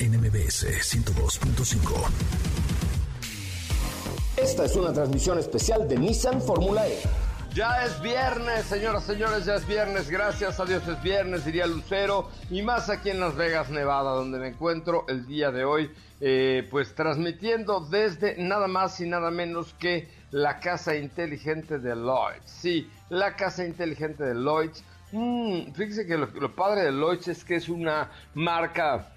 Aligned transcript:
en 0.00 0.14
102.5. 0.14 2.08
Esta 4.38 4.64
es 4.64 4.74
una 4.76 4.92
transmisión 4.94 5.38
especial 5.38 5.86
de 5.86 5.98
Nissan 5.98 6.40
Fórmula 6.40 6.88
E. 6.88 6.98
Ya 7.54 7.84
es 7.84 8.00
viernes, 8.00 8.64
señoras, 8.64 9.04
señores, 9.04 9.44
ya 9.44 9.56
es 9.56 9.66
viernes. 9.66 10.08
Gracias 10.08 10.58
a 10.58 10.64
Dios 10.64 10.88
es 10.88 11.02
viernes, 11.02 11.44
diría 11.44 11.66
Lucero. 11.66 12.30
Y 12.48 12.62
más 12.62 12.88
aquí 12.88 13.10
en 13.10 13.20
Las 13.20 13.36
Vegas, 13.36 13.68
Nevada, 13.68 14.12
donde 14.12 14.38
me 14.38 14.48
encuentro 14.48 15.04
el 15.08 15.26
día 15.26 15.50
de 15.50 15.64
hoy. 15.64 15.90
Eh, 16.22 16.66
pues 16.70 16.94
transmitiendo 16.94 17.80
desde 17.80 18.36
nada 18.38 18.68
más 18.68 18.98
y 19.00 19.06
nada 19.06 19.30
menos 19.30 19.74
que 19.74 20.08
la 20.30 20.60
casa 20.60 20.96
inteligente 20.96 21.78
de 21.78 21.94
Lloyd. 21.94 22.40
Sí, 22.46 22.88
la 23.10 23.36
casa 23.36 23.66
inteligente 23.66 24.24
de 24.24 24.34
Lloyd. 24.34 24.70
Mm, 25.12 25.72
fíjese 25.72 26.06
que 26.06 26.16
lo, 26.16 26.26
lo 26.26 26.54
padre 26.54 26.84
de 26.84 26.92
Lloyd 26.92 27.20
es 27.28 27.44
que 27.44 27.56
es 27.56 27.68
una 27.68 28.10
marca 28.34 29.12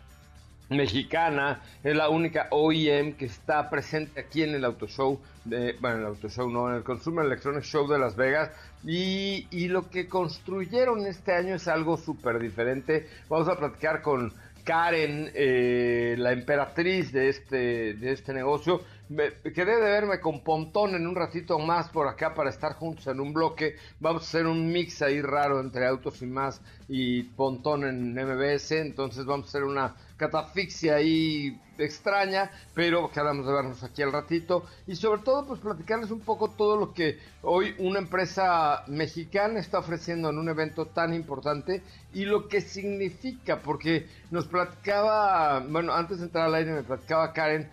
mexicana, 0.76 1.62
es 1.84 1.96
la 1.96 2.10
única 2.10 2.48
OEM 2.52 3.14
que 3.14 3.26
está 3.26 3.70
presente 3.70 4.22
aquí 4.22 4.44
en 4.44 4.56
el 4.56 4.66
Auto 4.66 4.88
Show, 4.88 5.20
de, 5.46 5.76
bueno, 5.80 5.98
el 5.98 6.06
Auto 6.06 6.30
Show 6.30 6.50
no, 6.50 6.70
en 6.70 6.76
el 6.78 6.84
Consumer 6.84 7.26
Electronics 7.26 7.68
Show 7.68 7.88
de 7.88 8.00
Las 8.00 8.16
Vegas, 8.16 8.52
y, 8.86 9.68
lo 9.70 9.90
que 9.90 10.08
construyeron 10.08 11.06
este 11.08 11.34
año 11.34 11.56
es 11.56 11.68
algo 11.68 11.98
súper 11.98 12.38
diferente. 12.40 13.08
Vamos 13.30 13.48
a 13.48 13.56
platicar 13.56 14.02
con 14.02 14.34
Karen, 14.64 15.32
eh, 15.34 16.16
la 16.18 16.32
emperatriz 16.34 17.12
de 17.12 17.30
este, 17.30 17.94
de 17.94 18.12
este 18.12 18.34
negocio. 18.34 18.82
Me, 19.14 19.32
quedé 19.54 19.76
de 19.76 19.92
verme 19.92 20.20
con 20.20 20.44
Pontón 20.44 20.96
en 20.96 21.06
un 21.06 21.14
ratito 21.14 21.60
más 21.60 21.88
por 21.90 22.08
acá 22.08 22.34
para 22.34 22.50
estar 22.50 22.74
juntos 22.74 23.06
en 23.06 23.20
un 23.20 23.32
bloque. 23.32 23.76
Vamos 24.00 24.24
a 24.24 24.26
hacer 24.26 24.48
un 24.48 24.72
mix 24.72 25.04
ahí 25.04 25.22
raro 25.22 25.60
entre 25.60 25.86
Autos 25.86 26.24
y 26.24 26.26
más 26.26 26.60
y 26.88 27.22
Pontón 27.22 27.84
en 27.84 28.16
MBS. 28.16 28.72
Entonces 28.72 29.24
vamos 29.26 29.46
a 29.46 29.50
hacer 29.50 29.66
una 29.66 29.96
catafixia 30.18 30.96
ahí 30.96 31.60
extraña, 31.78 32.50
pero 32.74 33.12
quedamos 33.12 33.46
de 33.46 33.54
vernos 33.54 33.84
aquí 33.84 34.02
al 34.02 34.12
ratito 34.12 34.64
y 34.88 34.96
sobre 34.96 35.22
todo 35.22 35.46
pues 35.46 35.60
platicarles 35.60 36.10
un 36.10 36.22
poco 36.22 36.50
todo 36.50 36.78
lo 36.78 36.94
que 36.94 37.20
hoy 37.44 37.76
una 37.80 38.00
empresa 38.00 38.84
mexicana 38.88 39.60
está 39.60 39.80
ofreciendo 39.80 40.30
en 40.30 40.40
un 40.40 40.50
evento 40.50 40.88
tan 40.88 41.14
importante 41.14 41.84
y 42.14 42.26
lo 42.26 42.48
que 42.48 42.62
significa, 42.62 43.60
porque 43.60 44.08
nos 44.32 44.48
platicaba, 44.48 45.60
bueno, 45.60 45.94
antes 45.94 46.20
de 46.20 46.26
entrar 46.26 46.46
al 46.46 46.56
aire 46.56 46.74
me 46.74 46.84
platicaba 46.84 47.34
Karen, 47.34 47.70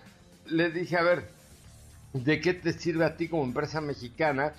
le 0.50 0.70
dije, 0.70 0.96
a 0.96 1.02
ver, 1.02 1.28
¿de 2.12 2.40
qué 2.40 2.54
te 2.54 2.72
sirve 2.72 3.04
a 3.04 3.16
ti 3.16 3.28
como 3.28 3.44
empresa 3.44 3.80
mexicana 3.80 4.52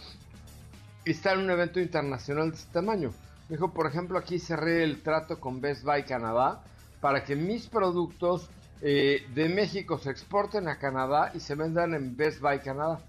estar 1.06 1.38
en 1.38 1.44
un 1.44 1.52
evento 1.52 1.80
internacional 1.80 2.52
de 2.52 2.58
este 2.58 2.74
tamaño? 2.74 3.14
Me 3.50 3.58
dijo, 3.58 3.74
por 3.74 3.88
ejemplo, 3.88 4.18
aquí 4.18 4.40
cerré 4.40 4.84
el 4.84 5.02
trato 5.02 5.40
con 5.40 5.62
Best 5.62 5.84
Buy 5.84 6.04
Canadá 6.04 6.64
para 7.02 7.24
que 7.24 7.36
mis 7.36 7.68
productos 7.68 8.50
eh, 8.82 9.26
de 9.36 9.50
México 9.50 10.00
se 10.00 10.10
exporten 10.10 10.68
a 10.68 10.78
Canadá 10.78 11.32
y 11.34 11.40
se 11.40 11.56
vendan 11.56 11.94
en 11.94 12.16
Best 12.16 12.40
Buy 12.40 12.60
Canadá, 12.60 13.00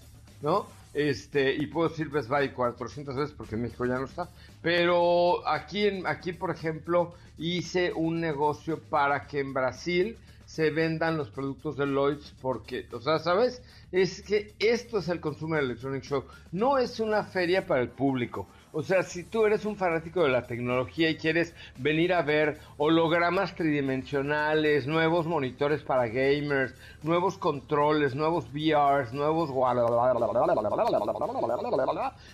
¿no? 0.41 0.67
Este, 0.95 1.55
y 1.55 1.67
puedo 1.69 1.89
decir 1.89 2.11
Best 2.11 2.29
Buy 2.29 2.51
400 2.51 3.17
veces 3.17 3.35
porque 3.37 3.57
México 3.57 3.87
ya 3.87 3.99
no 3.99 4.05
está. 4.05 4.29
Pero 4.61 5.47
aquí, 5.49 5.87
en, 5.87 6.07
aquí, 6.07 6.33
por 6.33 6.51
ejemplo, 6.51 7.15
hice 7.39 7.93
un 7.93 8.21
negocio 8.21 8.79
para 8.79 9.27
que 9.27 9.41
en 9.41 9.55
Brasil 9.55 10.19
se 10.53 10.69
vendan 10.69 11.17
los 11.17 11.31
productos 11.31 11.79
de 11.79 11.87
Lloyds 11.87 12.35
porque, 12.43 12.87
o 12.93 13.01
sea, 13.01 13.19
¿sabes? 13.19 13.63
Es 13.91 14.21
que 14.21 14.55
esto 14.59 14.99
es 14.99 15.09
el 15.09 15.19
Consumer 15.19 15.63
Electronic 15.63 16.03
Show. 16.03 16.25
No 16.51 16.77
es 16.77 17.01
una 17.01 17.25
feria 17.25 17.67
para 17.67 17.81
el 17.81 17.89
público. 17.89 18.47
O 18.73 18.83
sea, 18.83 19.03
si 19.03 19.25
tú 19.25 19.47
eres 19.47 19.65
un 19.65 19.77
fanático 19.77 20.23
de 20.23 20.29
la 20.29 20.47
tecnología 20.47 21.09
y 21.09 21.17
quieres 21.17 21.55
venir 21.79 22.13
a 22.13 22.21
ver 22.21 22.59
hologramas 22.77 23.55
tridimensionales, 23.55 24.87
nuevos 24.87 25.27
monitores 25.27 25.83
para 25.83 26.07
gamers, 26.09 26.75
nuevos 27.03 27.39
controles, 27.39 28.15
nuevos 28.15 28.53
VRs, 28.53 29.15
nuevos... 29.15 29.49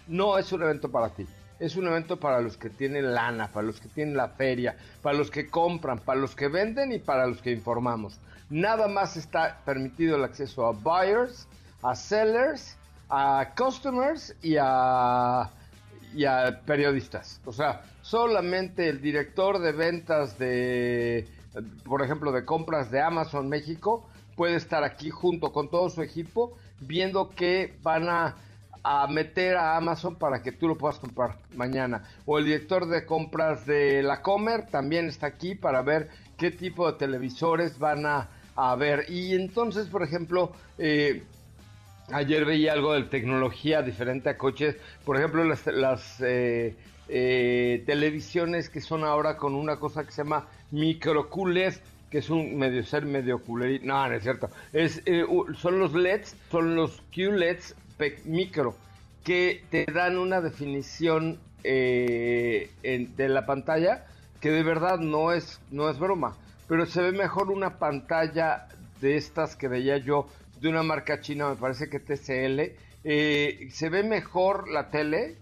No 0.09 0.39
es 0.39 0.53
un 0.53 0.63
evento 0.63 0.91
para 0.91 1.11
ti. 1.11 1.25
Es 1.59 1.77
un 1.77 1.87
evento 1.87 2.19
para 2.19 2.41
los 2.41 2.57
que 2.57 2.71
tienen 2.71 3.15
lana, 3.15 3.49
para 3.49 3.67
los 3.67 3.81
que 3.81 3.89
tienen 3.89 4.17
la 4.17 4.29
feria, 4.29 4.77
para 5.03 5.17
los 5.17 5.31
que 5.31 5.49
compran, 5.49 5.99
para 5.99 6.21
los 6.21 6.35
que 6.37 6.49
venden 6.49 6.93
y 6.93 6.99
para 6.99 7.27
los 7.27 7.43
que 7.43 7.51
informamos. 7.51 8.21
Nada 8.51 8.89
más 8.89 9.17
está 9.17 9.61
permitido 9.65 10.17
el 10.17 10.25
acceso 10.25 10.67
a 10.67 10.73
buyers, 10.73 11.47
a 11.83 11.95
sellers, 11.95 12.77
a 13.09 13.53
customers 13.57 14.35
y 14.43 14.57
a 14.57 15.51
periodistas. 16.65 17.41
O 17.45 17.53
sea, 17.53 17.83
solamente 18.03 18.89
el 18.89 19.01
director 19.03 19.59
de 19.59 19.73
ventas 19.73 20.39
de, 20.39 21.27
por 21.85 22.03
ejemplo, 22.03 22.33
de 22.33 22.45
compras 22.45 22.91
de 22.91 23.01
Amazon 23.01 23.49
México 23.49 24.09
puede 24.37 24.57
estar 24.57 24.85
aquí 24.85 25.11
junto 25.11 25.53
con 25.53 25.69
todo 25.69 25.91
su 25.91 26.03
equipo 26.03 26.57
viendo 26.81 27.31
que 27.31 27.77
van 27.83 28.09
a, 28.09 28.37
meter 29.09 29.57
a 29.57 29.77
Amazon 29.77 30.17
para 30.17 30.43
que 30.43 30.53
tú 30.53 30.69
lo 30.69 30.77
puedas 30.77 30.99
comprar 30.99 31.39
mañana. 31.55 32.05
O 32.27 32.39
el 32.39 32.45
director 32.45 32.87
de 32.87 33.05
compras 33.05 33.67
de 33.67 34.03
la 34.03 34.23
Comer 34.23 34.67
también 34.67 35.07
está 35.07 35.27
aquí 35.27 35.55
para 35.55 35.83
ver 35.83 36.09
qué 36.37 36.51
tipo 36.51 36.91
de 36.91 36.99
televisores 36.99 37.79
van 37.79 38.07
a, 38.07 38.29
a 38.57 38.75
ver. 38.77 39.07
Y 39.09 39.35
entonces, 39.35 39.87
por 39.89 40.03
ejemplo, 40.03 40.53
eh, 40.79 41.23
Ayer 42.11 42.47
veía 42.47 42.73
algo 42.73 42.95
de 42.95 43.03
tecnología 43.03 43.83
diferente 43.83 44.31
a 44.31 44.39
coches. 44.39 44.77
Por 45.05 45.17
ejemplo, 45.17 45.45
las, 45.45 46.21
eh, 46.21 46.75
eh, 47.09 47.83
televisiones 47.85 48.71
que 48.71 48.81
son 48.81 49.05
ahora 49.05 49.37
con 49.37 49.55
una 49.55 49.77
cosa 49.77 50.05
que 50.05 50.13
se 50.13 50.23
llama 50.23 50.47
microcules, 50.71 51.83
que 52.11 52.19
es 52.19 52.31
un 52.31 52.57
medio 52.57 52.83
ser 52.83 53.05
medio 53.05 53.41
culerito. 53.41 53.87
No, 53.87 54.09
no 54.09 54.15
es 54.15 54.23
cierto. 54.23 54.49
Es, 54.73 55.03
son 55.59 55.79
los 55.79 55.93
LEDs, 55.93 56.35
son 56.51 56.75
los 56.77 57.03
QLEDs 57.15 57.75
micro, 58.25 58.77
que 59.25 59.65
te 59.71 59.85
dan 59.93 60.19
una 60.19 60.41
definición 60.41 61.39
de 61.63 62.69
la 63.17 63.45
pantalla 63.45 64.07
que 64.41 64.51
de 64.51 64.63
verdad 64.63 64.99
no 64.99 65.33
es, 65.33 65.61
no 65.71 65.91
es 65.91 65.99
broma. 65.99 66.37
Pero 66.69 66.87
se 66.87 67.03
ve 67.03 67.13
mejor 67.13 67.51
una 67.51 67.79
pantalla 67.79 68.69
de 69.01 69.17
estas 69.17 69.57
que 69.57 69.69
veía 69.69 69.99
yo 69.99 70.29
de 70.61 70.69
una 70.69 70.83
marca 70.83 71.21
china, 71.21 71.51
me 71.51 71.57
parece 71.57 71.89
que 71.89 72.01
TCL, 72.01 72.77
eh, 73.05 73.69
se 73.71 73.89
ve 73.89 74.03
mejor 74.03 74.69
la 74.69 74.91
tele 74.91 75.37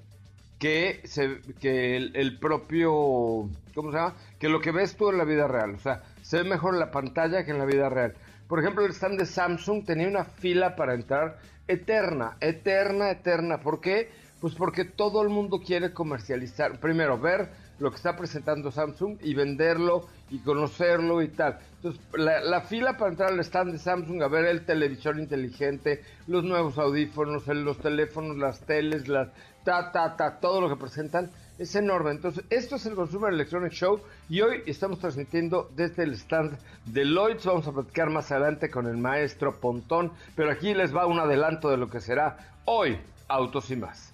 que, 0.58 1.00
se, 1.04 1.40
que 1.60 1.96
el, 1.96 2.38
propio, 2.38 3.48
¿cómo 3.75 3.90
se 3.90 3.98
llama? 3.98 4.14
Que 4.38 4.48
lo 4.48 4.60
que 4.60 4.72
ves 4.72 4.96
tú 4.96 5.10
en 5.10 5.19
la 5.19 5.25
vida 5.25 5.48
real. 5.48 5.75
O 5.75 5.81
sea, 5.81 6.02
se 6.22 6.42
ve 6.42 6.48
mejor 6.48 6.76
la 6.76 6.90
pantalla 6.90 7.44
que 7.44 7.50
en 7.50 7.58
la 7.58 7.64
vida 7.64 7.88
real. 7.88 8.14
Por 8.46 8.60
ejemplo, 8.60 8.84
el 8.84 8.92
stand 8.92 9.19
de 9.19 9.26
Samsung 9.26 9.84
tenía 9.84 10.08
una 10.08 10.25
fila 10.25 10.76
para 10.76 10.94
entrar 10.94 11.38
eterna, 11.68 12.36
eterna, 12.40 13.10
eterna. 13.10 13.60
¿Por 13.60 13.80
qué? 13.80 14.10
Pues 14.40 14.54
porque 14.54 14.84
todo 14.84 15.22
el 15.22 15.28
mundo 15.28 15.60
quiere 15.64 15.92
comercializar. 15.92 16.78
Primero, 16.78 17.18
ver 17.18 17.50
lo 17.78 17.90
que 17.90 17.96
está 17.96 18.16
presentando 18.16 18.70
Samsung 18.70 19.18
y 19.22 19.34
venderlo 19.34 20.06
y 20.30 20.38
conocerlo 20.38 21.22
y 21.22 21.28
tal. 21.28 21.58
Entonces, 21.76 22.00
la, 22.14 22.60
fila 22.62 22.96
para 22.96 23.10
entrar 23.10 23.32
al 23.32 23.40
stand 23.40 23.72
de 23.72 23.78
Samsung 23.78 24.22
a 24.22 24.28
ver 24.28 24.46
el 24.46 24.64
televisor 24.64 25.18
inteligente, 25.18 26.02
los 26.26 26.44
nuevos 26.44 26.78
audífonos, 26.78 27.46
los 27.46 27.78
teléfonos, 27.78 28.36
las 28.36 28.60
teles, 28.60 29.08
las 29.08 29.28
ta, 29.64 29.92
ta, 29.92 30.16
ta, 30.16 30.38
todo 30.40 30.60
lo 30.60 30.69
que 30.69 30.76
presentan, 30.76 31.30
es 31.58 31.75
enorme. 31.75 32.11
Entonces, 32.11 32.44
esto 32.50 32.76
es 32.76 32.87
el 32.87 32.94
Consumer 32.94 33.32
Electronic 33.32 33.73
Show 33.73 34.00
y 34.29 34.41
hoy 34.41 34.62
estamos 34.67 34.99
transmitiendo 34.99 35.70
desde 35.75 36.05
el 36.05 36.14
stand 36.14 36.58
de 36.85 37.05
Lloyds. 37.05 37.44
Vamos 37.47 37.67
a 37.67 37.73
platicar 37.73 38.11
más 38.11 38.31
adelante 38.31 38.70
con 38.70 38.87
el 38.87 38.97
maestro 38.97 39.61
Pontón, 39.61 40.12
pero 40.35 40.50
aquí 40.50 40.75
les 40.75 40.94
va 40.94 41.06
un 41.06 41.19
adelanto 41.19 41.70
de 41.70 41.76
lo 41.76 41.88
que 41.88 42.00
será 42.00 42.55
hoy 42.64 42.99
Autos 43.29 43.70
y 43.70 43.76
más. 43.76 44.12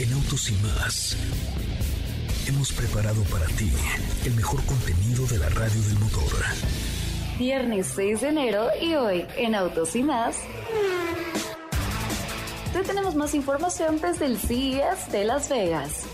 En 0.00 0.12
Autos 0.12 0.50
y 0.50 0.54
más 0.62 1.16
hemos 2.48 2.72
preparado 2.72 3.22
para 3.24 3.46
ti 3.46 3.70
el 4.24 4.34
mejor 4.34 4.64
contenido 4.64 5.26
de 5.26 5.38
la 5.38 5.48
radio 5.50 5.80
del 5.82 5.98
motor. 6.00 6.44
Viernes 7.38 7.92
6 7.94 8.20
de 8.22 8.28
enero 8.28 8.68
y 8.80 8.94
hoy 8.94 9.26
en 9.36 9.54
Autos 9.54 9.94
y 9.94 10.02
más. 10.02 10.36
Te 12.72 12.84
tenemos 12.84 13.16
más 13.16 13.34
información 13.34 14.00
desde 14.00 14.26
el 14.26 14.38
CES 14.38 15.10
de 15.10 15.24
Las 15.24 15.48
Vegas. 15.48 16.04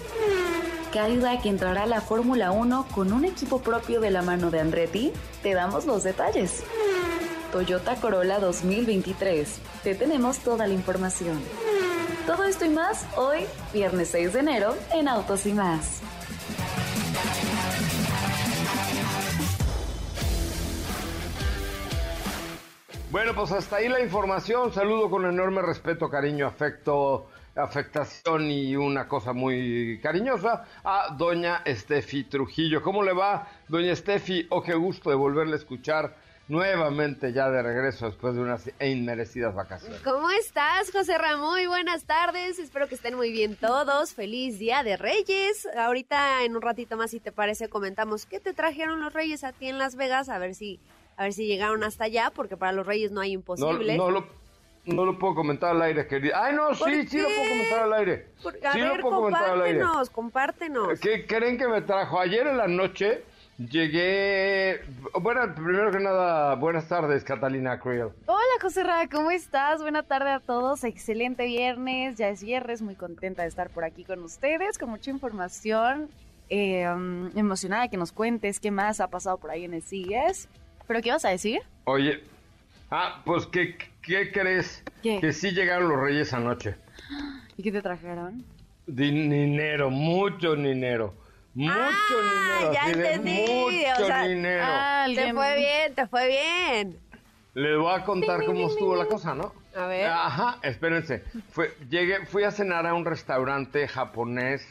Cadillac 0.91 1.45
entrará 1.45 1.83
a 1.83 1.87
la 1.87 2.01
Fórmula 2.01 2.51
1 2.51 2.89
con 2.95 3.13
un 3.13 3.27
equipo 3.27 3.61
propio 3.61 4.01
de 4.01 4.11
la 4.11 4.23
mano 4.23 4.51
de 4.51 4.61
Andretti. 4.61 5.13
Te 5.43 5.53
damos 5.53 5.85
los 5.85 6.03
detalles. 6.03 6.65
Toyota 7.53 7.97
Corolla 7.97 8.39
2023. 8.39 9.59
Te 9.85 9.95
tenemos 9.95 10.39
toda 10.39 10.67
la 10.67 10.73
información. 10.73 11.43
Todo 12.27 12.45
esto 12.45 12.65
y 12.65 12.71
más 12.71 13.05
hoy, 13.19 13.45
viernes 13.75 14.09
6 14.13 14.33
de 14.33 14.41
enero, 14.41 14.75
en 14.95 15.09
Autos 15.09 15.45
y 15.45 15.53
más. 15.53 16.01
Bueno, 23.11 23.35
pues 23.35 23.53
hasta 23.53 23.77
ahí 23.77 23.89
la 23.89 24.01
información. 24.01 24.73
Saludo 24.73 25.09
con 25.09 25.25
enorme 25.27 25.63
respeto, 25.63 26.11
cariño, 26.11 26.47
afecto, 26.47 27.29
afectación 27.55 28.51
y 28.51 28.75
una 28.75 29.07
cosa 29.07 29.33
muy 29.33 30.01
cariñosa 30.03 30.65
a 30.83 31.15
doña 31.17 31.63
Estefi 31.65 32.25
Trujillo. 32.25 32.83
¿Cómo 32.83 33.05
le 33.05 33.13
va, 33.13 33.49
doña 33.69 33.93
Estefi? 33.93 34.49
Oh, 34.51 34.61
qué 34.61 34.75
gusto 34.75 35.11
de 35.11 35.17
volverle 35.17 35.55
a 35.55 35.57
escuchar 35.57 36.17
nuevamente 36.49 37.33
ya 37.33 37.49
de 37.49 37.63
regreso 37.63 38.07
después 38.07 38.35
de 38.35 38.41
unas 38.41 38.71
inmerecidas 38.81 39.55
vacaciones. 39.55 40.01
¿Cómo 40.03 40.29
estás, 40.31 40.91
José 40.91 41.17
Ramón? 41.17 41.55
Muy 41.55 41.67
buenas 41.67 42.05
tardes. 42.05 42.59
Espero 42.59 42.89
que 42.89 42.97
estén 42.97 43.15
muy 43.15 43.31
bien 43.31 43.55
todos. 43.55 44.15
Feliz 44.15 44.59
Día 44.59 44.83
de 44.83 44.97
Reyes. 44.97 45.67
Ahorita 45.77 46.45
en 46.45 46.57
un 46.57 46.63
ratito 46.63 46.97
más, 46.97 47.13
si 47.13 47.21
te 47.21 47.31
parece, 47.31 47.69
comentamos 47.69 48.27
qué 48.27 48.41
te 48.41 48.53
trajeron 48.53 49.01
los 49.01 49.13
Reyes 49.13 49.45
a 49.45 49.53
ti 49.53 49.69
en 49.69 49.79
Las 49.79 49.95
Vegas, 49.95 50.29
a 50.29 50.39
ver 50.39 50.57
si 50.57 50.81
a 51.17 51.25
ver 51.25 51.33
si 51.33 51.47
llegaron 51.47 51.83
hasta 51.83 52.05
allá, 52.05 52.31
porque 52.35 52.57
para 52.57 52.73
los 52.73 52.87
Reyes 52.87 53.11
no 53.11 53.21
hay 53.21 53.33
imposible. 53.33 53.97
No, 53.97 54.11
lo, 54.11 54.27
no 54.85 55.05
lo 55.05 55.19
puedo 55.19 55.35
comentar 55.35 55.71
al 55.71 55.83
aire, 55.83 56.07
querida. 56.07 56.45
Ay, 56.45 56.55
no, 56.55 56.75
sí, 56.75 57.07
sí 57.09 57.19
lo 57.19 57.29
puedo 57.29 57.49
comentar 57.49 57.81
al 57.81 57.93
aire. 57.95 58.27
a 58.65 58.73
sí 58.73 58.81
ver, 58.81 58.97
lo 58.97 59.03
puedo 59.03 59.17
comentar 59.17 59.51
al 59.51 59.63
aire. 59.63 59.83
compártenos. 60.13 61.01
¿Qué 61.01 61.27
creen 61.27 61.59
que 61.59 61.67
me 61.67 61.81
trajo? 61.83 62.21
Ayer 62.21 62.47
en 62.47 62.59
la 62.59 62.69
noche 62.69 63.25
llegué... 63.59 64.81
Bueno, 65.21 65.55
primero 65.55 65.91
que 65.91 66.01
nada, 66.01 66.55
buenas 66.55 66.87
tardes, 66.87 67.25
Catalina 67.25 67.81
Creel. 67.81 68.11
Hola, 68.27 68.43
José 68.61 68.85
Ra, 68.85 69.09
¿cómo 69.11 69.31
estás? 69.31 69.81
Buena 69.81 70.03
tarde 70.03 70.31
a 70.31 70.41
todos. 70.41 70.85
Excelente 70.85 71.47
viernes. 71.47 72.17
Ya 72.17 72.29
es 72.29 72.43
viernes, 72.43 72.83
muy 72.83 72.95
contenta 72.95 73.43
de 73.43 73.49
estar 73.49 73.71
por 73.71 73.85
aquí 73.85 74.05
con 74.05 74.23
ustedes, 74.23 74.79
con 74.79 74.91
mucha 74.91 75.11
información. 75.11 76.11
Eh, 76.49 76.87
um, 76.89 77.37
emocionada 77.37 77.89
que 77.89 77.97
nos 77.97 78.13
cuentes 78.13 78.61
qué 78.61 78.71
más 78.71 79.01
ha 79.01 79.09
pasado 79.09 79.39
por 79.39 79.51
ahí 79.51 79.65
en 79.65 79.75
el 79.75 79.83
CIES. 79.83 80.49
¿Pero 80.87 81.03
qué 81.03 81.11
vas 81.11 81.25
a 81.25 81.31
decir? 81.31 81.61
Oye, 81.85 82.23
ah, 82.91 83.23
pues, 83.25 83.47
¿qué, 83.47 83.77
qué 84.03 84.31
crees? 84.31 84.83
Que 85.03 85.33
sí 85.33 85.51
llegaron 85.51 85.89
los 85.89 86.01
reyes 86.01 86.33
anoche. 86.33 86.77
¿Y 87.57 87.63
qué 87.63 87.73
te 87.73 87.83
trajeron? 87.83 88.45
Dinero, 88.87 89.91
mucho 89.91 90.55
dinero. 90.55 91.15
Mucho 91.55 91.73
ah, 91.75 92.59
dinero. 92.61 92.73
Ya 92.73 92.91
entendí. 92.93 93.45
mucho 93.47 94.29
dinero. 94.29 94.63
Ah, 94.65 95.07
te 95.13 95.33
fue 95.33 95.57
bien, 95.57 95.95
te 95.95 96.07
fue 96.07 96.29
bien. 96.29 96.99
Les 97.55 97.79
voy 97.79 97.95
a 97.95 98.05
contar 98.05 98.45
cómo 98.45 98.69
estuvo 98.69 98.95
la 98.95 99.07
cosa, 99.07 99.35
¿no? 99.35 99.55
A 99.75 99.87
ver. 99.87 100.07
Ajá, 100.07 100.59
espérense. 100.63 101.25
Fue, 101.51 101.75
llegué, 101.89 102.27
fui 102.27 102.45
a 102.45 102.51
cenar 102.51 102.87
a 102.87 102.95
un 102.95 103.05
restaurante 103.05 103.89
japonés 103.89 104.63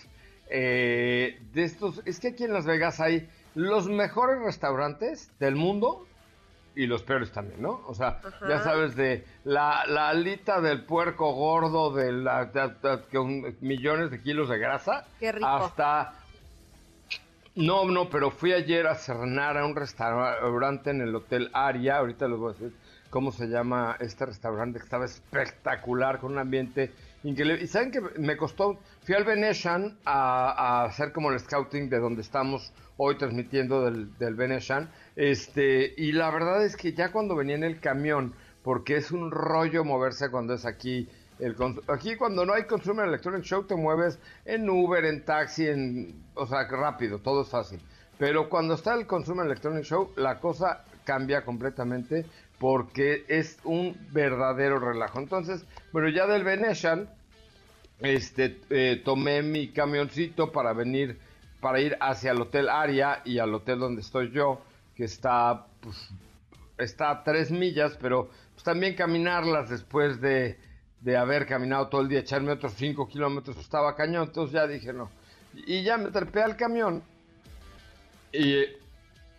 eh, 0.50 1.40
de 1.54 1.64
estos. 1.64 2.02
Es 2.06 2.20
que 2.20 2.30
aquí 2.30 2.44
en 2.44 2.54
Las 2.54 2.66
Vegas 2.66 3.00
hay 3.00 3.28
los 3.56 3.88
mejores 3.88 4.40
restaurantes 4.42 5.32
del 5.40 5.56
mundo 5.56 6.06
y 6.76 6.88
los 6.88 7.04
peores 7.04 7.32
también, 7.32 7.62
¿no? 7.62 7.82
O 7.88 7.94
sea, 7.94 8.20
ya 8.48 8.62
sabes, 8.62 8.96
de 8.96 9.26
la, 9.46 9.82
alita 10.10 10.60
del 10.60 10.84
puerco 10.84 11.34
gordo 11.34 11.94
de, 11.94 12.12
la, 12.12 12.52
millones 13.62 14.12
de 14.12 14.22
kilos 14.22 14.50
de 14.50 14.58
grasa. 14.58 15.06
Qué 15.20 15.32
rico. 15.32 15.48
Hasta... 15.48 16.14
No, 17.56 17.86
no, 17.86 18.10
pero 18.10 18.32
fui 18.32 18.52
ayer 18.52 18.86
a 18.86 18.96
cenar 18.96 19.58
a 19.58 19.66
un 19.66 19.78
restaurante 19.78 20.90
en 20.90 21.00
el 21.00 21.16
Hotel 21.16 21.50
Aria, 21.54 21.98
ahorita 22.00 22.28
les 22.28 22.38
voy 22.38 22.50
a 22.50 22.54
decir 22.54 22.74
cómo 23.10 23.32
se 23.32 23.48
llama 23.48 23.96
este 24.02 24.26
restaurante, 24.26 24.80
que 24.80 24.84
estaba 24.84 25.06
espectacular, 25.06 26.20
con 26.20 26.34
un 26.34 26.40
ambiente 26.40 26.92
Y 27.26 27.68
saben 27.68 27.90
que 27.90 28.02
me 28.20 28.38
costó, 28.38 28.78
fui 29.02 29.16
al 29.16 29.24
Venetian 29.24 29.98
a, 30.06 30.84
hacer 30.86 31.12
como 31.12 31.32
el 31.32 31.40
scouting 31.40 31.90
de 31.90 31.98
donde 31.98 32.22
estamos 32.22 32.72
hoy 32.98 33.18
transmitiendo 33.18 33.84
del, 33.84 34.16
del 34.20 34.36
Beneshan. 34.36 34.92
Este, 35.16 35.96
y 35.98 36.12
la 36.12 36.30
verdad 36.30 36.64
es 36.64 36.78
que 36.78 36.94
ya 36.94 37.12
cuando 37.12 37.36
venía 37.36 37.56
en 37.56 37.64
el 37.64 37.80
camión, 37.80 38.36
porque 38.62 38.98
es 38.98 39.10
un 39.12 39.32
rollo 39.32 39.84
moverse 39.84 40.30
cuando 40.30 40.54
es 40.54 40.66
aquí. 40.66 41.10
El, 41.40 41.56
aquí 41.88 42.16
cuando 42.16 42.46
no 42.46 42.54
hay 42.54 42.66
Consumer 42.66 43.08
Electronic 43.08 43.44
Show 43.44 43.64
te 43.64 43.76
mueves 43.76 44.20
en 44.46 44.70
Uber, 44.70 45.04
en 45.04 45.26
taxi, 45.26 45.68
en, 45.68 46.24
o 46.36 46.46
sea, 46.46 46.68
rápido, 46.68 47.18
todo 47.18 47.42
es 47.42 47.50
fácil. 47.50 47.82
Pero 48.20 48.50
cuando 48.50 48.76
está 48.76 48.94
el 48.94 49.08
Consumer 49.08 49.48
Electronic 49.48 49.84
Show, 49.84 50.12
la 50.16 50.40
cosa 50.40 50.86
cambia 51.06 51.44
completamente 51.44 52.26
porque 52.66 53.26
es 53.28 53.60
un 53.64 53.96
verdadero 54.12 54.80
relajo. 54.80 55.20
Entonces, 55.20 55.64
bueno, 55.92 56.10
ya 56.10 56.26
del 56.26 56.44
Venetian, 56.44 57.08
este, 58.00 58.60
eh, 58.72 59.04
tomé 59.06 59.44
mi 59.44 59.68
camioncito 59.68 60.52
para 60.52 60.74
venir 60.74 61.20
para 61.62 61.80
ir 61.80 61.96
hacia 62.02 62.32
el 62.32 62.42
Hotel 62.42 62.68
Aria 62.68 63.22
y 63.24 63.38
al 63.38 63.54
hotel 63.54 63.78
donde 63.78 64.02
estoy 64.02 64.32
yo, 64.32 64.64
que 64.96 65.04
está, 65.04 65.68
pues, 65.80 66.10
está 66.80 67.12
a 67.12 67.24
tres 67.24 67.52
millas, 67.52 68.00
pero 68.02 68.32
pues, 68.54 68.64
también 68.64 68.96
caminarlas 68.96 69.70
después 69.70 70.20
de, 70.20 70.58
de, 71.02 71.18
haber 71.18 71.46
caminado 71.46 71.88
todo 71.90 72.02
el 72.02 72.10
día, 72.10 72.22
echarme 72.22 72.52
otros 72.52 72.74
cinco 72.74 73.08
kilómetros, 73.08 73.58
estaba 73.58 73.96
cañón, 73.96 74.24
entonces 74.30 74.56
ya 74.56 74.66
dije 74.66 74.92
no. 74.92 75.12
Y 75.54 75.84
ya 75.84 76.00
me 76.00 76.10
trepé 76.10 76.42
al 76.42 76.56
camión 76.56 77.04
y, 78.34 78.64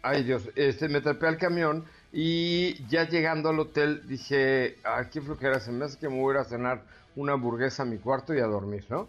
ay 0.02 0.23
Dios, 0.23 0.49
este, 0.55 0.88
me 0.88 1.00
trepé 1.00 1.26
al 1.26 1.38
camión 1.38 1.84
y 2.12 2.86
ya 2.86 3.08
llegando 3.08 3.50
al 3.50 3.58
hotel 3.58 4.02
dije, 4.06 4.78
aquí 4.84 5.20
flojera, 5.20 5.60
se 5.60 5.72
me 5.72 5.84
hace 5.84 5.98
que 5.98 6.08
me 6.08 6.20
voy 6.20 6.36
a 6.36 6.44
cenar 6.44 6.82
una 7.14 7.32
hamburguesa 7.32 7.82
a 7.82 7.86
mi 7.86 7.98
cuarto 7.98 8.34
y 8.34 8.40
a 8.40 8.46
dormir, 8.46 8.84
¿no? 8.88 9.08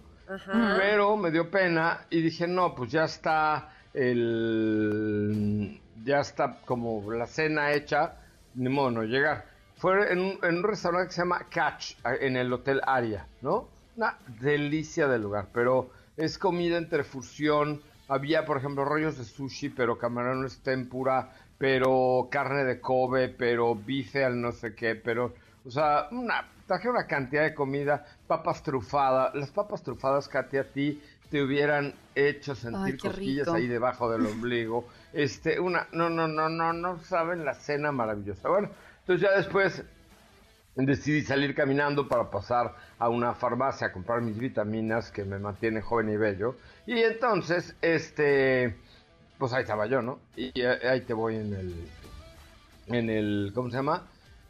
Pero 0.78 1.16
me 1.16 1.32
dio 1.32 1.50
pena 1.50 2.06
y 2.10 2.22
dije, 2.22 2.48
no, 2.48 2.76
pues 2.76 2.92
ya 2.92 3.06
está 3.06 3.70
el... 3.94 5.80
Ya 6.04 6.20
está 6.20 6.60
como 6.66 7.12
la 7.12 7.28
cena 7.28 7.72
hecha, 7.72 8.16
ni 8.56 8.70
modo 8.70 8.92
no 8.92 9.04
llegar. 9.04 9.46
Fue 9.78 10.12
en 10.12 10.20
un, 10.20 10.40
en 10.44 10.58
un 10.58 10.64
restaurante 10.64 11.08
que 11.08 11.14
se 11.14 11.22
llama 11.22 11.46
Catch, 11.50 11.96
en 12.20 12.36
el 12.36 12.52
Hotel 12.52 12.82
Aria, 12.86 13.28
¿no? 13.42 13.68
Una 13.96 14.18
delicia 14.40 15.08
del 15.08 15.22
lugar, 15.22 15.48
pero 15.54 15.90
es 16.18 16.38
comida 16.38 16.78
entre 16.78 17.04
fusión. 17.04 17.82
Había, 18.08 18.46
por 18.46 18.58
ejemplo, 18.58 18.86
rollos 18.86 19.18
de 19.18 19.26
sushi, 19.26 19.70
pero 19.70 19.98
camarones 19.98 20.60
tempura, 20.60 21.34
pero 21.58 22.28
carne 22.32 22.64
de 22.64 22.80
Kobe, 22.80 23.30
pero 23.30 23.76
bife 23.76 24.24
al 24.24 24.40
no 24.40 24.52
sé 24.52 24.76
qué, 24.76 24.96
pero, 24.96 25.34
o 25.66 25.72
sea, 25.72 26.08
una 26.12 26.46
traje 26.68 26.90
una 26.90 27.08
cantidad 27.08 27.44
de 27.44 27.56
comida, 27.56 28.06
papas 28.28 28.62
trufadas. 28.62 29.34
Las 29.34 29.50
papas 29.50 29.82
trufadas, 29.82 30.28
Katy, 30.28 30.58
a 30.58 30.72
ti 30.72 31.02
te 31.32 31.42
hubieran 31.42 31.94
hecho 32.14 32.54
sentir 32.56 33.00
cosquillas 33.00 33.48
ahí 33.48 33.68
debajo 33.68 34.12
del 34.12 34.26
ombligo. 34.26 34.88
Este, 35.14 35.60
una, 35.60 35.88
no, 35.94 36.10
no, 36.10 36.28
no, 36.28 36.50
no, 36.50 36.74
no 36.74 37.00
saben 37.00 37.44
la 37.44 37.54
cena 37.54 37.92
maravillosa. 37.92 38.50
Bueno, 38.50 38.70
entonces 39.00 39.28
ya 39.28 39.36
después 39.36 39.84
decidí 40.76 41.22
salir 41.22 41.56
caminando 41.56 42.08
para 42.08 42.30
pasar 42.30 42.76
a 43.00 43.10
una 43.10 43.34
farmacia 43.34 43.88
a 43.88 43.92
comprar 43.92 44.22
mis 44.22 44.38
vitaminas 44.38 45.12
que 45.12 45.24
me 45.24 45.40
mantienen 45.40 45.82
joven 45.82 46.10
y 46.10 46.18
bello. 46.18 46.58
Y 46.86 47.00
entonces, 47.00 47.76
este, 47.82 48.78
pues 49.38 49.54
ahí 49.54 49.62
estaba 49.62 49.86
yo, 49.88 50.02
¿no? 50.02 50.20
Y 50.36 50.62
ahí 50.62 51.02
te 51.02 51.14
voy 51.14 51.36
en 51.36 51.54
el, 51.54 51.88
en 52.88 53.10
el, 53.10 53.52
¿cómo 53.54 53.70
se 53.70 53.78
llama? 53.78 54.08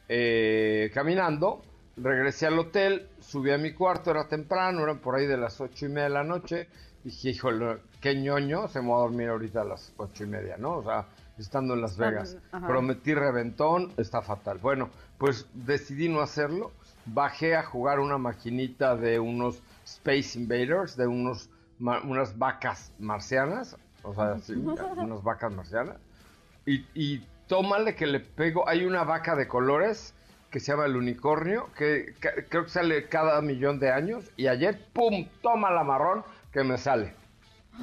Eh, 0.10 0.92
caminando 0.94 1.62
Regresé 1.98 2.46
al 2.46 2.60
hotel, 2.60 3.10
subí 3.20 3.50
a 3.50 3.58
mi 3.58 3.74
cuarto, 3.74 4.12
era 4.12 4.28
temprano, 4.28 4.84
eran 4.84 5.00
por 5.00 5.16
ahí 5.16 5.26
de 5.26 5.36
las 5.36 5.60
ocho 5.60 5.88
y 5.88 5.90
media 5.90 6.04
de 6.04 6.10
la 6.12 6.24
noche. 6.24 6.68
Dije, 7.04 7.32
híjole, 7.32 7.80
qué 8.00 8.16
ñoño, 8.16 8.68
se 8.68 8.82
me 8.82 8.90
va 8.90 8.98
a 8.98 9.00
dormir 9.00 9.30
ahorita 9.30 9.62
a 9.62 9.64
las 9.64 9.94
ocho 9.98 10.24
y 10.24 10.28
media, 10.28 10.58
¿no? 10.58 10.78
O 10.78 10.84
sea, 10.84 11.08
estando 11.40 11.74
en 11.74 11.82
Las 11.82 11.98
Vegas. 11.98 12.38
Prometí 12.52 13.16
reventón, 13.16 13.94
está 13.98 14.22
fatal. 14.22 14.60
Bueno, 14.60 14.92
pues 15.18 15.48
decidí 15.54 16.08
no 16.08 16.22
hacerlo. 16.22 16.72
Bajé 17.08 17.56
a 17.56 17.64
jugar 17.64 18.00
una 18.00 18.20
maquinita 18.20 18.96
de 18.96 19.20
unos 19.20 19.64
Space 19.84 20.38
Invaders, 20.38 20.98
de 20.98 21.08
unos 21.08 21.50
unas 21.80 22.38
vacas 22.38 22.92
marcianas, 23.00 23.78
o 24.08 24.14
sea, 24.14 24.38
sí, 24.40 24.54
unas 24.54 25.24
vacas 25.24 25.54
marcianas. 25.54 25.98
Y, 26.66 26.86
y 26.94 27.24
tómale 27.48 27.96
que 27.96 28.08
le 28.08 28.20
pego, 28.20 28.68
hay 28.68 28.86
una 28.86 29.04
vaca 29.04 29.36
de 29.36 29.48
colores 29.48 30.14
que 30.52 30.60
se 30.60 30.72
llama 30.72 30.86
el 30.86 30.96
unicornio, 30.96 31.70
que, 31.78 32.14
creo 32.50 32.64
que 32.64 32.70
sale 32.70 33.08
cada 33.08 33.42
millón 33.42 33.80
de 33.80 33.92
años, 33.92 34.32
y 34.38 34.48
ayer, 34.48 34.80
¡pum!, 34.94 35.28
toma 35.42 35.72
la 35.72 35.84
marrón 35.84 36.24
que 36.52 36.64
me 36.64 36.78
sale. 36.78 37.14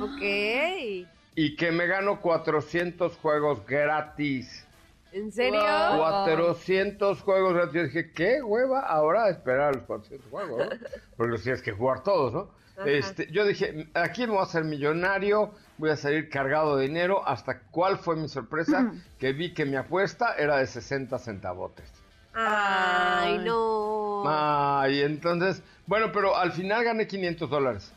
Ok. 0.01 1.07
Y 1.37 1.57
que 1.57 1.73
me 1.73 1.87
gano 1.87 2.21
400 2.21 3.17
juegos 3.19 3.67
gratis. 3.67 4.67
¿En 5.13 5.31
serio? 5.31 5.61
Wow. 5.61 6.25
400 6.25 7.21
juegos 7.21 7.55
gratis. 7.55 7.75
Yo 7.75 7.83
dije, 7.85 8.13
qué 8.13 8.43
hueva 8.43 8.81
ahora 8.81 9.29
esperar 9.29 9.77
los 9.77 9.85
400 9.85 10.31
juegos, 10.31 10.59
¿no? 10.59 10.77
Porque 11.17 11.33
los 11.33 11.43
tienes 11.43 11.63
que 11.63 11.73
jugar 11.73 12.03
todos, 12.03 12.33
¿no? 12.33 12.64
Ajá. 12.77 12.91
Este, 12.91 13.31
yo 13.31 13.45
dije, 13.45 13.89
aquí 13.95 14.23
me 14.23 14.33
voy 14.33 14.41
a 14.41 14.43
hacer 14.43 14.65
millonario, 14.65 15.53
voy 15.79 15.91
a 15.91 15.97
salir 15.97 16.29
cargado 16.29 16.77
de 16.77 16.87
dinero. 16.89 17.27
Hasta 17.27 17.61
cuál 17.71 17.99
fue 17.99 18.17
mi 18.17 18.29
sorpresa, 18.29 18.93
que 19.19 19.33
vi 19.33 19.55
que 19.55 19.65
mi 19.65 19.77
apuesta 19.77 20.35
era 20.37 20.57
de 20.57 20.67
60 20.67 21.19
centavotes. 21.19 21.91
Ay, 22.35 23.39
no. 23.39 24.25
Ay, 24.27 25.03
entonces, 25.03 25.63
bueno, 25.87 26.11
pero 26.13 26.37
al 26.37 26.53
final 26.53 26.85
gané 26.85 27.07
500 27.07 27.49
dólares. 27.49 27.93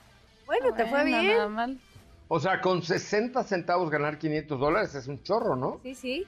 Bueno, 0.45 0.73
te 0.73 0.85
fue 0.85 1.03
bien. 1.05 1.27
nada 1.27 1.49
mal. 1.49 1.79
O 2.27 2.39
sea, 2.39 2.61
con 2.61 2.83
60 2.83 3.43
centavos 3.43 3.89
ganar 3.89 4.17
500 4.17 4.59
dólares 4.59 4.95
es 4.95 5.07
un 5.07 5.23
chorro, 5.23 5.55
¿no? 5.55 5.79
Sí, 5.83 5.95
sí. 5.95 6.27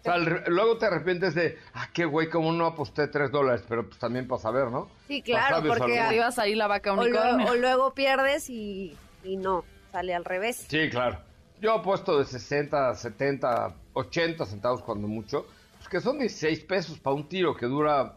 O 0.00 0.02
sea, 0.02 0.16
luego 0.16 0.78
te 0.78 0.86
arrepientes 0.86 1.34
de, 1.34 1.58
ah, 1.74 1.88
qué 1.92 2.04
güey, 2.04 2.30
como 2.30 2.52
no 2.52 2.66
aposté 2.66 3.08
3 3.08 3.30
dólares, 3.32 3.64
pero 3.68 3.86
pues 3.86 3.98
también 3.98 4.26
para 4.28 4.40
saber, 4.40 4.70
¿no? 4.70 4.88
Sí, 5.08 5.22
claro, 5.22 5.56
porque 5.66 5.98
algo. 5.98 6.08
Te 6.10 6.16
iba 6.16 6.26
a 6.28 6.32
salir 6.32 6.56
la 6.56 6.66
vaca 6.68 6.92
o, 6.92 6.96
lo- 6.96 7.02
unicornio. 7.02 7.46
o 7.50 7.54
luego 7.56 7.92
pierdes 7.94 8.48
y, 8.48 8.96
y 9.24 9.36
no, 9.36 9.64
sale 9.90 10.14
al 10.14 10.24
revés. 10.24 10.66
Sí, 10.68 10.88
claro. 10.88 11.18
Yo 11.60 11.72
apuesto 11.74 12.16
de 12.18 12.24
60, 12.24 12.94
70, 12.94 13.74
80 13.94 14.46
centavos 14.46 14.82
cuando 14.82 15.08
mucho, 15.08 15.46
pues 15.76 15.88
que 15.88 16.00
son 16.00 16.18
16 16.20 16.60
pesos 16.60 16.98
para 17.00 17.16
un 17.16 17.28
tiro 17.28 17.56
que 17.56 17.66
dura 17.66 18.14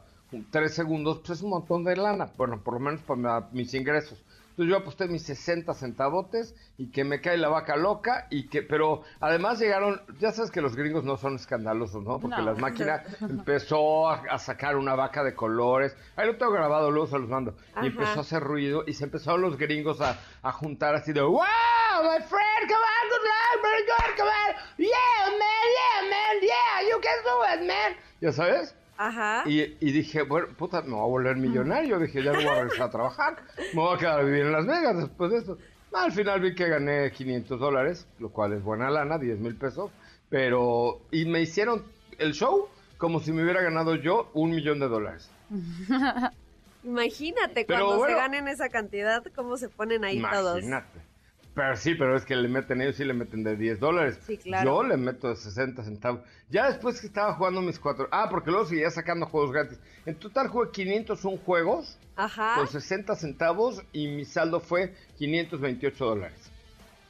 3 0.52 0.74
segundos, 0.74 1.18
pues 1.26 1.40
es 1.40 1.42
un 1.44 1.50
montón 1.50 1.84
de 1.84 1.96
lana, 1.96 2.30
bueno, 2.38 2.62
por 2.64 2.76
lo 2.76 2.80
menos 2.80 3.02
para 3.02 3.48
mis 3.52 3.74
ingresos. 3.74 4.20
Entonces 4.62 4.77
yo 4.77 4.77
aposté 4.84 5.08
mis 5.08 5.24
60 5.24 5.74
centavotes 5.74 6.53
y 6.77 6.91
que 6.91 7.03
me 7.03 7.20
cae 7.20 7.36
la 7.38 7.50
vaca 7.50 7.75
loca 7.77 8.27
y 8.30 8.48
que, 8.48 8.62
pero 8.62 9.01
además 9.20 9.58
llegaron, 9.60 10.00
ya 10.20 10.32
sabes 10.32 10.51
que 10.51 10.62
los 10.62 10.75
gringos 10.75 11.03
no 11.03 11.18
son 11.18 11.34
escandalosos, 11.34 12.03
¿no? 12.03 12.20
Porque 12.20 12.38
No. 12.38 12.44
las 12.46 12.60
máquinas 12.60 13.01
empezó 13.22 14.08
a, 14.08 14.22
a 14.30 14.38
sacar 14.38 14.77
una 14.77 14.94
vaca 14.94 15.24
de 15.24 15.34
colores, 15.34 15.98
ahí 16.15 16.27
lo 16.27 16.38
tengo 16.38 16.51
grabado, 16.51 16.91
luego 16.91 17.08
se 17.08 17.18
los 17.18 17.27
mando, 17.27 17.56
Ajá. 17.74 17.84
y 17.86 17.88
empezó 17.88 18.20
a 18.20 18.22
hacer 18.22 18.44
ruido 18.44 18.84
y 18.86 18.94
se 18.94 19.06
empezaron 19.06 19.41
los 19.41 19.58
gringos 19.58 20.00
a, 20.00 20.20
a 20.44 20.51
juntar 20.51 20.94
así 20.94 21.12
de, 21.12 21.22
wow, 21.22 21.39
my 22.03 22.22
friend, 22.24 22.68
come 22.68 22.86
on, 22.86 23.10
good 23.10 23.25
luck, 23.25 23.63
very 23.63 23.84
good, 23.84 24.15
come 24.15 24.30
on, 24.30 24.56
yeah, 24.77 25.25
man, 25.39 25.68
yeah, 25.74 26.08
man, 26.08 26.38
yeah, 26.39 26.88
you 26.88 27.01
can 27.01 27.24
do 27.24 27.63
it, 27.63 27.68
man. 27.68 27.94
¿Ya 28.22 28.32
sabes? 28.32 28.75
Ajá. 29.08 29.43
Y, 29.50 29.62
y 29.79 29.91
dije, 29.91 30.22
bueno, 30.22 30.48
puta, 30.58 30.81
me 30.81 30.91
voy 30.91 31.01
a 31.01 31.08
volver 31.08 31.38
millonario. 31.38 31.98
Dije, 32.00 32.24
ya 32.24 32.31
no 32.34 32.38
voy 32.39 32.48
a 32.48 32.55
regresar 32.62 32.88
a 32.88 32.91
trabajar. 32.91 33.38
Me 33.74 33.81
voy 33.81 33.96
a 33.96 34.00
quedar 34.00 34.20
a 34.20 34.24
vivir 34.24 34.41
en 34.41 34.51
Las 34.51 34.65
Vegas 34.67 34.98
después 34.98 35.31
de 35.31 35.38
esto. 35.38 35.58
Al 35.93 36.12
final 36.12 36.39
vi 36.39 36.53
que 36.55 36.70
gané 36.70 37.12
500 37.12 37.60
dólares, 37.60 38.08
lo 38.20 38.29
cual 38.29 38.53
es 38.53 38.63
buena 38.63 38.89
lana, 38.89 39.17
10 39.17 39.39
mil 39.39 39.55
pesos. 39.55 39.91
Pero, 40.29 41.01
y 41.12 41.25
me 41.25 41.41
hicieron 41.41 41.84
el 42.20 42.34
show 42.34 42.70
como 42.98 43.20
si 43.20 43.31
me 43.31 43.41
hubiera 43.43 43.62
ganado 43.62 43.96
yo 43.96 44.29
un 44.34 44.51
millón 44.51 44.79
de 44.79 44.88
dólares. 44.88 45.29
Imagínate 46.84 47.65
Pero 47.65 47.86
cuando 47.86 47.98
bueno. 47.98 48.15
se 48.15 48.22
ganen 48.22 48.48
esa 48.48 48.70
cantidad, 48.70 49.24
cómo 49.36 49.58
se 49.58 49.70
ponen 49.70 50.03
ahí 50.03 50.22
todos. 50.22 50.60
Imagínate. 50.60 51.11
Pero 51.53 51.75
sí, 51.75 51.96
pero 51.96 52.15
es 52.15 52.24
que 52.24 52.36
le 52.36 52.48
meten, 52.48 52.81
ellos 52.81 52.96
sí 52.96 53.03
le 53.03 53.13
meten 53.13 53.43
de 53.43 53.58
10 53.58 53.79
dólares. 53.79 54.20
Sí, 54.25 54.38
claro. 54.38 54.65
Yo 54.65 54.84
le 54.84 54.96
meto 54.96 55.27
de 55.27 55.36
60 55.36 55.84
centavos. 55.84 56.22
Ya 56.50 56.67
después 56.67 57.01
que 57.01 57.08
estaba 57.08 57.34
jugando 57.34 57.62
mis 57.62 57.77
cuatro... 57.77 58.08
Ah, 58.12 58.27
porque 58.29 58.51
luego 58.51 58.65
seguía 58.65 58.89
sacando 58.89 59.25
juegos 59.25 59.51
gratis. 59.51 59.79
En 60.05 60.15
total 60.15 60.48
jugué 60.48 60.72
501 60.72 61.38
juegos 61.46 61.98
Ajá. 62.15 62.55
con 62.55 62.67
60 62.67 63.15
centavos 63.15 63.84
y 63.91 64.08
mi 64.08 64.24
saldo 64.24 64.62
fue 64.62 64.96
528 65.17 66.05
dólares. 66.05 66.51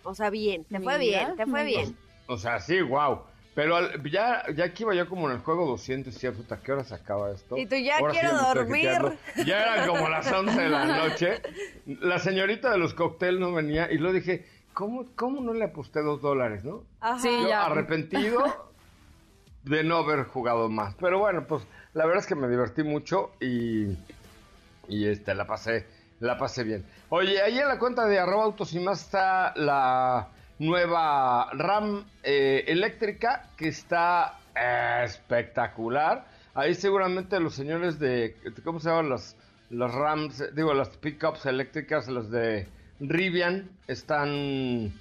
O 0.04 0.16
sea, 0.16 0.32
bien, 0.32 0.64
te 0.64 0.80
fue 0.80 0.98
Mira, 0.98 1.26
bien, 1.26 1.38
te 1.38 1.46
fue 1.46 1.64
bien. 1.64 1.96
O 2.26 2.38
sea, 2.38 2.60
sí, 2.60 2.82
wow. 2.82 3.22
Pero 3.54 3.76
al- 3.76 4.02
ya, 4.10 4.44
ya 4.56 4.66
aquí 4.66 4.84
iba 4.84 4.96
yo 4.96 5.10
como 5.10 5.30
en 5.30 5.36
el 5.36 5.42
juego 5.42 5.66
200 5.68 6.24
y 6.24 6.30
puta, 6.30 6.62
¿qué 6.62 6.72
hora 6.72 6.84
se 6.86 6.96
acaba 6.96 7.32
esto? 7.32 7.58
Y 7.58 7.66
tú, 7.66 7.76
ya 7.76 7.98
Ahora 7.98 8.14
quiero 8.14 8.38
dormir. 8.38 8.90
Ya 9.46 9.62
eran 9.62 9.88
como 9.90 10.08
las 10.08 10.32
11 10.32 10.62
de 10.62 10.70
la 10.70 10.86
noche. 10.86 11.42
La 11.86 12.20
señorita 12.20 12.72
de 12.72 12.78
los 12.78 12.94
cócteles 12.94 13.40
no 13.42 13.52
venía 13.52 13.92
y 13.92 13.98
luego 13.98 14.14
dije, 14.16 14.46
¿cómo, 14.74 15.06
cómo 15.16 15.42
no 15.42 15.54
le 15.54 15.66
aposté 15.66 16.02
dos 16.02 16.22
dólares, 16.22 16.64
no? 16.64 16.84
Ajá. 17.02 17.20
Sí. 17.20 17.30
Yo 17.30 17.50
ya. 17.50 17.66
arrepentido 17.66 18.72
de 19.64 19.84
no 19.84 19.98
haber 19.98 20.24
jugado 20.26 20.70
más. 20.70 20.96
Pero 20.96 21.20
bueno, 21.20 21.46
pues 21.46 21.64
la 21.94 22.06
verdad 22.06 22.22
es 22.22 22.28
que 22.28 22.36
me 22.36 22.48
divertí 22.48 22.84
mucho 22.84 23.32
y, 23.42 23.88
y 24.88 25.08
este, 25.08 25.36
la 25.36 25.46
pasé, 25.46 25.86
la 26.22 26.38
pasé 26.38 26.64
bien. 26.64 26.86
Oye, 27.10 27.42
ahí 27.42 27.60
en 27.60 27.68
la 27.68 27.78
cuenta 27.78 28.06
de 28.06 28.18
arroba 28.18 28.46
autos 28.46 28.74
y 28.74 28.80
más 28.80 29.02
está 29.02 29.54
la 29.58 30.30
nueva 30.62 31.50
RAM 31.54 32.06
eh, 32.22 32.64
eléctrica 32.68 33.50
que 33.58 33.70
está 33.70 34.38
espectacular. 35.04 36.26
Ahí 36.54 36.76
seguramente 36.76 37.40
los 37.40 37.56
señores 37.56 37.98
de, 37.98 38.36
¿cómo 38.64 38.80
se 38.80 38.90
llaman 38.90 39.10
las, 39.10 39.36
las 39.70 39.92
RAMs? 39.92 40.54
Digo, 40.54 40.74
las 40.74 40.90
pickups 40.90 41.46
eléctricas, 41.48 42.08
las 42.10 42.30
de 42.30 42.68
Rivian, 43.00 43.70
están 43.88 44.94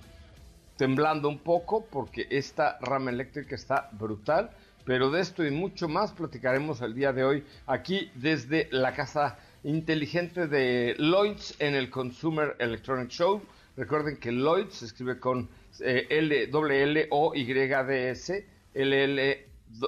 temblando 0.77 1.29
un 1.29 1.41
poco 1.41 1.85
porque 1.85 2.27
esta 2.31 2.79
rama 2.81 3.11
eléctrica 3.11 3.55
está 3.55 3.91
brutal. 3.93 4.51
Pero 4.87 5.11
de 5.11 5.21
esto 5.21 5.45
y 5.45 5.51
mucho 5.51 5.89
más 5.89 6.13
platicaremos 6.13 6.81
el 6.81 6.95
día 6.95 7.13
de 7.13 7.23
hoy 7.23 7.45
aquí 7.67 8.11
desde 8.15 8.67
la 8.71 8.95
casa 8.95 9.39
inteligente 9.63 10.47
de 10.47 10.97
Lloyds 10.99 11.55
en 11.59 11.75
el 11.75 11.91
Consumer 11.91 12.57
Electronic 12.59 13.11
Show. 13.11 13.43
Recuerden 13.81 14.19
que 14.19 14.31
Lloyds 14.31 14.75
se 14.75 14.85
escribe 14.85 15.19
con 15.19 15.49
eh, 15.81 16.07
L, 16.11 16.51
L 16.53 17.07
O 17.09 17.35
Y 17.35 17.51
D 17.51 18.11
S, 18.11 18.47
L 18.75 19.05
L 19.05 19.47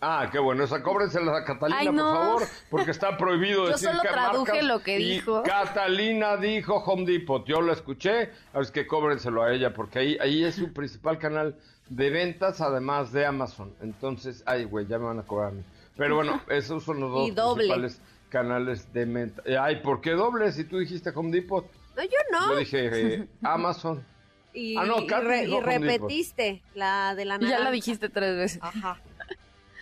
Ah, 0.00 0.28
qué 0.30 0.38
bueno. 0.38 0.62
Esa 0.62 0.80
cóbrensela 0.82 1.36
a 1.36 1.44
Catalina, 1.44 1.80
Ay, 1.80 1.88
no. 1.88 2.04
por 2.04 2.14
favor, 2.14 2.42
porque 2.70 2.90
está 2.92 3.16
prohibido 3.16 3.64
Yo 3.64 3.70
decir 3.72 3.88
solo 3.88 4.02
qué 4.02 4.08
traduje 4.08 4.52
marcas. 4.52 4.66
lo 4.68 4.78
que 4.80 5.00
Y 5.00 5.08
dijo. 5.14 5.42
Catalina 5.42 6.36
dijo 6.36 6.76
Home 6.76 7.04
Depot. 7.04 7.44
Yo 7.46 7.60
lo 7.60 7.72
escuché. 7.72 8.30
Ahora 8.52 8.62
es 8.64 8.70
que 8.70 8.86
cóbrenselo 8.86 9.42
a 9.42 9.52
ella, 9.52 9.74
porque 9.74 9.98
ahí, 9.98 10.18
ahí 10.20 10.44
es 10.44 10.54
su 10.54 10.72
principal 10.72 11.18
canal 11.18 11.56
de 11.88 12.10
ventas, 12.10 12.60
además 12.60 13.12
de 13.12 13.26
Amazon. 13.26 13.74
Entonces, 13.82 14.42
ay, 14.46 14.64
güey, 14.64 14.86
ya 14.86 14.98
me 14.98 15.06
van 15.06 15.18
a 15.18 15.22
cobrar 15.24 15.48
a 15.48 15.52
mí. 15.52 15.62
Pero 15.96 16.14
bueno, 16.14 16.40
esos 16.48 16.84
son 16.84 17.00
los 17.00 17.10
dos 17.10 17.34
doble. 17.34 17.64
principales 17.64 18.00
canales 18.28 18.92
de 18.92 19.04
venta. 19.04 19.42
Eh, 19.46 19.56
Ay, 19.58 19.80
¿por 19.82 20.00
qué 20.00 20.10
doble? 20.12 20.52
Si 20.52 20.62
tú 20.64 20.78
dijiste 20.78 21.10
Home 21.14 21.30
Depot. 21.32 21.66
No, 21.96 22.02
yo 22.04 22.10
no. 22.30 22.52
Yo 22.52 22.56
dije 22.58 23.14
eh, 23.14 23.28
Amazon. 23.42 24.04
y, 24.52 24.76
Ah, 24.76 24.84
no, 24.84 25.00
y 25.00 25.08
re- 25.08 25.44
y 25.46 25.58
repetiste 25.60 26.62
la 26.74 27.14
de 27.16 27.24
la 27.24 27.34
Ya 27.38 27.46
naranja. 27.46 27.64
la 27.64 27.70
dijiste 27.72 28.08
tres 28.10 28.36
veces. 28.36 28.62
Ajá. 28.62 29.00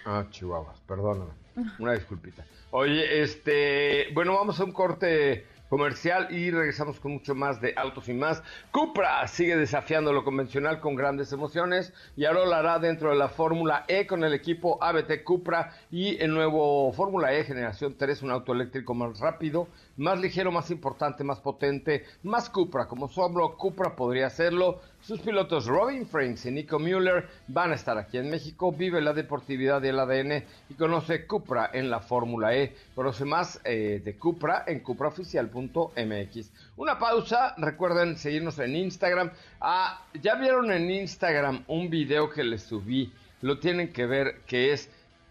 Ah, 0.06 0.24
chihuahuas, 0.30 0.78
perdóname. 0.86 1.32
Una 1.80 1.92
disculpita. 1.92 2.44
Oye, 2.70 3.22
este, 3.22 4.06
bueno, 4.14 4.34
vamos 4.34 4.60
a 4.60 4.64
un 4.64 4.70
corte 4.70 5.44
comercial 5.68 6.28
y 6.30 6.50
regresamos 6.52 7.00
con 7.00 7.12
mucho 7.12 7.34
más 7.34 7.60
de 7.60 7.74
Autos 7.76 8.08
y 8.08 8.14
más. 8.14 8.42
Cupra 8.70 9.26
sigue 9.26 9.56
desafiando 9.56 10.12
lo 10.12 10.22
convencional 10.22 10.78
con 10.80 10.94
grandes 10.94 11.32
emociones 11.32 11.92
y 12.16 12.24
ahora 12.24 12.46
lo 12.46 12.54
hará 12.54 12.78
dentro 12.78 13.10
de 13.10 13.16
la 13.16 13.28
Fórmula 13.28 13.84
E 13.88 14.06
con 14.06 14.22
el 14.22 14.32
equipo 14.32 14.82
ABT 14.82 15.24
Cupra 15.24 15.72
y 15.90 16.16
el 16.22 16.32
nuevo 16.32 16.92
Fórmula 16.92 17.34
E 17.34 17.44
Generación 17.44 17.96
3, 17.98 18.22
un 18.22 18.30
auto 18.30 18.52
eléctrico 18.52 18.94
más 18.94 19.18
rápido, 19.18 19.66
más 19.96 20.20
ligero, 20.20 20.52
más 20.52 20.70
importante, 20.70 21.24
más 21.24 21.40
potente, 21.40 22.04
más 22.22 22.48
Cupra, 22.48 22.86
como 22.86 23.08
solo 23.08 23.56
Cupra 23.56 23.96
podría 23.96 24.28
hacerlo. 24.28 24.80
Sus 25.06 25.20
pilotos 25.20 25.66
Robin 25.66 26.04
Franks 26.04 26.46
y 26.46 26.50
Nico 26.50 26.80
Mueller 26.80 27.28
van 27.46 27.70
a 27.70 27.76
estar 27.76 27.96
aquí 27.96 28.18
en 28.18 28.28
México. 28.28 28.72
Vive 28.72 29.00
la 29.00 29.12
deportividad 29.12 29.80
y 29.84 29.86
el 29.86 30.00
ADN 30.00 30.42
y 30.68 30.74
conoce 30.74 31.28
Cupra 31.28 31.70
en 31.72 31.90
la 31.90 32.00
Fórmula 32.00 32.56
E. 32.56 32.74
Conoce 32.92 33.24
más 33.24 33.60
eh, 33.62 34.02
de 34.04 34.16
Cupra 34.16 34.64
en 34.66 34.80
cupraoficial.mx. 34.80 36.50
Una 36.76 36.98
pausa. 36.98 37.54
Recuerden 37.56 38.16
seguirnos 38.16 38.58
en 38.58 38.74
Instagram. 38.74 39.30
Ah, 39.60 40.04
ya 40.20 40.34
vieron 40.34 40.72
en 40.72 40.90
Instagram 40.90 41.62
un 41.68 41.88
video 41.88 42.28
que 42.28 42.42
les 42.42 42.64
subí. 42.64 43.12
Lo 43.42 43.60
tienen 43.60 43.92
que 43.92 44.06
ver, 44.06 44.40
que 44.44 44.72
es 44.72 44.90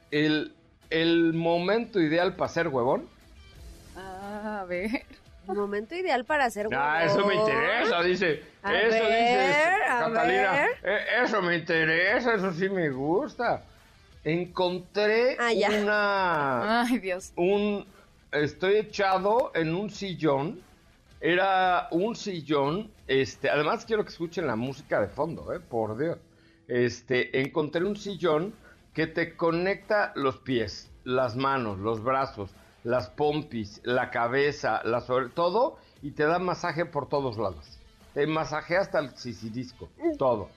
el, 0.09 0.53
el 0.89 1.33
momento 1.33 1.99
ideal 1.99 2.37
para 2.37 2.47
ser 2.47 2.69
huevón. 2.69 3.09
Ah, 3.97 4.61
a 4.61 4.63
ver. 4.63 5.03
Momento 5.53 5.95
ideal 5.95 6.25
para 6.25 6.45
hacer 6.45 6.67
Ah, 6.73 7.03
eso 7.05 7.25
me 7.25 7.35
interesa, 7.35 8.01
dice. 8.03 8.43
A 8.63 8.73
eso 8.73 8.89
ver, 8.89 9.03
dice 9.03 9.53
Catalina. 9.87 10.51
ver. 10.51 10.69
Eh, 10.83 10.99
eso 11.23 11.41
me 11.41 11.55
interesa, 11.55 12.33
eso 12.35 12.51
sí 12.53 12.69
me 12.69 12.89
gusta. 12.89 13.63
Encontré 14.23 15.37
Ah, 15.39 15.53
ya. 15.53 15.69
una 15.69 16.81
Ay, 16.81 16.97
Dios. 16.99 17.31
un 17.35 17.85
estoy 18.31 18.77
echado 18.77 19.51
en 19.55 19.73
un 19.75 19.89
sillón. 19.89 20.61
Era 21.21 21.87
un 21.91 22.15
sillón, 22.15 22.91
este, 23.07 23.49
además 23.49 23.85
quiero 23.85 24.03
que 24.03 24.09
escuchen 24.09 24.45
la 24.45 24.55
música 24.55 24.99
de 25.01 25.07
fondo, 25.07 25.53
eh, 25.53 25.59
por 25.59 25.97
Dios. 25.97 26.17
Este, 26.67 27.39
encontré 27.41 27.83
un 27.83 27.95
sillón 27.95 28.53
que 28.93 29.07
te 29.07 29.35
conecta 29.35 30.11
los 30.15 30.37
pies, 30.37 30.91
las 31.03 31.35
manos, 31.35 31.79
los 31.79 32.03
brazos, 32.03 32.51
las 32.85 33.09
pompis, 33.09 33.81
la 33.83 34.09
cabeza, 34.11 34.79
las 34.85 35.09
ore- 35.09 35.29
todo 35.33 35.77
y 36.01 36.11
te 36.11 36.23
da 36.23 36.39
masaje 36.39 36.85
por 36.85 37.09
todos 37.09 37.37
lados. 37.37 37.79
Te 38.13 38.25
masajea 38.27 38.79
hasta 38.79 38.99
el 38.99 39.09
sisirisco, 39.17 39.89
todo. 40.17 40.49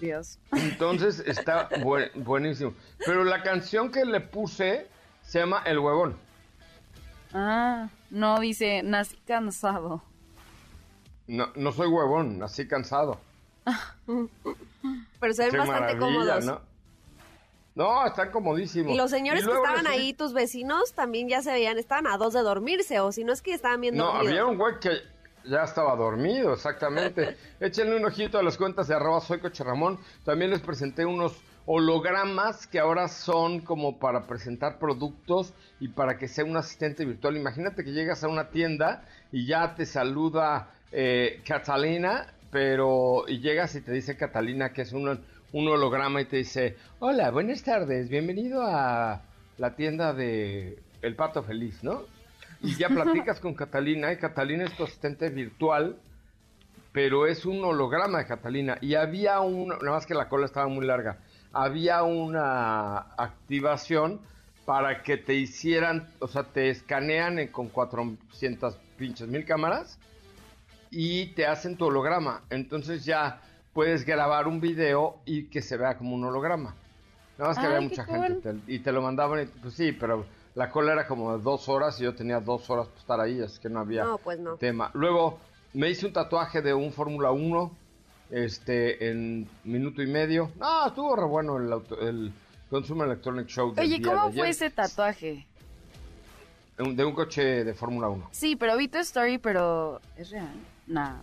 Dios. 0.00 0.38
Entonces 0.52 1.18
está 1.26 1.68
buen- 1.82 2.10
buenísimo. 2.14 2.72
Pero 3.04 3.24
la 3.24 3.42
canción 3.42 3.90
que 3.90 4.04
le 4.04 4.20
puse 4.20 4.86
se 5.22 5.40
llama 5.40 5.62
El 5.66 5.80
Huevón. 5.80 6.16
Ah, 7.34 7.88
no, 8.10 8.38
dice, 8.40 8.82
nací 8.84 9.16
cansado. 9.26 10.02
No, 11.26 11.48
no 11.56 11.72
soy 11.72 11.88
huevón, 11.88 12.42
así 12.42 12.66
cansado. 12.66 13.20
Pero 15.20 15.34
se 15.34 15.50
ven 15.50 15.58
bastante 15.58 15.98
cómodos. 15.98 16.44
¿no? 16.46 16.60
No, 17.78 18.04
están 18.04 18.32
comodísimos. 18.32 18.92
Y 18.92 18.96
los 18.96 19.08
señores 19.08 19.44
Y 19.44 19.46
que 19.46 19.52
estaban 19.52 19.86
ahí, 19.86 20.12
tus 20.12 20.32
vecinos, 20.32 20.94
también 20.94 21.28
ya 21.28 21.42
se 21.42 21.52
veían, 21.52 21.78
estaban 21.78 22.08
a 22.08 22.16
dos 22.16 22.34
de 22.34 22.40
dormirse, 22.40 22.98
o 22.98 23.12
si 23.12 23.22
no 23.22 23.32
es 23.32 23.40
que 23.40 23.54
estaban 23.54 23.80
bien 23.80 23.96
No, 23.96 24.06
dormidos. 24.06 24.28
había 24.28 24.46
un 24.46 24.58
güey 24.58 24.80
que 24.80 24.90
ya 25.44 25.62
estaba 25.62 25.94
dormido, 25.94 26.54
exactamente. 26.54 27.36
Échenle 27.60 27.96
un 27.96 28.04
ojito 28.04 28.36
a 28.36 28.42
las 28.42 28.56
cuentas 28.56 28.88
de 28.88 28.96
arroba 28.96 29.20
soy 29.20 29.38
Coche 29.38 29.62
Ramón. 29.62 30.00
También 30.24 30.50
les 30.50 30.60
presenté 30.60 31.06
unos 31.06 31.40
hologramas 31.66 32.66
que 32.66 32.80
ahora 32.80 33.06
son 33.06 33.60
como 33.60 34.00
para 34.00 34.26
presentar 34.26 34.80
productos 34.80 35.54
y 35.78 35.86
para 35.86 36.18
que 36.18 36.26
sea 36.26 36.44
un 36.44 36.56
asistente 36.56 37.04
virtual. 37.04 37.36
Imagínate 37.36 37.84
que 37.84 37.92
llegas 37.92 38.24
a 38.24 38.28
una 38.28 38.50
tienda 38.50 39.04
y 39.30 39.46
ya 39.46 39.76
te 39.76 39.86
saluda 39.86 40.72
eh, 40.90 41.42
Catalina, 41.46 42.34
pero 42.50 43.24
y 43.28 43.38
llegas 43.38 43.76
y 43.76 43.82
te 43.82 43.92
dice 43.92 44.16
Catalina 44.16 44.72
que 44.72 44.82
es 44.82 44.92
un, 44.92 45.20
un 45.52 45.68
holograma 45.68 46.20
y 46.20 46.26
te 46.26 46.38
dice, 46.38 46.76
hola, 46.98 47.30
buenas 47.30 47.62
tardes, 47.62 48.08
bienvenido 48.08 48.62
a 48.62 49.22
la 49.56 49.76
tienda 49.76 50.12
de 50.12 50.78
El 51.00 51.16
Pato 51.16 51.42
Feliz, 51.42 51.82
¿no? 51.82 52.02
Y 52.60 52.74
ya 52.76 52.88
platicas 52.88 53.40
con 53.40 53.54
Catalina 53.54 54.12
y 54.12 54.18
Catalina 54.18 54.64
es 54.64 54.76
tu 54.76 54.84
asistente 54.84 55.30
virtual, 55.30 55.96
pero 56.92 57.26
es 57.26 57.46
un 57.46 57.64
holograma 57.64 58.18
de 58.18 58.26
Catalina. 58.26 58.78
Y 58.80 58.94
había 58.94 59.40
un, 59.40 59.68
nada 59.68 59.92
más 59.92 60.06
que 60.06 60.14
la 60.14 60.28
cola 60.28 60.46
estaba 60.46 60.68
muy 60.68 60.84
larga, 60.84 61.18
había 61.52 62.02
una 62.02 62.98
activación 63.16 64.20
para 64.66 65.02
que 65.02 65.16
te 65.16 65.34
hicieran, 65.34 66.10
o 66.18 66.28
sea, 66.28 66.42
te 66.42 66.68
escanean 66.68 67.46
con 67.46 67.68
400 67.68 68.76
pinches 68.98 69.26
mil 69.28 69.46
cámaras 69.46 69.98
y 70.90 71.26
te 71.28 71.46
hacen 71.46 71.76
tu 71.76 71.86
holograma. 71.86 72.42
Entonces 72.50 73.06
ya 73.06 73.40
puedes 73.78 74.04
grabar 74.04 74.48
un 74.48 74.60
video 74.60 75.18
y 75.24 75.44
que 75.44 75.62
se 75.62 75.76
vea 75.76 75.96
como 75.96 76.16
un 76.16 76.24
holograma. 76.24 76.74
Nada 77.38 77.50
más 77.50 77.58
que 77.60 77.64
Ay, 77.66 77.74
había 77.76 77.88
mucha 77.88 78.04
cool. 78.06 78.18
gente 78.26 78.52
te- 78.54 78.72
y 78.72 78.80
te 78.80 78.90
lo 78.90 79.00
mandaban 79.00 79.40
y 79.44 79.46
pues 79.46 79.74
sí, 79.74 79.92
pero 79.92 80.26
la 80.56 80.68
cola 80.68 80.94
era 80.94 81.06
como 81.06 81.36
de 81.36 81.40
dos 81.44 81.68
horas 81.68 82.00
y 82.00 82.02
yo 82.02 82.12
tenía 82.12 82.40
dos 82.40 82.68
horas 82.70 82.88
para 82.88 82.98
estar 83.00 83.20
ahí, 83.20 83.40
así 83.40 83.60
que 83.60 83.68
no 83.68 83.78
había 83.78 84.02
No, 84.02 84.18
pues 84.18 84.40
no. 84.40 84.56
tema. 84.56 84.90
Luego 84.94 85.38
me 85.74 85.88
hice 85.90 86.06
un 86.06 86.12
tatuaje 86.12 86.60
de 86.60 86.74
un 86.74 86.90
Fórmula 86.92 87.30
1 87.30 87.70
este, 88.32 89.10
en 89.12 89.48
minuto 89.62 90.02
y 90.02 90.08
medio. 90.08 90.50
No, 90.58 90.88
estuvo 90.88 91.14
re 91.14 91.26
bueno 91.26 91.58
el, 91.58 91.72
auto- 91.72 92.00
el 92.00 92.32
Consumer 92.70 93.06
Electronic 93.06 93.46
Show. 93.46 93.74
del 93.74 93.84
Oye, 93.84 93.98
día 94.00 94.08
¿cómo 94.12 94.26
de 94.26 94.32
fue 94.32 94.42
ayer. 94.42 94.50
ese 94.50 94.70
tatuaje? 94.70 95.46
Un- 96.80 96.96
De 96.96 97.04
un 97.04 97.12
coche 97.14 97.62
de 97.62 97.74
Fórmula 97.74 98.08
1. 98.08 98.28
Sí, 98.32 98.56
pero 98.56 98.76
vi 98.76 98.88
tu 98.88 98.98
story, 98.98 99.38
pero 99.38 100.00
¿es 100.16 100.30
real? 100.30 100.50
Nah. 100.88 101.14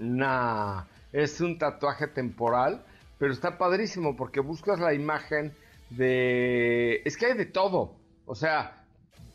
Nah, 0.00 0.82
es 1.12 1.40
un 1.40 1.58
tatuaje 1.58 2.06
temporal, 2.06 2.84
pero 3.18 3.32
está 3.32 3.58
padrísimo 3.58 4.16
porque 4.16 4.40
buscas 4.40 4.78
la 4.80 4.94
imagen 4.94 5.52
de... 5.90 7.02
Es 7.04 7.16
que 7.16 7.26
hay 7.26 7.34
de 7.36 7.46
todo. 7.46 7.94
O 8.26 8.34
sea, 8.34 8.84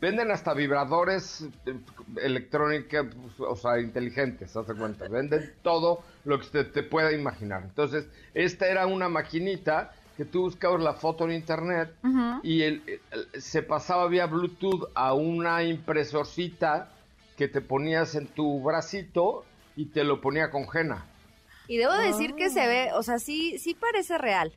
venden 0.00 0.30
hasta 0.30 0.54
vibradores 0.54 1.46
eh, 1.66 1.74
electrónicos, 2.22 3.06
o 3.38 3.56
sea, 3.56 3.80
inteligentes, 3.80 4.56
haz 4.56 4.66
de 4.66 4.74
cuenta. 4.74 5.08
Venden 5.08 5.52
todo 5.62 6.02
lo 6.24 6.40
que 6.40 6.46
te, 6.48 6.64
te 6.64 6.82
pueda 6.82 7.12
imaginar. 7.12 7.62
Entonces, 7.64 8.08
esta 8.34 8.66
era 8.68 8.86
una 8.86 9.08
maquinita 9.08 9.92
que 10.16 10.24
tú 10.24 10.42
buscabas 10.42 10.82
la 10.82 10.94
foto 10.94 11.24
en 11.26 11.32
internet 11.32 11.92
y 12.42 12.62
el- 12.62 12.82
el- 13.10 13.42
se 13.42 13.62
pasaba 13.62 14.08
vía 14.08 14.26
Bluetooth 14.26 14.88
a 14.94 15.12
una 15.12 15.62
impresorcita 15.62 16.88
que 17.36 17.48
te 17.48 17.60
ponías 17.60 18.14
en 18.14 18.26
tu 18.26 18.62
bracito 18.62 19.44
y 19.76 19.86
te 19.86 20.04
lo 20.04 20.22
ponía 20.22 20.50
con 20.50 20.66
jena. 20.68 21.04
Y 21.68 21.76
debo 21.78 21.92
decir 21.94 22.34
que 22.34 22.50
se 22.50 22.60
Ah. 22.62 22.66
ve, 22.68 22.90
o 22.94 23.02
sea, 23.02 23.18
sí, 23.18 23.58
sí 23.58 23.74
parece 23.74 24.18
real. 24.18 24.52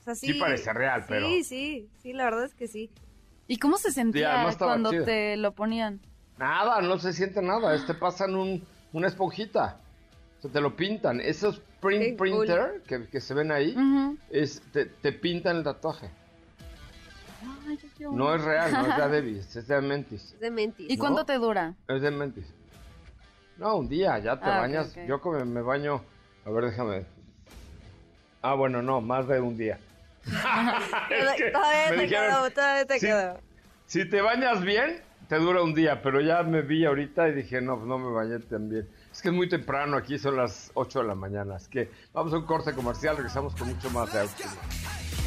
O 0.00 0.04
sea, 0.04 0.14
sí, 0.14 0.28
Sí 0.28 0.32
parece 0.34 0.72
real, 0.72 1.04
pero- 1.08 1.26
Sí, 1.26 1.44
sí, 1.44 1.88
sí, 2.02 2.12
la 2.12 2.24
verdad 2.24 2.44
es 2.44 2.54
que 2.54 2.68
sí. 2.68 2.90
¿Y 3.48 3.58
cómo 3.58 3.76
se 3.76 3.90
sentía 3.92 4.34
además 4.34 4.52
estaba 4.54 4.72
cuando 4.72 4.90
chido. 4.90 5.04
te 5.04 5.36
lo 5.36 5.52
ponían? 5.52 6.00
Nada, 6.38 6.80
no 6.80 6.98
se 6.98 7.12
siente 7.12 7.42
nada. 7.42 7.74
Este 7.74 7.94
pasan 7.94 8.34
un, 8.34 8.64
una 8.92 9.08
esponjita. 9.08 9.78
O 10.38 10.42
sea, 10.42 10.50
te 10.50 10.60
lo 10.60 10.76
pintan. 10.76 11.20
Esos 11.20 11.60
print 11.80 12.02
Qué 12.02 12.16
cool. 12.16 12.46
printer 12.46 12.82
que, 12.86 13.06
que 13.08 13.20
se 13.20 13.34
ven 13.34 13.50
ahí, 13.52 13.74
es, 14.30 14.62
te, 14.72 14.86
te 14.86 15.12
pintan 15.12 15.56
el 15.58 15.64
tatuaje. 15.64 16.10
Ay, 17.68 17.78
No 18.12 18.34
es 18.34 18.42
real, 18.42 18.72
no 18.72 18.80
es 18.86 18.96
de 18.96 19.02
Adebis, 19.02 19.56
es 19.56 19.66
de 19.68 19.80
Mentis. 19.80 20.32
Es 20.34 20.40
de 20.40 20.50
mentis. 20.50 20.86
¿Y 20.90 20.96
cuánto 20.96 21.24
te 21.24 21.34
dura? 21.34 21.74
Es 21.88 22.00
de 22.02 22.10
Mentis. 22.10 22.46
No, 23.58 23.76
un 23.76 23.88
día, 23.88 24.18
ya 24.18 24.38
te 24.38 24.44
Ah, 24.46 24.60
bañas. 24.60 24.94
Yo 25.06 25.20
como 25.20 25.42
me 25.44 25.62
baño. 25.62 26.02
A 26.44 26.50
ver, 26.50 26.66
déjame. 26.66 27.06
Ah, 28.42 28.54
bueno, 28.54 28.82
no, 28.82 29.00
más 29.00 29.26
de 29.28 29.40
un 29.40 29.56
día. 29.56 29.78
Es 31.10 31.32
que 31.36 31.50
todavía 31.50 31.90
me 31.90 31.96
te 31.96 32.02
dijeron, 32.02 32.26
quedó, 32.28 32.50
todavía 32.50 32.84
te 32.86 32.98
quedó. 33.00 33.38
Si 33.86 34.08
te 34.08 34.20
bañas 34.20 34.62
bien, 34.62 35.00
te 35.28 35.36
dura 35.36 35.62
un 35.62 35.74
día, 35.74 36.02
pero 36.02 36.20
ya 36.20 36.42
me 36.42 36.62
vi 36.62 36.84
ahorita 36.84 37.28
y 37.28 37.34
dije, 37.34 37.60
no, 37.60 37.76
no 37.76 37.98
me 37.98 38.10
bañé 38.12 38.38
tan 38.40 38.68
bien. 38.68 38.88
Es 39.10 39.22
que 39.22 39.28
es 39.28 39.34
muy 39.34 39.48
temprano, 39.48 39.96
aquí 39.96 40.18
son 40.18 40.36
las 40.36 40.70
8 40.74 41.00
de 41.00 41.06
la 41.06 41.14
mañana. 41.14 41.56
Es 41.56 41.68
que 41.68 41.90
vamos 42.12 42.32
a 42.32 42.38
un 42.38 42.44
corte 42.44 42.72
comercial, 42.74 43.16
regresamos 43.16 43.54
con 43.54 43.68
mucho 43.68 43.88
más 43.90 44.12
de 44.12 44.20
auto. 44.20 44.34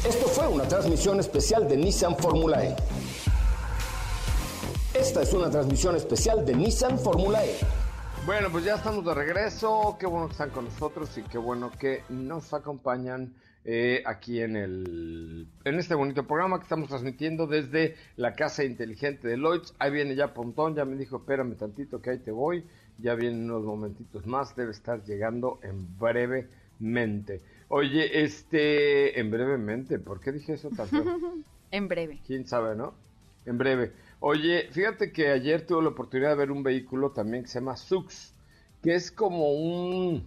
Esto 0.06 0.26
fue 0.28 0.46
una 0.48 0.64
transmisión 0.64 1.18
especial 1.18 1.66
de 1.68 1.76
Nissan 1.76 2.16
Fórmula 2.16 2.64
E. 2.64 2.76
Esta 4.94 5.22
es 5.22 5.32
una 5.32 5.50
transmisión 5.50 5.96
especial 5.96 6.44
de 6.44 6.54
Nissan 6.54 6.98
Fórmula 6.98 7.44
E. 7.44 7.56
Bueno, 8.26 8.48
pues 8.52 8.64
ya 8.64 8.74
estamos 8.74 9.04
de 9.04 9.14
regreso. 9.14 9.96
Qué 9.98 10.06
bueno 10.06 10.26
que 10.26 10.32
están 10.32 10.50
con 10.50 10.66
nosotros 10.66 11.16
y 11.16 11.22
qué 11.22 11.38
bueno 11.38 11.72
que 11.78 12.02
nos 12.10 12.52
acompañan 12.52 13.34
eh, 13.64 14.02
aquí 14.04 14.40
en 14.40 14.56
el 14.56 15.48
en 15.64 15.74
este 15.78 15.94
bonito 15.94 16.26
programa 16.26 16.58
que 16.58 16.64
estamos 16.64 16.88
transmitiendo 16.88 17.46
desde 17.46 17.96
la 18.16 18.34
casa 18.34 18.62
inteligente 18.62 19.26
de 19.26 19.38
Lloyds. 19.38 19.74
Ahí 19.78 19.90
viene 19.90 20.14
ya 20.14 20.34
Pontón, 20.34 20.74
ya 20.74 20.84
me 20.84 20.96
dijo, 20.96 21.16
espérame 21.16 21.56
tantito 21.56 22.02
que 22.02 22.10
ahí 22.10 22.18
te 22.18 22.30
voy. 22.30 22.64
Ya 22.98 23.14
vienen 23.14 23.50
unos 23.50 23.64
momentitos 23.64 24.26
más, 24.26 24.54
debe 24.54 24.72
estar 24.72 25.02
llegando 25.02 25.58
en 25.62 25.98
brevemente. 25.98 27.40
Oye, 27.68 28.22
este, 28.22 29.18
en 29.18 29.30
brevemente, 29.30 29.98
¿por 29.98 30.20
qué 30.20 30.30
dije 30.32 30.52
eso 30.52 30.68
tan 30.70 30.88
en 31.70 31.88
breve. 31.88 32.20
¿Quién 32.26 32.46
sabe, 32.46 32.76
no? 32.76 32.92
En 33.46 33.56
breve. 33.56 33.92
Oye, 34.22 34.68
fíjate 34.70 35.12
que 35.12 35.30
ayer 35.30 35.66
tuve 35.66 35.82
la 35.82 35.88
oportunidad 35.88 36.28
de 36.30 36.36
ver 36.36 36.50
un 36.50 36.62
vehículo 36.62 37.12
también 37.12 37.42
que 37.42 37.48
se 37.48 37.58
llama 37.58 37.76
Sux, 37.76 38.34
que 38.82 38.94
es 38.94 39.10
como 39.10 39.52
un 39.52 40.22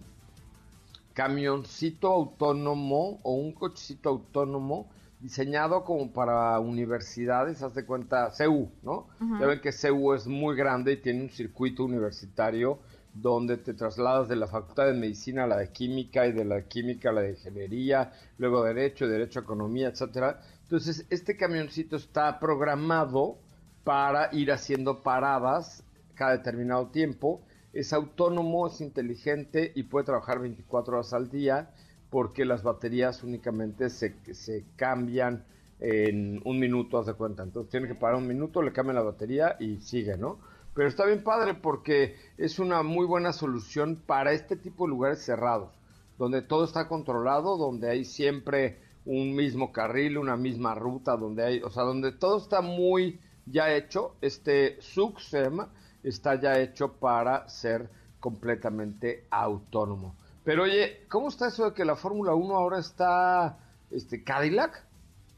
camioncito 1.12 2.08
autónomo 2.08 3.20
o 3.22 3.34
un 3.34 3.52
cochecito 3.52 4.08
autónomo 4.08 4.90
diseñado 5.20 5.84
como 5.84 6.12
para 6.12 6.58
universidades, 6.58 7.62
haz 7.62 7.74
de 7.74 7.86
cuenta, 7.86 8.32
CEU, 8.32 8.68
¿no? 8.82 9.06
Ya 9.38 9.46
ven 9.46 9.60
que 9.60 9.70
CEU 9.70 10.12
es 10.12 10.26
muy 10.26 10.56
grande 10.56 10.94
y 10.94 10.96
tiene 10.96 11.22
un 11.22 11.30
circuito 11.30 11.84
universitario 11.84 12.80
donde 13.14 13.58
te 13.58 13.74
trasladas 13.74 14.28
de 14.28 14.34
la 14.34 14.48
Facultad 14.48 14.86
de 14.86 14.94
Medicina 14.94 15.44
a 15.44 15.46
la 15.46 15.58
de 15.58 15.70
Química 15.70 16.26
y 16.26 16.32
de 16.32 16.44
la 16.44 16.56
de 16.56 16.64
Química 16.66 17.10
a 17.10 17.12
la 17.12 17.20
de 17.20 17.30
Ingeniería, 17.30 18.12
luego 18.38 18.64
Derecho, 18.64 19.06
Derecho 19.06 19.38
a 19.38 19.42
Economía, 19.44 19.86
etcétera. 19.86 20.40
Entonces, 20.64 21.06
este 21.10 21.36
camioncito 21.36 21.94
está 21.94 22.40
programado 22.40 23.38
para 23.84 24.30
ir 24.32 24.50
haciendo 24.50 25.02
paradas 25.02 25.84
cada 26.14 26.32
determinado 26.32 26.88
tiempo. 26.88 27.42
Es 27.72 27.92
autónomo, 27.92 28.66
es 28.66 28.80
inteligente 28.80 29.72
y 29.74 29.84
puede 29.84 30.06
trabajar 30.06 30.40
24 30.40 30.94
horas 30.94 31.12
al 31.12 31.30
día 31.30 31.70
porque 32.10 32.44
las 32.44 32.62
baterías 32.62 33.22
únicamente 33.22 33.90
se, 33.90 34.14
se 34.34 34.64
cambian 34.76 35.44
en 35.80 36.40
un 36.44 36.58
minuto, 36.58 36.98
haz 36.98 37.06
de 37.06 37.14
cuenta. 37.14 37.42
Entonces 37.42 37.70
tiene 37.70 37.88
que 37.88 37.94
parar 37.94 38.16
un 38.16 38.26
minuto, 38.26 38.62
le 38.62 38.72
cambia 38.72 38.94
la 38.94 39.02
batería 39.02 39.56
y 39.58 39.78
sigue, 39.78 40.16
¿no? 40.16 40.38
Pero 40.74 40.88
está 40.88 41.04
bien 41.06 41.22
padre 41.22 41.54
porque 41.54 42.16
es 42.38 42.58
una 42.58 42.82
muy 42.82 43.06
buena 43.06 43.32
solución 43.32 44.02
para 44.06 44.32
este 44.32 44.56
tipo 44.56 44.84
de 44.84 44.90
lugares 44.90 45.24
cerrados, 45.24 45.72
donde 46.18 46.42
todo 46.42 46.64
está 46.64 46.88
controlado, 46.88 47.56
donde 47.56 47.90
hay 47.90 48.04
siempre 48.04 48.78
un 49.04 49.34
mismo 49.34 49.72
carril, 49.72 50.18
una 50.18 50.36
misma 50.36 50.74
ruta, 50.74 51.16
donde 51.16 51.44
hay, 51.44 51.62
o 51.62 51.70
sea, 51.70 51.82
donde 51.82 52.12
todo 52.12 52.38
está 52.38 52.60
muy 52.60 53.20
ya 53.46 53.72
hecho. 53.74 54.16
Este 54.20 54.80
SUXEM 54.80 55.66
está 56.02 56.40
ya 56.40 56.58
hecho 56.58 56.92
para 56.92 57.48
ser 57.48 57.88
completamente 58.20 59.26
autónomo. 59.30 60.16
Pero 60.44 60.64
oye, 60.64 61.06
¿cómo 61.08 61.28
está 61.28 61.48
eso 61.48 61.66
de 61.66 61.74
que 61.74 61.84
la 61.84 61.96
Fórmula 61.96 62.34
1 62.34 62.54
ahora 62.54 62.78
está 62.78 63.58
este, 63.90 64.22
Cadillac? 64.22 64.86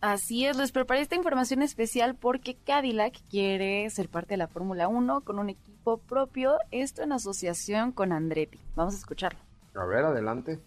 Así 0.01 0.45
es, 0.45 0.57
les 0.57 0.73
preparé 0.73 1.01
esta 1.01 1.17
información 1.17 1.63
especial 1.63 2.17
porque 2.17 2.57
Cadillac 2.57 3.19
quiere 3.31 3.89
ser 3.91 4.09
parte 4.09 4.35
de 4.35 4.39
la 4.39 4.49
Fórmula 4.49 4.89
1 4.89 5.23
con 5.23 5.39
un 5.39 5.49
equipo 5.49 5.99
propio, 5.99 6.59
esto 6.71 7.03
en 7.03 7.13
asociación 7.13 7.93
con 7.93 8.13
Andretti. 8.13 8.61
Vamos 8.75 8.95
a 8.95 8.99
escucharlo. 8.99 9.39
A 9.75 9.85
ver, 9.85 10.05
adelante. 10.05 10.61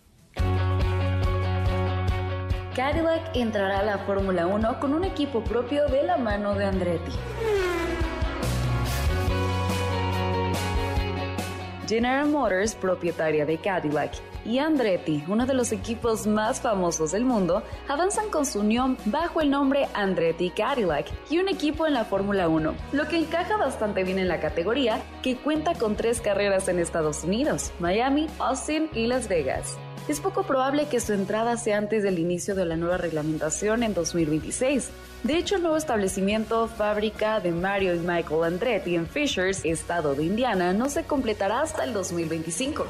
Cadillac 2.79 3.35
entrará 3.35 3.79
a 3.79 3.83
la 3.83 3.97
Fórmula 3.97 4.47
1 4.47 4.79
con 4.79 4.93
un 4.93 5.03
equipo 5.03 5.43
propio 5.43 5.89
de 5.89 6.01
la 6.01 6.15
mano 6.15 6.55
de 6.55 6.63
Andretti. 6.63 7.11
General 11.89 12.25
Motors, 12.29 12.75
propietaria 12.75 13.45
de 13.45 13.57
Cadillac, 13.57 14.13
y 14.45 14.59
Andretti, 14.59 15.21
uno 15.27 15.45
de 15.45 15.55
los 15.55 15.73
equipos 15.73 16.25
más 16.25 16.61
famosos 16.61 17.11
del 17.11 17.25
mundo, 17.25 17.63
avanzan 17.89 18.29
con 18.29 18.45
su 18.45 18.61
unión 18.61 18.95
bajo 19.03 19.41
el 19.41 19.49
nombre 19.49 19.89
Andretti 19.93 20.49
Cadillac 20.49 21.07
y 21.29 21.39
un 21.39 21.49
equipo 21.49 21.85
en 21.85 21.93
la 21.93 22.05
Fórmula 22.05 22.47
1, 22.47 22.75
lo 22.93 23.07
que 23.09 23.17
encaja 23.17 23.57
bastante 23.57 24.05
bien 24.05 24.19
en 24.19 24.29
la 24.29 24.39
categoría 24.39 25.01
que 25.21 25.35
cuenta 25.35 25.73
con 25.73 25.97
tres 25.97 26.21
carreras 26.21 26.69
en 26.69 26.79
Estados 26.79 27.25
Unidos, 27.25 27.73
Miami, 27.81 28.27
Austin 28.39 28.89
y 28.93 29.07
Las 29.07 29.27
Vegas 29.27 29.77
es 30.11 30.19
poco 30.19 30.43
probable 30.43 30.87
que 30.87 30.99
su 30.99 31.13
entrada 31.13 31.55
sea 31.57 31.77
antes 31.77 32.03
del 32.03 32.17
inicio 32.17 32.55
de 32.55 32.65
la 32.65 32.75
nueva 32.75 32.97
reglamentación 32.97 33.83
en 33.83 33.93
2026. 33.93 34.89
De 35.23 35.37
hecho, 35.37 35.57
el 35.57 35.61
nuevo 35.61 35.77
establecimiento, 35.77 36.67
fábrica 36.67 37.39
de 37.41 37.51
Mario 37.51 37.93
y 37.93 37.99
Michael 37.99 38.43
Andretti 38.45 38.95
en 38.95 39.05
Fishers, 39.05 39.65
estado 39.65 40.15
de 40.15 40.23
Indiana, 40.23 40.73
no 40.73 40.89
se 40.89 41.03
completará 41.03 41.61
hasta 41.61 41.83
el 41.83 41.93
2025. 41.93 42.87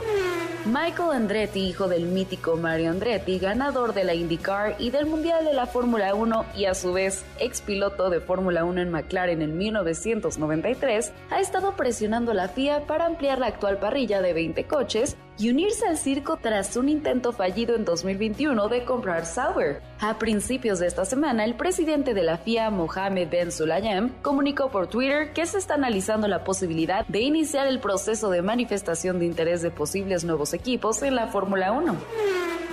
Michael 0.65 1.11
Andretti, 1.11 1.61
hijo 1.61 1.87
del 1.87 2.05
mítico 2.05 2.55
Mario 2.55 2.91
Andretti, 2.91 3.39
ganador 3.39 3.93
de 3.93 4.03
la 4.03 4.13
IndyCar 4.13 4.75
y 4.77 4.91
del 4.91 5.07
Mundial 5.07 5.43
de 5.43 5.53
la 5.53 5.65
Fórmula 5.65 6.13
1 6.13 6.45
y 6.55 6.65
a 6.65 6.75
su 6.75 6.93
vez 6.93 7.25
ex 7.39 7.61
piloto 7.61 8.09
de 8.09 8.19
Fórmula 8.19 8.63
1 8.63 8.81
en 8.81 8.91
McLaren 8.91 9.41
en 9.41 9.57
1993, 9.57 11.11
ha 11.31 11.39
estado 11.39 11.75
presionando 11.75 12.31
a 12.31 12.35
la 12.35 12.49
FIA 12.49 12.85
para 12.85 13.05
ampliar 13.07 13.39
la 13.39 13.47
actual 13.47 13.77
parrilla 13.77 14.21
de 14.21 14.33
20 14.33 14.65
coches 14.65 15.17
y 15.39 15.49
unirse 15.49 15.87
al 15.87 15.97
circo 15.97 16.37
tras 16.37 16.75
un 16.75 16.89
intento 16.89 17.31
fallido 17.31 17.75
en 17.75 17.85
2021 17.85 18.67
de 18.67 18.83
comprar 18.83 19.25
Sauber. 19.25 19.81
A 19.99 20.19
principios 20.19 20.79
de 20.79 20.87
esta 20.87 21.05
semana, 21.05 21.45
el 21.45 21.55
presidente 21.55 22.13
de 22.13 22.23
la 22.23 22.37
FIA, 22.37 22.69
Mohamed 22.69 23.29
Ben 23.29 23.51
Sulayem, 23.51 24.09
comunicó 24.21 24.69
por 24.69 24.87
Twitter 24.87 25.31
que 25.33 25.45
se 25.45 25.57
está 25.57 25.75
analizando 25.75 26.27
la 26.27 26.43
posibilidad 26.43 27.07
de 27.07 27.21
iniciar 27.21 27.67
el 27.67 27.79
proceso 27.79 28.29
de 28.29 28.41
manifestación 28.41 29.17
de 29.19 29.25
interés 29.25 29.61
de 29.61 29.71
posibles 29.71 30.25
nuevos 30.25 30.53
equipos 30.53 31.01
en 31.01 31.15
la 31.15 31.27
Fórmula 31.27 31.71
1. 31.71 31.95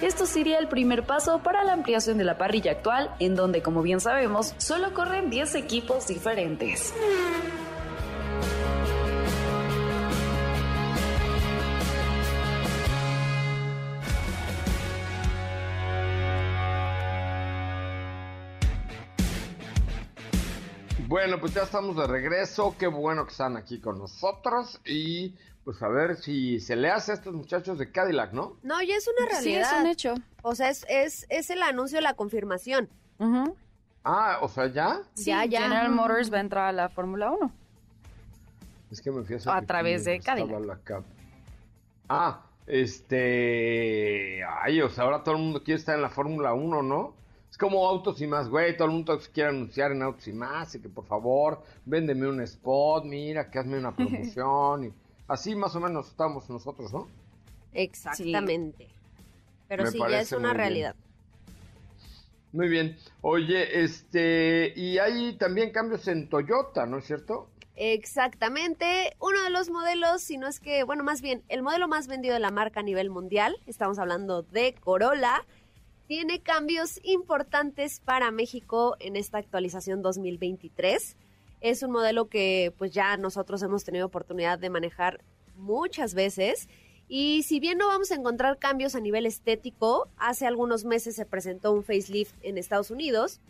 Esto 0.03 0.27
sería 0.27 0.59
el 0.59 0.69
primer 0.69 1.05
paso 1.05 1.39
para 1.43 1.65
la 1.65 1.73
ampliación 1.73 2.19
de 2.19 2.25
la 2.25 2.37
parrilla 2.37 2.73
actual, 2.73 3.15
en 3.19 3.35
donde, 3.35 3.63
como 3.63 3.81
bien 3.83 4.01
sabemos, 4.01 4.55
solo 4.59 4.93
corren 4.93 5.31
10 5.31 5.55
equipos 5.55 6.09
diferentes. 6.09 6.93
Bueno, 21.09 21.39
pues 21.39 21.55
ya 21.55 21.63
estamos 21.63 21.97
de 21.97 22.07
regreso. 22.09 22.75
Qué 22.77 22.89
bueno 22.89 23.25
que 23.25 23.31
están 23.31 23.57
aquí 23.57 23.79
con 23.79 23.99
nosotros. 23.99 24.81
Y 24.85 25.37
pues 25.65 25.81
a 25.83 25.89
ver 25.89 26.17
si 26.17 26.59
se 26.59 26.75
le 26.75 26.91
hace 26.91 27.13
a 27.13 27.15
estos 27.15 27.33
muchachos 27.33 27.79
de 27.79 27.93
Cadillac, 27.93 28.33
¿no? 28.33 28.57
No, 28.65 28.83
ya 28.83 28.97
es 28.97 29.07
una 29.07 29.29
realidad. 29.29 29.69
Sí, 29.69 29.75
es 29.77 29.81
un 29.81 29.87
hecho. 29.87 30.15
O 30.43 30.57
sea, 30.57 30.69
es, 30.69 30.85
es, 30.89 31.27
es 31.29 31.51
el 31.51 31.63
anuncio, 31.63 32.01
la 32.01 32.15
confirmación. 32.15 32.89
Ah, 34.03 34.39
o 34.43 34.49
sea, 34.49 34.67
¿ya? 34.67 35.01
ya, 35.15 35.45
ya. 35.45 35.63
General 35.63 35.91
Motors 35.91 36.33
va 36.33 36.39
a 36.39 36.41
entrar 36.41 36.69
a 36.69 36.73
la 36.73 36.89
Fórmula 36.89 37.31
1. 37.31 37.53
Es 38.91 39.01
que 39.01 39.13
me 39.13 39.23
fui 39.23 39.37
a 39.37 39.57
A 39.57 39.63
través 39.63 40.05
de 40.05 40.19
Cadillac. 40.19 41.05
Ah, 42.09 42.47
este... 42.67 44.43
Ay, 44.61 44.83
o 44.83 44.89
sea, 44.89 45.05
ahora 45.05 45.23
todo 45.23 45.37
el 45.37 45.43
mundo 45.43 45.63
quiere 45.63 45.79
estar 45.79 45.95
en 45.95 46.03
la 46.03 46.11
Fórmula 46.11 46.53
1, 46.53 46.83
¿no? 46.83 47.15
Es 47.57 47.59
como 47.59 47.89
Autos 47.89 48.21
y 48.21 48.27
Más, 48.27 48.51
güey. 48.51 48.77
Todo 48.77 48.89
el 48.89 48.93
mundo 48.93 49.19
quiere 49.33 49.49
anunciar 49.49 49.91
en 49.91 50.03
Autos 50.03 50.29
y 50.29 50.33
Más 50.35 50.75
y 50.75 50.79
que 50.83 50.91
por 50.91 51.07
favor, 51.07 51.63
véndeme 51.87 52.29
un 52.29 52.43
spot, 52.43 53.07
mira, 53.07 53.51
que 53.51 53.59
hazme 53.59 53.79
una 53.79 53.97
promoción. 53.97 54.85
y 54.85 54.93
así 55.27 55.57
más 55.57 55.75
o 55.75 55.81
menos 55.81 56.07
estamos 56.09 56.51
nosotros, 56.51 56.93
¿no? 56.93 57.09
Exactamente. 57.73 58.89
Pero 59.69 59.85
Me 59.85 59.91
sí, 59.91 59.99
ya 60.07 60.21
es 60.21 60.33
una 60.33 60.53
muy 60.53 60.59
bien. 60.59 60.59
realidad. 60.59 60.97
Muy 62.53 62.69
bien. 62.69 62.99
Oye, 63.23 63.83
este, 63.85 64.75
y 64.77 64.99
hay 64.99 65.39
también 65.39 65.71
cambios 65.73 66.07
en 66.09 66.29
Toyota, 66.29 66.85
¿no 66.85 66.99
es 66.99 67.07
cierto? 67.07 67.49
Exactamente, 67.79 69.15
uno 69.21 69.43
de 69.43 69.51
los 69.51 69.69
modelos, 69.71 70.23
si 70.23 70.39
no 70.39 70.47
es 70.49 70.61
que, 70.61 70.83
bueno, 70.83 71.05
más 71.05 71.21
bien, 71.21 71.43
el 71.49 71.63
modelo 71.63 71.89
más 71.89 72.07
vendido 72.07 72.33
de 72.35 72.41
la 72.41 72.51
marca 72.51 72.81
a 72.81 72.83
nivel 72.83 73.11
mundial, 73.11 73.57
estamos 73.67 73.99
hablando 73.99 74.43
de 74.43 74.75
Corolla, 74.81 75.45
tiene 76.07 76.41
cambios 76.41 77.01
importantes 77.03 78.01
para 78.01 78.31
México 78.31 78.97
en 79.01 79.17
esta 79.17 79.39
actualización 79.39 80.03
2023. 80.03 81.17
Es 81.61 81.83
un 81.83 81.91
modelo 81.91 82.29
que 82.29 82.73
pues 82.79 82.93
ya 82.93 83.17
nosotros 83.17 83.63
hemos 83.63 83.85
tenido 83.85 84.07
oportunidad 84.07 84.59
de 84.59 84.71
manejar 84.71 85.21
muchas 85.57 86.15
veces. 86.15 86.69
Y 87.09 87.43
si 87.43 87.61
bien 87.61 87.79
no 87.79 87.89
vamos 87.89 88.11
a 88.11 88.15
encontrar 88.15 88.59
cambios 88.59 88.95
a 88.95 89.01
nivel 89.01 89.27
estético, 89.27 90.09
hace 90.17 90.47
algunos 90.47 90.85
meses 90.85 91.17
se 91.17 91.27
presentó 91.27 91.73
un 91.73 91.83
facelift 91.83 92.35
en 92.43 92.59
Estados 92.59 92.91
Unidos 92.91 93.41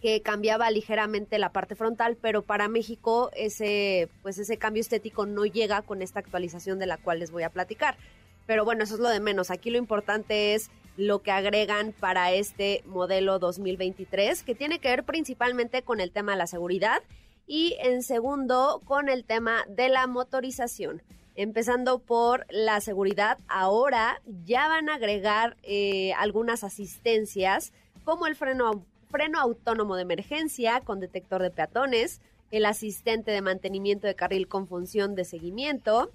que 0.00 0.22
cambiaba 0.22 0.70
ligeramente 0.70 1.38
la 1.38 1.52
parte 1.52 1.74
frontal, 1.74 2.16
pero 2.16 2.40
para 2.40 2.68
México 2.68 3.30
ese 3.34 4.08
pues 4.22 4.38
ese 4.38 4.56
cambio 4.56 4.80
estético 4.80 5.26
no 5.26 5.44
llega 5.44 5.82
con 5.82 6.00
esta 6.00 6.20
actualización 6.20 6.78
de 6.78 6.86
la 6.86 6.96
cual 6.96 7.18
les 7.18 7.30
voy 7.30 7.42
a 7.42 7.50
platicar. 7.50 7.98
Pero 8.46 8.64
bueno, 8.64 8.84
eso 8.84 8.94
es 8.94 9.00
lo 9.00 9.10
de 9.10 9.20
menos. 9.20 9.50
Aquí 9.50 9.70
lo 9.70 9.76
importante 9.76 10.54
es 10.54 10.70
lo 11.00 11.22
que 11.22 11.30
agregan 11.30 11.92
para 11.92 12.32
este 12.32 12.82
modelo 12.84 13.38
2023, 13.38 14.42
que 14.42 14.54
tiene 14.54 14.80
que 14.80 14.88
ver 14.88 15.04
principalmente 15.04 15.82
con 15.82 15.98
el 15.98 16.12
tema 16.12 16.32
de 16.32 16.38
la 16.38 16.46
seguridad 16.46 17.02
y 17.46 17.76
en 17.80 18.02
segundo 18.02 18.82
con 18.84 19.08
el 19.08 19.24
tema 19.24 19.64
de 19.66 19.88
la 19.88 20.06
motorización. 20.06 21.02
Empezando 21.36 22.00
por 22.00 22.44
la 22.50 22.82
seguridad, 22.82 23.38
ahora 23.48 24.20
ya 24.44 24.68
van 24.68 24.90
a 24.90 24.96
agregar 24.96 25.56
eh, 25.62 26.12
algunas 26.18 26.64
asistencias 26.64 27.72
como 28.04 28.26
el 28.26 28.36
freno, 28.36 28.84
freno 29.10 29.40
autónomo 29.40 29.96
de 29.96 30.02
emergencia 30.02 30.80
con 30.80 31.00
detector 31.00 31.40
de 31.40 31.50
peatones, 31.50 32.20
el 32.50 32.66
asistente 32.66 33.30
de 33.30 33.40
mantenimiento 33.40 34.06
de 34.06 34.16
carril 34.16 34.48
con 34.48 34.68
función 34.68 35.14
de 35.14 35.24
seguimiento, 35.24 36.10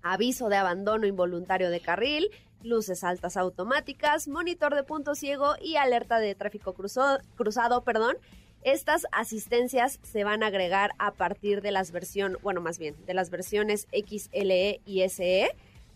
aviso 0.00 0.48
de 0.48 0.56
abandono 0.56 1.08
involuntario 1.08 1.70
de 1.70 1.80
carril, 1.80 2.30
luces 2.64 3.04
altas 3.04 3.36
automáticas, 3.36 4.28
monitor 4.28 4.74
de 4.74 4.82
punto 4.82 5.14
ciego 5.14 5.54
y 5.60 5.76
alerta 5.76 6.18
de 6.18 6.34
tráfico 6.34 6.74
cruzado, 6.74 7.82
perdón. 7.82 8.16
Estas 8.62 9.06
asistencias 9.10 9.98
se 10.02 10.22
van 10.22 10.42
a 10.44 10.46
agregar 10.46 10.92
a 10.98 11.12
partir 11.12 11.62
de 11.62 11.72
las 11.72 11.90
versiones, 11.90 12.40
bueno, 12.42 12.60
más 12.60 12.78
bien, 12.78 12.94
de 13.06 13.14
las 13.14 13.30
versiones 13.30 13.88
XLE 13.92 14.80
y 14.86 15.08
SE 15.08 15.50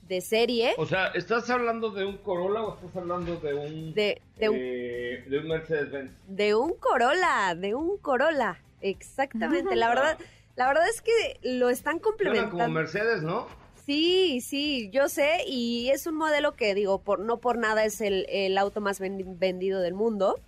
de 0.09 0.21
serie. 0.21 0.75
O 0.77 0.87
sea, 0.87 1.09
¿estás 1.09 1.49
hablando 1.51 1.91
de 1.91 2.05
un 2.05 2.17
Corolla 2.19 2.63
o 2.63 2.75
estás 2.75 2.97
hablando 2.97 3.37
de 3.37 3.55
un 3.55 3.95
de, 3.95 4.21
de 4.37 4.49
un, 4.49 4.57
eh, 4.59 5.25
de 5.29 5.39
un 5.39 5.49
Mercedes-Benz? 5.49 6.13
De 6.27 6.55
un 6.55 6.75
Corolla, 6.75 7.55
de 7.57 7.75
un 7.75 7.99
Corolla, 7.99 8.59
exactamente. 8.81 9.77
La 9.77 9.89
verdad, 9.89 10.19
la 10.57 10.67
verdad 10.67 10.89
es 10.89 11.03
que 11.03 11.39
lo 11.43 11.71
están 11.71 11.99
complementando. 11.99 12.51
como 12.59 12.69
Mercedes, 12.69 13.23
¿no? 13.23 13.47
Sí, 13.87 14.41
sí, 14.41 14.91
yo 14.93 15.09
sé, 15.09 15.45
y 15.47 15.91
es 15.91 16.09
un 16.09 16.17
modelo 16.17 16.57
que 16.57 16.75
digo, 16.75 16.99
por, 16.99 17.21
no 17.21 17.39
por 17.39 17.57
nada 17.57 17.85
es 17.85 18.01
el, 18.01 18.59
auto 18.59 18.81
más 18.81 18.99
vendido 18.99 19.81
del 19.81 19.95
mundo. 19.95 20.41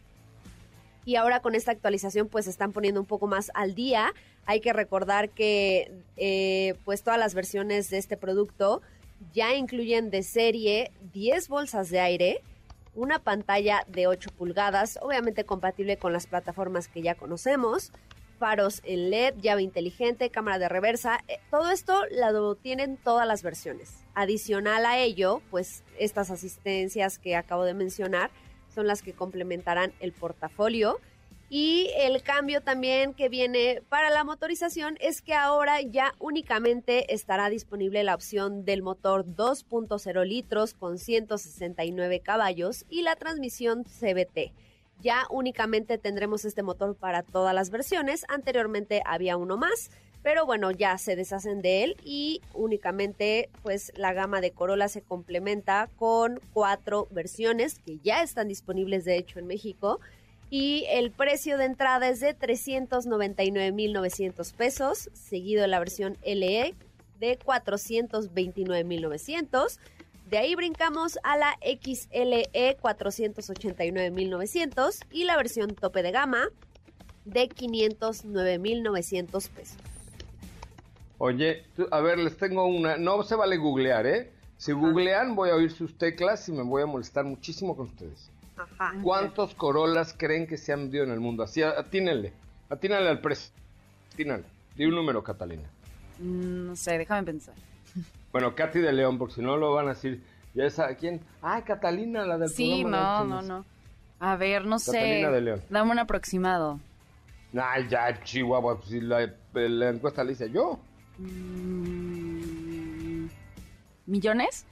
Y 1.04 1.14
ahora 1.14 1.40
con 1.40 1.54
esta 1.54 1.70
actualización 1.70 2.26
pues 2.26 2.46
se 2.46 2.50
están 2.50 2.72
poniendo 2.72 3.00
un 3.00 3.06
poco 3.06 3.28
más 3.28 3.52
al 3.54 3.76
día. 3.76 4.12
Hay 4.44 4.60
que 4.60 4.72
recordar 4.72 5.30
que 5.30 5.92
eh, 6.16 6.74
pues 6.84 7.04
todas 7.04 7.20
las 7.20 7.34
versiones 7.34 7.90
de 7.90 7.98
este 7.98 8.16
producto 8.16 8.82
ya 9.32 9.54
incluyen 9.54 10.10
de 10.10 10.24
serie 10.24 10.90
10 11.12 11.48
bolsas 11.48 11.90
de 11.90 12.00
aire, 12.00 12.42
una 12.96 13.20
pantalla 13.20 13.84
de 13.86 14.08
8 14.08 14.30
pulgadas, 14.36 14.98
obviamente 15.00 15.44
compatible 15.44 15.96
con 15.96 16.12
las 16.12 16.26
plataformas 16.26 16.88
que 16.88 17.02
ya 17.02 17.14
conocemos, 17.14 17.92
faros 18.38 18.80
en 18.84 19.10
LED, 19.10 19.34
llave 19.40 19.62
inteligente, 19.62 20.30
cámara 20.30 20.58
de 20.58 20.68
reversa. 20.68 21.20
Eh, 21.28 21.38
todo 21.50 21.70
esto 21.70 22.04
lo 22.10 22.54
tienen 22.54 22.96
todas 22.96 23.26
las 23.26 23.42
versiones. 23.42 24.04
Adicional 24.14 24.86
a 24.86 24.98
ello, 24.98 25.42
pues 25.50 25.82
estas 25.98 26.30
asistencias 26.30 27.18
que 27.18 27.36
acabo 27.36 27.64
de 27.64 27.74
mencionar 27.74 28.30
son 28.74 28.86
las 28.86 29.02
que 29.02 29.12
complementarán 29.12 29.92
el 30.00 30.12
portafolio. 30.12 30.98
Y 31.50 31.90
el 31.96 32.22
cambio 32.22 32.60
también 32.60 33.14
que 33.14 33.30
viene 33.30 33.82
para 33.88 34.10
la 34.10 34.22
motorización 34.22 34.98
es 35.00 35.22
que 35.22 35.32
ahora 35.32 35.80
ya 35.80 36.14
únicamente 36.18 37.14
estará 37.14 37.48
disponible 37.48 38.04
la 38.04 38.14
opción 38.14 38.66
del 38.66 38.82
motor 38.82 39.24
2.0 39.24 40.26
litros 40.26 40.74
con 40.74 40.98
169 40.98 42.20
caballos 42.20 42.84
y 42.90 43.00
la 43.00 43.16
transmisión 43.16 43.84
CBT 43.84 44.52
ya 45.00 45.26
únicamente 45.30 45.98
tendremos 45.98 46.44
este 46.44 46.62
motor 46.62 46.96
para 46.96 47.22
todas 47.22 47.54
las 47.54 47.70
versiones. 47.70 48.24
Anteriormente 48.28 49.02
había 49.04 49.36
uno 49.36 49.56
más, 49.56 49.90
pero 50.22 50.46
bueno, 50.46 50.70
ya 50.70 50.96
se 50.98 51.16
deshacen 51.16 51.62
de 51.62 51.84
él 51.84 51.96
y 52.04 52.40
únicamente 52.54 53.48
pues 53.62 53.92
la 53.96 54.12
gama 54.12 54.40
de 54.40 54.50
Corolla 54.50 54.88
se 54.88 55.02
complementa 55.02 55.88
con 55.96 56.40
cuatro 56.52 57.06
versiones 57.10 57.78
que 57.78 57.98
ya 58.02 58.22
están 58.22 58.48
disponibles 58.48 59.04
de 59.04 59.16
hecho 59.16 59.38
en 59.38 59.46
México 59.46 60.00
y 60.50 60.86
el 60.88 61.10
precio 61.10 61.58
de 61.58 61.66
entrada 61.66 62.08
es 62.08 62.20
de 62.20 62.34
399.900 62.36 64.54
pesos, 64.54 65.10
seguido 65.12 65.60
de 65.62 65.68
la 65.68 65.78
versión 65.78 66.16
LE 66.24 66.74
de 67.20 67.38
429.900 67.38 69.78
de 70.28 70.38
ahí 70.38 70.54
brincamos 70.54 71.18
a 71.22 71.36
la 71.36 71.58
XLE 71.62 72.78
489.900 72.80 75.04
y 75.10 75.24
la 75.24 75.36
versión 75.36 75.74
tope 75.74 76.02
de 76.02 76.10
gama 76.10 76.48
de 77.24 77.48
509.900 77.48 79.48
pesos. 79.50 79.76
Oye, 81.18 81.64
a 81.90 82.00
ver, 82.00 82.18
les 82.18 82.36
tengo 82.36 82.66
una. 82.66 82.96
No 82.96 83.22
se 83.22 83.34
vale 83.34 83.56
googlear, 83.56 84.06
¿eh? 84.06 84.30
Si 84.56 84.72
googlean, 84.72 85.34
voy 85.34 85.50
a 85.50 85.54
oír 85.54 85.70
sus 85.70 85.96
teclas 85.96 86.48
y 86.48 86.52
me 86.52 86.62
voy 86.62 86.82
a 86.82 86.86
molestar 86.86 87.24
muchísimo 87.24 87.76
con 87.76 87.86
ustedes. 87.86 88.30
Ajá. 88.56 88.94
¿Cuántos 89.02 89.54
Corolas 89.54 90.14
creen 90.16 90.46
que 90.46 90.56
se 90.56 90.72
han 90.72 90.82
vendido 90.82 91.04
en 91.04 91.10
el 91.10 91.20
mundo? 91.20 91.44
Así, 91.44 91.62
atínenle. 91.62 92.32
Atínale 92.68 93.08
al 93.08 93.20
precio. 93.20 93.52
Atínale. 94.12 94.44
Di 94.76 94.84
un 94.84 94.94
número, 94.94 95.22
Catalina. 95.22 95.68
Mm, 96.18 96.66
no 96.66 96.76
sé, 96.76 96.98
déjame 96.98 97.24
pensar. 97.24 97.54
Bueno, 98.32 98.54
Katy 98.54 98.78
de 98.80 98.92
León, 98.92 99.16
porque 99.18 99.34
si 99.36 99.40
no 99.42 99.56
lo 99.56 99.72
van 99.72 99.86
a 99.86 99.94
decir. 99.94 100.22
¿Ya 100.54 100.64
es 100.64 100.78
a 100.78 100.94
quién? 100.96 101.20
Ah, 101.42 101.62
Catalina, 101.64 102.24
la 102.26 102.36
del 102.38 102.48
Sí, 102.50 102.84
no, 102.84 103.24
no, 103.24 103.40
no. 103.42 103.64
A 104.20 104.36
ver, 104.36 104.64
no 104.66 104.76
Catalina 104.78 105.28
sé. 105.28 105.32
de 105.34 105.40
León. 105.40 105.62
Dame 105.70 105.90
un 105.92 105.98
aproximado. 105.98 106.78
Ay, 107.58 107.86
ya, 107.88 108.22
Chihuahua, 108.22 108.76
pues, 108.78 108.90
si 108.90 109.00
la, 109.00 109.32
la 109.54 109.88
encuesta 109.90 110.22
la 110.24 110.32
hice 110.32 110.50
yo. 110.50 110.78
Mm, 111.98 113.26
¿Millones? 114.06 114.64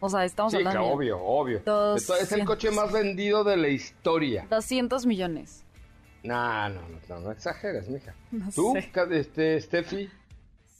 O 0.00 0.08
sea, 0.08 0.24
estamos 0.24 0.52
Sí, 0.52 0.58
hablando. 0.58 0.80
de 0.80 0.86
obvio, 0.92 1.18
obvio. 1.22 1.60
Dos- 1.64 2.02
Esto 2.02 2.16
Es 2.16 2.32
el 2.32 2.44
coche 2.44 2.70
más 2.70 2.92
vendido 2.92 3.44
de 3.44 3.56
la 3.56 3.68
historia. 3.68 4.46
200 4.50 5.06
millones. 5.06 5.64
No, 6.22 6.68
no, 6.70 6.80
no, 6.80 6.98
no, 7.08 7.20
no 7.20 7.30
exageres, 7.32 7.88
mija. 7.88 8.14
No 8.30 8.50
¿Tú, 8.54 8.72
sé. 8.74 8.90
Este, 9.18 9.60
Steffi? 9.60 10.10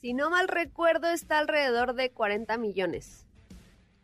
Si 0.05 0.13
no 0.13 0.29
mal 0.29 0.49
recuerdo, 0.49 1.09
está 1.09 1.39
alrededor 1.39 1.95
de 1.95 2.11
40 2.11 2.59
millones. 2.59 3.25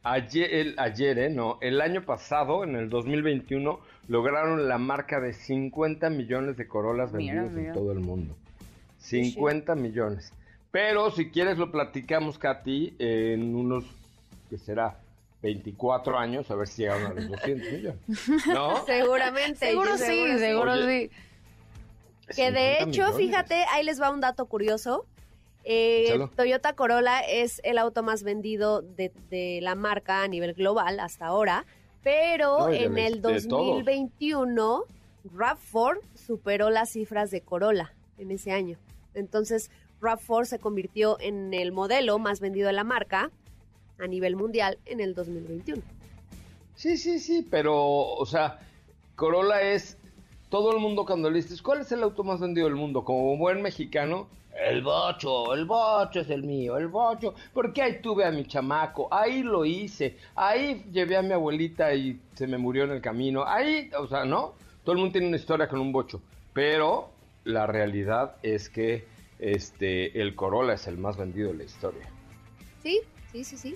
Ayer, 0.03 0.55
el, 0.55 0.75
ayer, 0.79 1.19
¿eh? 1.19 1.29
No, 1.29 1.59
el 1.61 1.83
año 1.83 2.07
pasado, 2.07 2.65
en 2.65 2.75
el 2.75 2.89
2021, 2.89 3.79
lograron 4.09 4.67
la 4.67 4.79
marca 4.79 5.21
de 5.21 5.35
50 5.35 6.09
millones 6.09 6.57
de 6.57 6.67
Corolas 6.67 7.13
Mira, 7.13 7.35
vendidos 7.35 7.53
mira. 7.55 7.69
en 7.69 7.75
todo 7.75 7.93
el 7.93 8.01
mundo. 8.01 8.35
50 9.01 9.75
millones. 9.75 10.33
Pero 10.71 11.11
si 11.11 11.31
quieres 11.31 11.59
lo 11.59 11.71
platicamos, 11.71 12.39
Katy, 12.39 12.97
en 12.99 13.55
unos, 13.55 13.85
que 14.49 14.57
será? 14.57 14.97
24 15.43 16.19
años, 16.19 16.51
a 16.51 16.55
ver 16.55 16.67
si 16.67 16.81
llegaron 16.81 17.09
a 17.09 17.15
los 17.15 17.29
200 17.29 17.73
millones. 17.73 18.01
¿No? 18.47 18.87
Seguramente. 18.87 19.67
Seguro 19.67 19.99
sí, 19.99 20.39
seguro 20.39 20.73
Oye, 20.73 21.11
sí. 22.31 22.35
Que 22.37 22.53
de 22.53 22.77
50 22.79 22.85
hecho, 22.85 22.89
millones. 22.89 23.17
fíjate, 23.19 23.65
ahí 23.71 23.85
les 23.85 24.01
va 24.01 24.09
un 24.09 24.23
dato 24.23 24.47
curioso. 24.47 25.05
Eh. 25.65 26.19
Toyota 26.37 26.75
Corolla 26.75 27.21
es 27.21 27.61
el 27.65 27.79
auto 27.79 28.03
más 28.03 28.23
vendido 28.23 28.83
de, 28.83 29.13
de 29.31 29.61
la 29.63 29.75
marca 29.75 30.23
a 30.23 30.29
nivel 30.29 30.55
global 30.55 31.01
hasta 31.01 31.27
ahora, 31.27 31.67
pero 32.03 32.61
No, 32.61 32.71
en 32.71 32.97
el 32.99 33.21
de 33.21 33.43
todos. 33.43 33.49
2021 33.49 34.85
RAV4 35.35 35.99
superó 36.15 36.71
las 36.71 36.91
cifras 36.91 37.31
de 37.31 37.43
Corolla 37.43 37.93
en 38.19 38.31
ese 38.31 38.53
año. 38.53 38.79
Entonces 39.15 39.71
RAV4 40.01 40.45
se 40.47 40.59
convirtió 40.59 41.19
en 41.21 41.53
el 41.53 41.73
modelo 41.73 42.19
más 42.19 42.41
vendido 42.41 42.69
de 42.69 42.73
la 42.73 42.85
marca 42.85 43.31
a 43.99 44.07
nivel 44.07 44.35
mundial 44.37 44.79
en 44.87 45.01
el 45.01 45.15
2021. 45.15 45.83
Sí, 46.75 46.97
sí, 46.97 47.19
sí, 47.19 47.47
pero, 47.51 47.77
o 47.87 48.25
sea, 48.25 48.61
Corolla 49.15 49.61
es. 49.61 49.99
Todo 50.49 50.73
el 50.73 50.79
mundo 50.81 51.05
cuando 51.05 51.31
le 51.31 51.37
dices, 51.37 51.61
¿cuál 51.63 51.83
es 51.83 51.93
el 51.93 52.03
auto 52.03 52.25
más 52.25 52.41
vendido 52.41 52.67
del 52.67 52.75
mundo? 52.75 53.05
Como 53.05 53.37
buen 53.37 53.61
mexicano, 53.63 54.27
el 54.55 54.83
bocho, 54.83 55.55
el 55.55 55.65
bocho 55.65 56.21
es 56.21 56.31
el 56.31 56.43
mío, 56.43 56.77
el 56.77 56.89
bocho. 56.89 57.35
Porque 57.53 57.83
ahí 57.83 58.01
tuve 58.01 58.25
a 58.25 58.31
mi 58.31 58.45
chamaco, 58.47 59.09
ahí 59.11 59.43
lo 59.43 59.65
hice, 59.65 60.17
ahí 60.35 60.85
llevé 60.93 61.17
a 61.17 61.23
mi 61.23 61.33
abuelita 61.33 61.95
y 61.95 62.21
se 62.35 62.47
me 62.47 62.59
murió 62.59 62.85
en 62.85 62.91
el 62.91 63.01
camino. 63.01 63.45
Ahí, 63.47 63.91
o 63.99 64.07
sea, 64.07 64.25
¿no? 64.25 64.55
Todo 64.85 64.95
el 64.95 64.99
mundo 64.99 65.13
tiene 65.13 65.29
una 65.29 65.37
historia 65.37 65.69
con 65.69 65.81
un 65.81 65.93
bocho. 65.93 66.21
Pero 66.53 67.11
la 67.45 67.67
realidad 67.67 68.37
es 68.43 68.69
que 68.69 69.05
este 69.39 70.21
el 70.21 70.35
Corolla 70.35 70.75
es 70.75 70.87
el 70.87 70.99
más 70.99 71.17
vendido 71.17 71.53
de 71.53 71.59
la 71.59 71.65
historia. 71.65 72.09
Sí, 72.83 73.01
sí, 73.33 73.45
sí, 73.45 73.57
sí. 73.57 73.75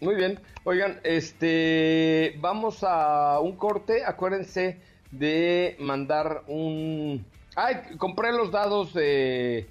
Muy 0.00 0.16
bien. 0.16 0.40
Oigan, 0.64 1.00
este, 1.04 2.36
vamos 2.40 2.82
a 2.82 3.38
un 3.40 3.56
corte. 3.56 4.04
Acuérdense 4.04 4.80
de 5.10 5.76
mandar 5.78 6.42
un. 6.48 7.24
Ay, 7.56 7.96
compré 7.98 8.32
los 8.32 8.50
dados 8.50 8.94
de. 8.94 9.66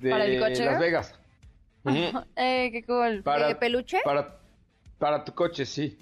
de 0.00 0.10
¿Para 0.10 0.24
el 0.24 0.40
coche? 0.40 0.64
Las 0.64 0.80
Vegas. 0.80 1.14
Ujú. 1.84 1.96
Eh, 2.36 2.70
qué 2.72 2.84
cool. 2.84 3.22
Para, 3.22 3.48
¿De 3.48 3.54
peluche? 3.54 4.00
Para, 4.04 4.38
para 4.98 5.24
tu 5.24 5.32
coche, 5.32 5.64
sí. 5.64 5.98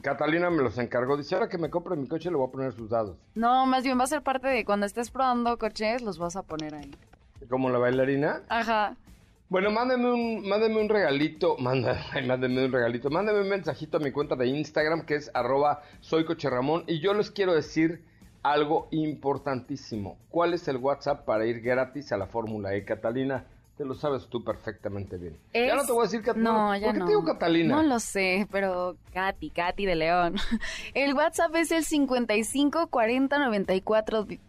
Catalina 0.00 0.50
me 0.50 0.62
los 0.62 0.78
encargó. 0.78 1.16
Dice, 1.16 1.34
ahora 1.34 1.48
que 1.48 1.58
me 1.58 1.70
compre 1.70 1.96
mi 1.96 2.08
coche 2.08 2.30
le 2.30 2.36
voy 2.36 2.48
a 2.48 2.50
poner 2.50 2.72
sus 2.72 2.88
dados. 2.90 3.16
No, 3.34 3.66
más 3.66 3.84
bien 3.84 3.98
va 3.98 4.04
a 4.04 4.06
ser 4.06 4.22
parte 4.22 4.48
de 4.48 4.64
cuando 4.64 4.86
estés 4.86 5.10
probando 5.10 5.58
coches, 5.58 6.02
los 6.02 6.18
vas 6.18 6.36
a 6.36 6.42
poner 6.42 6.74
ahí. 6.74 6.90
Como 7.48 7.70
la 7.70 7.78
bailarina. 7.78 8.42
Ajá. 8.48 8.96
Bueno, 9.48 9.70
mándeme 9.70 10.10
un, 10.10 10.48
mándeme 10.48 10.80
un 10.80 10.88
regalito, 10.88 11.56
ay, 12.12 12.26
mándeme 12.26 12.64
un 12.64 12.72
regalito, 12.72 13.10
mándeme 13.10 13.42
un 13.42 13.50
mensajito 13.50 13.98
a 13.98 14.00
mi 14.00 14.10
cuenta 14.10 14.34
de 14.34 14.46
Instagram 14.46 15.04
que 15.04 15.16
es 15.16 15.30
arroba 15.34 15.82
soycocherramón 16.00 16.84
y 16.86 17.00
yo 17.00 17.12
les 17.12 17.30
quiero 17.30 17.54
decir 17.54 18.02
algo 18.42 18.88
importantísimo. 18.90 20.18
¿Cuál 20.30 20.54
es 20.54 20.66
el 20.68 20.76
WhatsApp 20.78 21.24
para 21.24 21.46
ir 21.46 21.60
gratis 21.60 22.12
a 22.12 22.16
la 22.16 22.26
Fórmula 22.26 22.74
E, 22.74 22.84
Catalina? 22.84 23.44
Te 23.76 23.84
lo 23.86 23.94
sabes 23.94 24.26
tú 24.26 24.44
perfectamente 24.44 25.16
bien. 25.16 25.36
Ya 25.54 25.60
Es- 25.60 25.74
no 25.74 25.86
te 25.86 25.92
voy 25.92 26.00
a 26.00 26.04
decir 26.04 26.22
Catalina. 26.22 26.52
No, 26.52 26.76
ya 26.76 26.86
¿Por 26.86 26.92
qué 26.92 26.98
no. 26.98 27.04
te 27.06 27.10
digo 27.10 27.24
Catalina? 27.24 27.76
No 27.76 27.82
lo 27.82 27.98
sé, 28.00 28.46
pero 28.52 28.96
Katy, 29.14 29.50
Katy 29.50 29.86
de 29.86 29.94
León. 29.94 30.34
El 30.94 31.14
WhatsApp 31.14 31.54
es 31.56 31.72
el 31.72 31.84
55 31.84 32.88
40 32.88 33.38
94 33.38 34.24
di- 34.24 34.40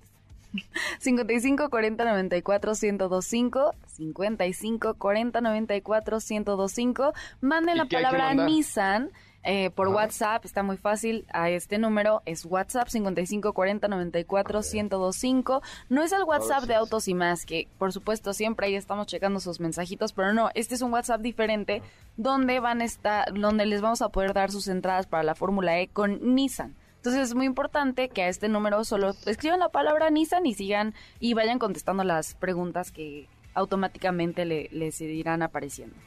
55 0.99 1.69
40 1.69 2.03
94 2.05 2.73
1025 2.79 3.71
55 3.87 4.93
40 4.95 5.41
94 5.41 6.17
1025 6.29 7.13
manden 7.41 7.77
la 7.77 7.85
palabra 7.85 8.33
Nissan 8.35 9.09
eh, 9.43 9.69
por 9.71 9.89
WhatsApp, 9.89 10.45
está 10.45 10.63
muy 10.63 10.77
fácil, 10.77 11.25
a 11.33 11.49
este 11.49 11.77
número 11.77 12.21
es 12.25 12.45
WhatsApp 12.45 12.87
5540941025. 12.87 15.61
No 15.89 16.01
es 16.01 16.13
el 16.13 16.23
WhatsApp 16.23 16.63
de 16.63 16.75
Autos 16.75 17.09
y 17.09 17.13
Más, 17.13 17.45
que 17.45 17.67
por 17.77 17.91
supuesto 17.91 18.31
siempre 18.33 18.67
ahí 18.67 18.75
estamos 18.75 19.07
checando 19.07 19.41
sus 19.41 19.59
mensajitos, 19.59 20.13
pero 20.13 20.33
no, 20.33 20.49
este 20.55 20.75
es 20.75 20.81
un 20.81 20.93
WhatsApp 20.93 21.19
diferente 21.19 21.81
donde 22.15 22.61
van 22.61 22.79
a 22.81 22.85
estar, 22.85 23.33
donde 23.33 23.65
les 23.65 23.81
vamos 23.81 24.01
a 24.01 24.07
poder 24.09 24.33
dar 24.33 24.49
sus 24.49 24.69
entradas 24.69 25.07
para 25.07 25.23
la 25.23 25.35
Fórmula 25.35 25.77
E 25.79 25.89
con 25.89 26.35
Nissan. 26.35 26.77
Entonces 26.95 27.23
es 27.23 27.35
muy 27.35 27.45
importante 27.45 28.07
que 28.07 28.23
a 28.23 28.29
este 28.29 28.47
número 28.47 28.85
solo 28.85 29.13
escriban 29.25 29.59
la 29.59 29.67
palabra 29.67 30.09
Nissan 30.09 30.45
y 30.45 30.53
sigan 30.53 30.93
y 31.19 31.33
vayan 31.33 31.59
contestando 31.59 32.05
las 32.05 32.33
preguntas 32.35 32.91
que 32.91 33.27
automáticamente 33.55 34.45
le, 34.45 34.69
les 34.71 35.01
irán 35.01 35.41
apareciendo. 35.41 35.97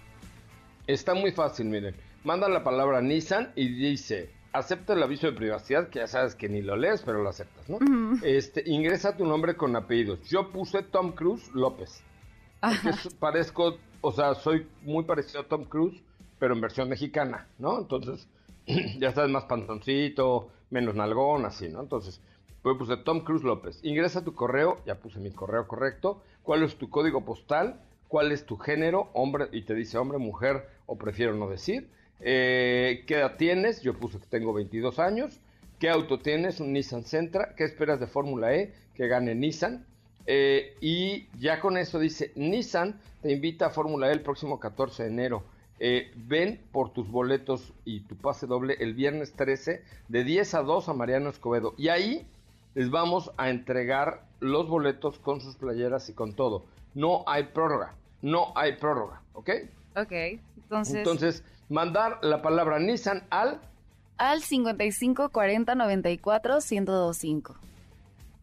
Está 0.87 1.13
muy 1.13 1.33
fácil, 1.33 1.67
miren 1.67 1.95
manda 2.27 2.49
la 2.49 2.65
palabra 2.65 3.01
Nissan 3.01 3.53
y 3.55 3.69
dice, 3.69 4.31
acepta 4.53 4.95
el 4.95 5.03
aviso 5.03 5.29
de 5.29 5.33
privacidad, 5.33 5.89
que 5.89 6.01
ya 6.01 6.09
sabes 6.09 6.35
que 6.35 6.49
ni 6.49 6.61
lo 6.61 6.77
lees, 6.77 7.03
pero 7.03 7.23
lo 7.23 7.29
aceptas, 7.29 7.71
¿no? 7.71 7.79
Este, 8.25 8.65
ingresa 8.67 9.17
tu 9.17 9.25
nombre 9.25 9.57
con 9.57 9.77
apellidos. 9.77 10.29
Yo 10.29 10.51
puse 10.51 10.83
Tom 10.83 11.13
Cruise 11.13 11.49
López. 11.55 12.03
parezco, 13.21 13.79
o 14.01 14.11
sea, 14.11 14.35
soy 14.35 14.67
muy 14.83 15.05
parecido 15.05 15.43
a 15.43 15.45
Tom 15.45 15.67
Cruise, 15.67 16.03
pero 16.41 16.55
en 16.55 16.61
versión 16.61 16.89
mexicana, 16.89 17.47
¿no? 17.61 17.79
Entonces, 17.79 18.27
ya 18.99 19.13
sabes, 19.13 19.31
más 19.31 19.45
pantoncito, 19.45 20.49
menos 20.71 20.97
nalgón, 20.97 21.45
así, 21.45 21.69
¿no? 21.69 21.81
Entonces, 21.81 22.21
pues 22.61 22.77
puse 22.77 22.97
Tom 22.97 23.21
Cruise 23.21 23.45
López. 23.45 23.79
Ingresa 23.85 24.25
tu 24.25 24.35
correo, 24.35 24.79
ya 24.85 24.97
puse 24.97 25.21
mi 25.21 25.31
correo 25.31 25.69
correcto. 25.69 26.23
¿Cuál 26.43 26.65
es 26.65 26.75
tu 26.75 26.91
código 26.91 27.25
postal? 27.25 27.81
¿Cuál 28.09 28.33
es 28.33 28.45
tu 28.47 28.57
género? 28.57 29.11
Hombre, 29.13 29.47
y 29.53 29.63
te 29.63 29.75
dice 29.75 29.97
hombre, 29.97 30.19
mujer, 30.19 30.69
o 30.87 30.99
prefiero 30.99 31.33
no 31.33 31.49
decir 31.49 31.89
eh, 32.21 33.05
¿Qué 33.07 33.15
edad 33.15 33.37
tienes? 33.37 33.83
Yo 33.83 33.95
puse 33.95 34.19
que 34.19 34.27
tengo 34.27 34.53
22 34.53 34.99
años. 34.99 35.39
¿Qué 35.79 35.91
auto 35.91 36.19
tienes? 36.19 36.61
Un 36.61 36.73
Nissan 36.73 37.05
Sentra. 37.05 37.55
¿Qué 37.55 37.65
esperas 37.65 38.01
de 38.01 38.07
Fórmula 38.07 38.55
E? 38.55 38.73
Que 38.95 39.09
gane 39.09 39.35
Nissan. 39.35 39.85
Eh, 40.27 40.75
y 40.81 41.29
ya 41.39 41.61
con 41.61 41.77
eso 41.77 41.99
dice, 41.99 42.33
Nissan 42.35 43.01
te 43.23 43.31
invita 43.31 43.67
a 43.67 43.71
Fórmula 43.71 44.09
E 44.09 44.13
el 44.13 44.23
próximo 44.23 44.59
14 44.59 45.05
de 45.05 45.09
enero. 45.11 45.45
Eh, 45.79 46.11
ven 46.17 46.61
por 46.73 46.93
tus 46.93 47.11
boletos 47.11 47.75
y 47.85 48.01
tu 48.01 48.17
pase 48.17 48.47
doble 48.47 48.77
el 48.81 48.95
viernes 48.95 49.35
13 49.35 49.83
de 50.09 50.25
10 50.25 50.55
a 50.55 50.63
2 50.63 50.89
a 50.89 50.95
Mariano 50.95 51.29
Escobedo. 51.29 51.75
Y 51.77 51.89
ahí 51.89 52.27
les 52.75 52.91
vamos 52.91 53.31
a 53.37 53.51
entregar 53.51 54.25
los 54.41 54.69
boletos 54.69 55.19
con 55.19 55.41
sus 55.41 55.57
playeras 55.57 56.09
y 56.09 56.15
con 56.15 56.35
todo. 56.35 56.65
No 56.95 57.25
hay 57.27 57.45
prórroga, 57.45 57.95
no 58.23 58.53
hay 58.55 58.77
prórroga, 58.77 59.21
¿ok? 59.35 59.51
Ok, 59.97 60.13
entonces... 60.57 60.97
Entonces 60.97 61.45
mandar 61.69 62.19
la 62.23 62.43
palabra 62.43 62.79
Nissan 62.79 63.25
al... 63.31 63.61
Al 64.19 64.41
55 64.41 65.29
40 65.29 65.75
94 65.75 66.59
1025. 66.61 67.57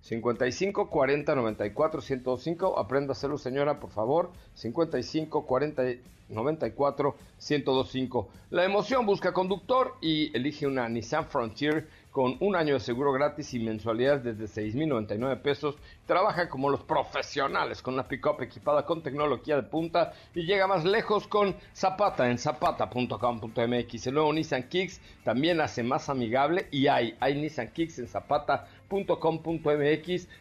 55 0.01 0.89
40 0.89 1.35
94 1.35 2.01
1025. 2.01 2.77
Aprenda 2.77 3.11
a 3.11 3.13
hacerlo, 3.13 3.37
señora, 3.37 3.79
por 3.79 3.89
favor. 3.89 4.31
55 4.53 5.45
40 5.45 5.83
94 6.29 7.15
1025. 7.39 8.29
La 8.49 8.65
emoción 8.65 9.05
busca 9.05 9.33
conductor 9.33 9.95
y 10.01 10.35
elige 10.35 10.67
una 10.67 10.87
Nissan 10.89 11.25
Frontier 11.27 11.87
con 12.13 12.37
un 12.39 12.55
año 12.55 12.75
de 12.75 12.79
seguro 12.79 13.11
gratis 13.11 13.53
y 13.55 13.59
mensualidades 13.59 14.23
desde 14.23 14.45
6.099 14.61 15.41
pesos. 15.41 15.75
Trabaja 16.05 16.47
como 16.47 16.69
los 16.69 16.83
profesionales 16.83 17.81
con 17.81 17.95
una 17.95 18.07
pick-up 18.07 18.39
equipada 18.41 18.85
con 18.85 19.01
tecnología 19.01 19.55
de 19.55 19.63
punta 19.63 20.13
y 20.35 20.45
llega 20.45 20.67
más 20.67 20.85
lejos 20.85 21.27
con 21.27 21.55
Zapata 21.75 22.29
en 22.29 22.37
zapata.com.mx. 22.37 24.07
El 24.07 24.13
nuevo 24.13 24.31
Nissan 24.31 24.69
Kicks 24.69 25.01
también 25.23 25.59
hace 25.59 25.81
más 25.81 26.07
amigable 26.07 26.67
y 26.69 26.85
hay, 26.85 27.15
hay 27.19 27.33
Nissan 27.33 27.71
Kicks 27.73 27.97
en 27.97 28.07
zapata.com.mx. 28.07 28.67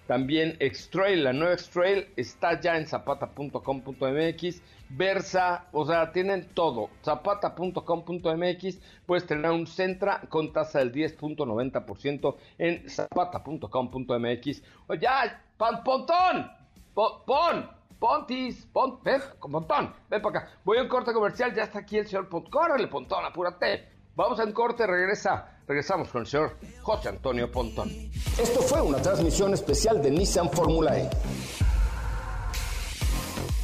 También 0.06 0.56
X-Trail, 0.60 1.24
la 1.24 1.32
nueva 1.32 1.54
X-Trail 1.54 2.08
está 2.16 2.60
ya 2.60 2.76
en 2.76 2.86
zapata.com.mx 2.86 4.60
Versa, 4.94 5.66
o 5.72 5.86
sea, 5.86 6.12
tienen 6.12 6.48
todo. 6.54 6.90
Zapata.com.mx, 7.02 8.78
puedes 9.06 9.26
tener 9.26 9.50
un 9.50 9.66
Centra 9.66 10.20
con 10.28 10.52
tasa 10.52 10.80
del 10.80 10.92
10.90% 10.92 12.36
en 12.58 12.88
zapata.com.mx. 12.88 14.62
O 14.88 14.94
ya, 14.94 15.42
pan, 15.56 15.82
pontón, 15.82 16.50
pon, 16.94 17.70
pontis, 17.98 18.66
pon, 18.72 18.98
ven, 19.02 19.22
pontón, 19.40 19.94
ven 20.10 20.20
para 20.20 20.40
acá. 20.40 20.50
Voy 20.64 20.78
a 20.78 20.82
un 20.82 20.88
corte 20.88 21.12
comercial, 21.12 21.54
ya 21.54 21.62
está 21.62 21.78
aquí 21.80 21.98
el 21.98 22.06
señor 22.06 22.28
Pontón. 22.28 22.50
Córrele, 22.50 22.88
pontón, 22.88 23.24
apúrate. 23.24 23.88
Vamos 24.14 24.38
un 24.40 24.52
corte, 24.52 24.86
regresa. 24.86 25.48
Regresamos 25.66 26.08
con 26.08 26.22
el 26.22 26.26
señor 26.26 26.56
José 26.82 27.08
Antonio 27.08 27.50
Pontón. 27.50 27.88
Esto 27.88 28.60
fue 28.60 28.82
una 28.82 29.00
transmisión 29.00 29.54
especial 29.54 30.02
de 30.02 30.10
Nissan 30.10 30.50
Fórmula 30.50 30.98
E. 30.98 31.08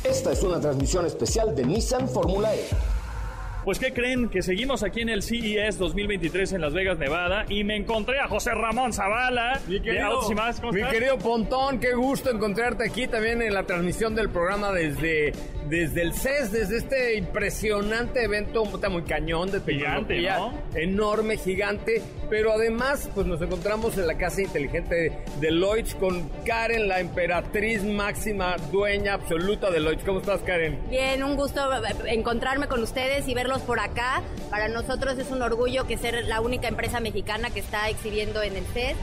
Esta 0.04 0.32
es 0.32 0.42
una 0.42 0.61
transmisión 0.61 1.06
especial 1.06 1.54
de 1.54 1.64
Nissan 1.64 2.08
Fórmula 2.08 2.54
E. 2.54 2.64
Pues 3.64 3.78
¿qué 3.78 3.92
creen? 3.92 4.28
Que 4.28 4.42
seguimos 4.42 4.82
aquí 4.82 5.00
en 5.00 5.08
el 5.08 5.22
CES 5.22 5.76
2023 5.76 6.52
en 6.52 6.61
Las 6.61 6.72
Vegas, 6.72 6.98
Nevada 6.98 7.44
y 7.48 7.64
me 7.64 7.76
encontré 7.76 8.20
a 8.20 8.28
José 8.28 8.52
Ramón 8.52 8.92
Zavala 8.92 9.61
mi 9.66 9.80
querido, 9.80 10.20
Mi 10.72 10.84
querido 10.84 11.18
Pontón, 11.18 11.80
qué 11.80 11.92
gusto 11.94 12.30
encontrarte 12.30 12.84
aquí 12.84 13.08
también 13.08 13.42
en 13.42 13.52
la 13.52 13.64
transmisión 13.64 14.14
del 14.14 14.30
programa 14.30 14.72
desde, 14.72 15.32
desde 15.68 16.02
el 16.02 16.14
CES, 16.14 16.52
desde 16.52 16.78
este 16.78 17.16
impresionante 17.16 18.24
evento 18.24 18.64
muy 18.64 19.02
cañón 19.02 19.50
de 19.50 19.61
tecnología, 19.61 20.16
gigante, 20.16 20.83
enorme, 20.83 21.37
gigante, 21.37 22.02
pero 22.31 22.52
además 22.52 23.11
pues 23.14 23.26
nos 23.26 23.40
encontramos 23.42 23.98
en 23.98 24.07
la 24.07 24.16
casa 24.16 24.40
inteligente 24.40 25.12
de 25.40 25.50
Lloyds 25.50 25.94
con 25.94 26.28
Karen, 26.46 26.88
la 26.88 27.00
emperatriz 27.00 27.85
máxima, 27.85 28.57
dueña 28.72 29.14
absoluta 29.14 29.70
de 29.70 29.81
Lloyds. 29.81 30.04
¿Cómo 30.04 30.20
estás, 30.20 30.40
Karen? 30.40 30.78
Bien, 30.88 31.22
un 31.22 31.37
gusto 31.37 31.61
encontrarme 32.07 32.66
con 32.68 32.83
ustedes 32.83 33.28
y 33.28 33.35
verlos 33.35 33.62
por 33.62 33.81
acá. 33.81 34.22
Para 34.50 34.68
nosotros 34.68 35.18
es 35.18 35.31
un 35.31 35.42
orgullo 35.42 35.87
que 35.87 35.98
ser 35.98 36.24
la 36.24 36.40
única 36.40 36.68
empresa 36.68 37.00
mexicana 37.00 37.50
que 37.50 37.61
está 37.61 37.88
exhibiendo 37.88 38.42
en 38.42 38.57
el 38.57 38.64
CES 38.66 38.96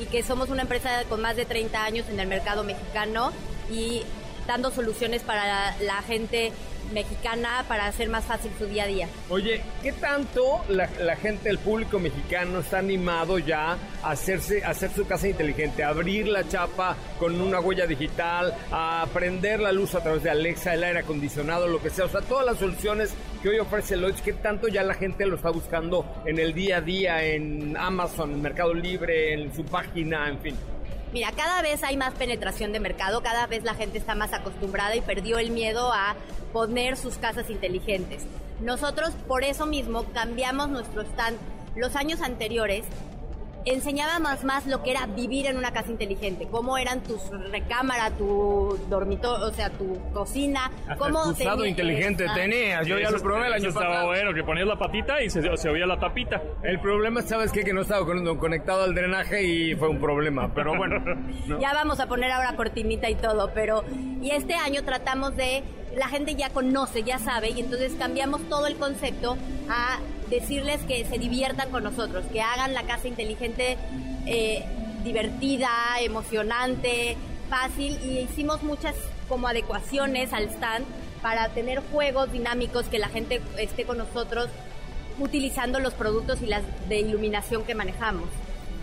y 0.00 0.06
que 0.06 0.22
somos 0.22 0.50
una 0.50 0.62
empresa 0.62 1.02
con 1.08 1.20
más 1.20 1.36
de 1.36 1.44
30 1.44 1.84
años 1.84 2.08
en 2.08 2.18
el 2.20 2.26
mercado 2.26 2.64
mexicano 2.64 3.32
y 3.70 4.02
dando 4.46 4.70
soluciones 4.70 5.22
para 5.22 5.76
la 5.78 6.02
gente 6.02 6.52
mexicana 6.92 7.64
para 7.68 7.86
hacer 7.86 8.08
más 8.08 8.24
fácil 8.24 8.50
su 8.58 8.66
día 8.66 8.84
a 8.84 8.86
día. 8.86 9.08
Oye, 9.30 9.62
¿qué 9.82 9.92
tanto 9.92 10.62
la, 10.68 10.88
gente, 11.16 11.48
el 11.48 11.58
público 11.58 11.98
mexicano 11.98 12.60
está 12.60 12.78
animado 12.78 13.38
ya 13.38 13.76
a 14.02 14.10
hacerse, 14.10 14.64
a 14.64 14.70
hacer 14.70 14.90
su 14.90 15.06
casa 15.06 15.28
inteligente, 15.28 15.84
a 15.84 15.88
abrir 15.88 16.28
la 16.28 16.46
chapa 16.48 16.96
con 17.18 17.40
una 17.40 17.60
huella 17.60 17.86
digital, 17.86 18.54
a 18.70 19.06
prender 19.12 19.60
la 19.60 19.72
luz 19.72 19.94
a 19.94 20.02
través 20.02 20.22
de 20.22 20.30
Alexa, 20.30 20.74
el 20.74 20.84
aire 20.84 21.00
acondicionado, 21.00 21.66
lo 21.66 21.80
que 21.80 21.90
sea? 21.90 22.06
O 22.06 22.08
sea, 22.08 22.20
todas 22.20 22.46
las 22.46 22.58
soluciones 22.58 23.14
que 23.42 23.48
hoy 23.48 23.58
ofrece 23.58 23.96
Lloyds, 23.96 24.22
¿qué 24.22 24.32
tanto 24.32 24.68
ya 24.68 24.82
la 24.82 24.94
gente 24.94 25.26
lo 25.26 25.36
está 25.36 25.50
buscando 25.50 26.04
en 26.26 26.38
el 26.38 26.54
día 26.54 26.78
a 26.78 26.80
día, 26.80 27.24
en 27.24 27.76
Amazon, 27.76 28.32
en 28.32 28.42
Mercado 28.42 28.74
Libre, 28.74 29.34
en 29.34 29.54
su 29.54 29.64
página, 29.64 30.28
en 30.28 30.38
fin? 30.38 30.56
Mira, 31.12 31.30
cada 31.32 31.60
vez 31.60 31.84
hay 31.84 31.98
más 31.98 32.14
penetración 32.14 32.72
de 32.72 32.80
mercado, 32.80 33.22
cada 33.22 33.46
vez 33.46 33.64
la 33.64 33.74
gente 33.74 33.98
está 33.98 34.14
más 34.14 34.32
acostumbrada 34.32 34.96
y 34.96 35.02
perdió 35.02 35.38
el 35.38 35.50
miedo 35.50 35.92
a 35.92 36.16
poner 36.54 36.96
sus 36.96 37.18
casas 37.18 37.50
inteligentes. 37.50 38.22
Nosotros 38.60 39.10
por 39.28 39.44
eso 39.44 39.66
mismo 39.66 40.04
cambiamos 40.14 40.70
nuestro 40.70 41.02
stand. 41.02 41.38
Los 41.76 41.96
años 41.96 42.22
anteriores 42.22 42.86
enseñábamos 43.64 44.44
más 44.44 44.66
lo 44.66 44.82
que 44.82 44.90
era 44.90 45.06
vivir 45.06 45.46
en 45.46 45.56
una 45.56 45.72
casa 45.72 45.90
inteligente, 45.90 46.48
cómo 46.50 46.78
eran 46.78 47.02
tus 47.02 47.20
recámara, 47.50 48.10
tu 48.10 48.78
dormitorio, 48.88 49.46
o 49.46 49.52
sea, 49.52 49.70
tu 49.70 49.98
cocina, 50.12 50.70
cómo 50.98 51.30
usado 51.30 51.64
inteligente 51.64 52.26
tenías, 52.34 52.86
yo 52.86 52.98
ya 52.98 53.10
lo 53.10 53.20
probé 53.20 53.46
el 53.46 53.52
año 53.54 53.68
estaba 53.68 54.04
bueno, 54.06 54.34
que 54.34 54.42
ponías 54.42 54.66
la 54.66 54.78
patita 54.78 55.22
y 55.22 55.30
se, 55.30 55.68
oía 55.68 55.86
la 55.86 55.98
tapita. 55.98 56.42
El 56.62 56.80
problema, 56.80 57.22
¿sabes 57.22 57.52
qué? 57.52 57.64
Que 57.64 57.72
no 57.72 57.82
estaba 57.82 58.04
conectado 58.04 58.84
al 58.84 58.94
drenaje 58.94 59.42
y 59.42 59.74
fue 59.74 59.88
un 59.88 60.00
problema, 60.00 60.52
pero 60.54 60.76
bueno. 60.76 61.02
Ya 61.60 61.72
vamos 61.74 62.00
a 62.00 62.06
poner 62.06 62.30
ahora 62.30 62.56
cortinita 62.56 63.08
y 63.08 63.14
todo, 63.14 63.50
pero 63.54 63.84
y 64.20 64.30
este 64.30 64.54
año 64.54 64.82
tratamos 64.84 65.36
de 65.36 65.62
la 65.96 66.08
gente 66.08 66.34
ya 66.34 66.50
conoce, 66.50 67.02
ya 67.02 67.18
sabe, 67.18 67.50
y 67.50 67.60
entonces 67.60 67.92
cambiamos 67.98 68.42
todo 68.48 68.66
el 68.66 68.76
concepto 68.76 69.36
a 69.68 69.98
decirles 70.30 70.80
que 70.82 71.04
se 71.04 71.18
diviertan 71.18 71.70
con 71.70 71.84
nosotros, 71.84 72.24
que 72.32 72.40
hagan 72.40 72.74
la 72.74 72.84
casa 72.84 73.08
inteligente 73.08 73.76
eh, 74.26 74.64
divertida, 75.04 75.68
emocionante, 76.00 77.16
fácil, 77.50 77.98
y 78.02 78.20
hicimos 78.20 78.62
muchas 78.62 78.94
como 79.28 79.48
adecuaciones 79.48 80.32
al 80.32 80.44
stand 80.44 80.86
para 81.20 81.48
tener 81.50 81.80
juegos 81.92 82.32
dinámicos 82.32 82.86
que 82.86 82.98
la 82.98 83.08
gente 83.08 83.40
esté 83.58 83.84
con 83.84 83.98
nosotros 83.98 84.48
utilizando 85.18 85.78
los 85.78 85.92
productos 85.94 86.40
y 86.42 86.46
las 86.46 86.62
de 86.88 87.00
iluminación 87.00 87.64
que 87.64 87.74
manejamos. 87.74 88.28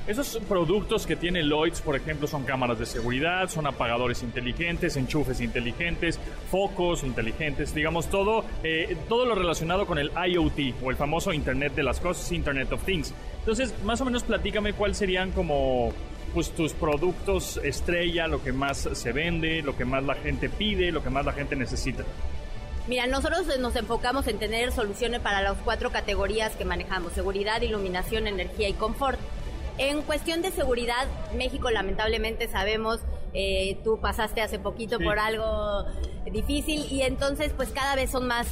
Esos 0.10 0.39
productos 0.49 1.05
que 1.05 1.16
tiene 1.16 1.43
Lloyds, 1.43 1.82
por 1.82 1.95
ejemplo, 1.95 2.26
son 2.26 2.43
cámaras 2.43 2.80
de 2.80 2.88
seguridad, 2.88 3.47
son 3.47 3.68
apagadores 3.68 4.24
inteligentes, 4.24 4.97
enchufes 4.97 5.39
inteligentes, 5.39 6.20
focos 6.49 7.03
inteligentes, 7.03 7.76
digamos 7.76 8.07
todo, 8.07 8.43
eh, 8.64 8.97
todo 9.07 9.28
lo 9.28 9.36
relacionado 9.36 9.86
con 9.86 9.99
el 9.99 10.10
IoT 10.10 10.74
o 10.82 10.89
el 10.89 10.95
famoso 10.95 11.32
Internet 11.32 11.76
de 11.76 11.84
las 11.84 11.99
cosas, 11.99 12.32
Internet 12.32 12.72
of 12.72 12.84
Things. 12.86 13.14
Entonces, 13.41 13.72
más 13.84 14.01
o 14.01 14.05
menos 14.05 14.24
platícame 14.24 14.74
cuáles 14.74 14.97
serían 14.97 15.30
como 15.30 15.93
pues 16.34 16.49
tus 16.55 16.74
productos 16.74 17.57
estrella, 17.64 18.26
lo 18.26 18.41
que 18.43 18.51
más 18.51 18.89
se 18.91 19.12
vende, 19.12 19.62
lo 19.62 19.78
que 19.78 19.86
más 19.86 20.03
la 20.03 20.16
gente 20.16 20.49
pide, 20.49 20.91
lo 20.91 21.03
que 21.03 21.12
más 21.12 21.24
la 21.24 21.34
gente 21.34 21.55
necesita. 21.55 22.03
Mira, 22.88 23.05
nosotros 23.05 23.45
nos 23.60 23.76
enfocamos 23.76 24.26
en 24.26 24.39
tener 24.39 24.72
soluciones 24.72 25.20
para 25.20 25.43
las 25.43 25.57
cuatro 25.57 25.91
categorías 25.91 26.55
que 26.55 26.66
manejamos, 26.66 27.14
seguridad, 27.14 27.62
iluminación, 27.62 28.26
energía 28.26 28.68
y 28.68 28.74
confort. 28.74 29.20
En 29.80 30.01
cuestión 30.01 30.41
de 30.41 30.51
seguridad, 30.51 31.07
México 31.36 31.71
lamentablemente 31.71 32.49
sabemos, 32.49 32.99
eh, 33.34 33.77
tú 33.84 33.99
pasaste 34.01 34.41
hace 34.41 34.59
poquito 34.59 34.99
por 34.99 35.17
algo 35.17 35.86
difícil 36.30 36.86
y 36.91 37.03
entonces 37.03 37.53
pues 37.55 37.69
cada 37.69 37.95
vez 37.95 38.11
son 38.11 38.27
más 38.27 38.47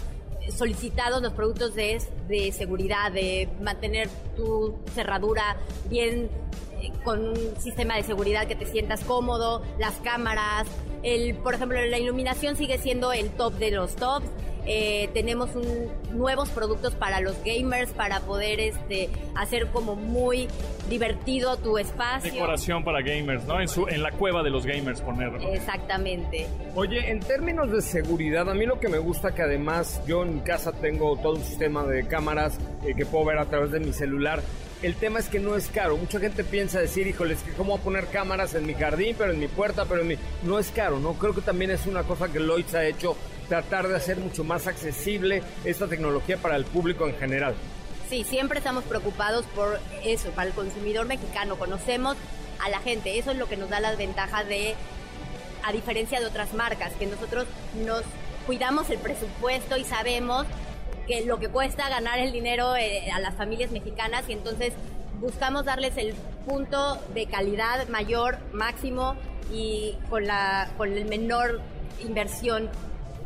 solicitados 0.50 1.22
los 1.22 1.34
productos 1.34 1.76
de, 1.76 2.02
de 2.30 2.54
seguridad, 2.54 3.12
de 3.12 3.50
mantener 3.62 4.08
tu 4.38 4.80
cerradura 4.96 5.58
bien 5.90 6.30
eh, 6.82 6.94
con 7.04 7.28
un 7.28 7.56
sistema 7.60 7.98
de 7.98 8.04
seguridad 8.04 8.48
que 8.48 8.56
te 8.56 8.66
sientas 8.66 9.04
cómodo, 9.04 9.62
las 9.78 9.96
cámaras, 9.96 10.66
el, 11.04 11.36
por 11.36 11.56
ejemplo, 11.56 11.84
la 11.86 12.00
iluminación 12.00 12.56
sigue 12.56 12.78
siendo 12.78 13.12
el 13.12 13.32
top 13.32 13.54
de 13.56 13.72
los 13.72 13.96
tops. 13.96 14.28
Eh, 14.68 15.10
tenemos 15.14 15.50
nuevos 16.12 16.50
productos 16.50 16.94
para 16.94 17.22
los 17.22 17.36
gamers 17.44 17.92
para 17.92 18.20
poder 18.20 18.60
este, 18.60 19.10
hacer 19.36 19.68
como 19.68 19.96
muy 19.96 20.48
divertido 20.90 21.58
tu 21.58 21.78
espacio. 21.78 22.34
Decoración 22.34 22.84
para 22.84 23.02
gamers, 23.02 23.46
¿no? 23.46 23.62
En, 23.62 23.68
su, 23.68 23.88
en 23.88 24.04
la 24.04 24.12
cueva 24.12 24.44
de 24.44 24.50
los 24.50 24.66
gamers 24.66 25.02
ponerlo. 25.02 25.40
Exactamente. 25.54 26.48
Oye, 26.76 27.10
en 27.10 27.22
términos 27.22 27.72
de 27.72 27.82
seguridad, 27.82 28.50
a 28.50 28.54
mí 28.54 28.66
lo 28.66 28.80
que 28.80 28.90
me 28.90 28.98
gusta 28.98 29.34
que 29.34 29.44
además 29.44 30.02
yo 30.06 30.24
en 30.24 30.40
casa 30.40 30.74
tengo 30.74 31.16
todo 31.18 31.36
un 31.36 31.44
sistema 31.44 31.84
de 31.84 32.06
cámaras 32.06 32.58
eh, 32.86 32.94
que 32.94 33.06
puedo 33.06 33.26
ver 33.26 33.40
a 33.40 33.46
través 33.46 33.72
de 33.72 33.80
mi 33.80 33.94
celular 33.94 34.42
el 34.82 34.96
tema 34.96 35.20
es 35.20 35.28
que 35.28 35.40
no 35.40 35.56
es 35.56 35.68
caro. 35.68 35.98
Mucha 35.98 36.20
gente 36.20 36.44
piensa 36.44 36.80
decir, 36.80 37.08
híjoles, 37.08 37.40
que 37.42 37.52
cómo 37.54 37.80
poner 37.80 38.08
cámaras 38.08 38.54
en 38.54 38.66
mi 38.66 38.74
jardín, 38.74 39.16
pero 39.18 39.34
en 39.34 39.40
mi 39.40 39.48
puerta, 39.48 39.86
pero 39.86 40.02
en 40.02 40.08
mi... 40.08 40.16
No 40.44 40.60
es 40.60 40.70
caro, 40.70 41.00
¿no? 41.00 41.14
Creo 41.14 41.34
que 41.34 41.42
también 41.42 41.72
es 41.72 41.88
una 41.88 42.04
cosa 42.04 42.32
que 42.32 42.40
Lloyds 42.40 42.76
ha 42.76 42.86
hecho, 42.86 43.16
tratar 43.48 43.88
de 43.88 43.96
hacer 43.96 44.18
mucho 44.18 44.44
más 44.44 44.68
accesible 44.68 45.42
esta 45.64 45.88
tecnología 45.88 46.38
para 46.38 46.56
el 46.56 46.66
público 46.66 47.08
en 47.08 47.16
general. 47.16 47.56
Sí, 48.10 48.24
siempre 48.24 48.60
estamos 48.60 48.84
preocupados 48.86 49.46
por 49.48 49.80
eso, 50.04 50.30
para 50.32 50.48
el 50.48 50.54
consumidor 50.54 51.06
mexicano. 51.08 51.58
Conocemos 51.58 52.16
a 52.64 52.70
la 52.70 52.80
gente, 52.80 53.20
eso 53.20 53.32
es 53.32 53.38
lo 53.38 53.48
que 53.48 53.58
nos 53.58 53.70
da 53.70 53.80
la 53.80 53.96
ventaja 53.96 54.44
de, 54.44 54.76
a 55.64 55.72
diferencia 55.72 56.20
de 56.20 56.26
otras 56.26 56.54
marcas, 56.54 56.94
que 56.94 57.06
nosotros 57.06 57.46
nos 57.86 58.04
cuidamos 58.46 58.90
el 58.90 59.00
presupuesto 59.00 59.76
y 59.78 59.84
sabemos 59.84 60.46
que 61.06 61.26
lo 61.26 61.40
que 61.40 61.50
cuesta 61.50 61.90
ganar 61.90 62.20
el 62.20 62.32
dinero 62.32 62.76
eh, 62.76 63.12
a 63.12 63.20
las 63.20 63.36
familias 63.36 63.72
mexicanas 63.72 64.24
y 64.30 64.34
entonces 64.34 64.74
buscamos 65.20 65.66
darles 65.66 65.98
el 65.98 66.14
punto 66.46 66.98
de 67.14 67.26
calidad 67.26 67.88
mayor, 67.90 68.38
máximo 68.54 69.16
y 69.52 69.96
con 70.10 70.26
la 70.26 70.70
con 70.78 70.94
el 70.94 71.06
menor 71.06 71.62
inversión 72.04 72.70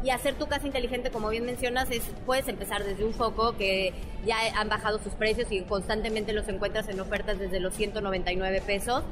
y 0.04 0.10
hacer 0.10 0.36
tu 0.36 0.48
casa 0.48 0.66
inteligente, 0.66 1.12
como 1.12 1.30
bien 1.30 1.46
mencionas, 1.46 1.90
es 1.92 2.04
puedes 2.26 2.48
empezar 2.48 2.84
desde 2.84 3.06
un 3.06 3.14
foco 3.14 3.56
que 3.58 3.94
ya 4.26 4.38
han 4.56 4.70
bajado 4.70 5.00
sus 5.00 5.14
precios 5.14 5.52
y 5.52 5.62
constantemente 5.62 6.34
los 6.34 6.48
encuentras 6.48 6.90
en 6.90 7.00
ofertas 7.00 7.40
desde 7.40 7.60
los 7.60 7.74
199 7.76 8.62
pesos 8.66 9.04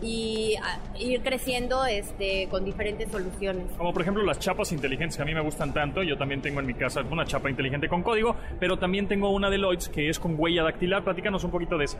y 0.00 0.56
ir 0.98 1.22
creciendo 1.22 1.84
este, 1.84 2.48
con 2.50 2.64
diferentes 2.64 3.10
soluciones. 3.10 3.66
Como 3.78 3.92
por 3.92 4.02
ejemplo 4.02 4.24
las 4.24 4.38
chapas 4.38 4.72
inteligentes 4.72 5.16
que 5.16 5.22
a 5.22 5.26
mí 5.26 5.34
me 5.34 5.40
gustan 5.40 5.72
tanto. 5.72 6.02
Yo 6.02 6.18
también 6.18 6.42
tengo 6.42 6.60
en 6.60 6.66
mi 6.66 6.74
casa 6.74 7.02
una 7.08 7.24
chapa 7.24 7.48
inteligente 7.48 7.88
con 7.88 8.02
código, 8.02 8.36
pero 8.58 8.78
también 8.78 9.06
tengo 9.06 9.30
una 9.30 9.48
de 9.48 9.58
Lloyds 9.58 9.88
que 9.88 10.08
es 10.08 10.18
con 10.18 10.34
huella 10.38 10.64
dactilar. 10.64 11.04
Platícanos 11.04 11.44
un 11.44 11.52
poquito 11.52 11.78
de 11.78 11.84
eso. 11.84 11.98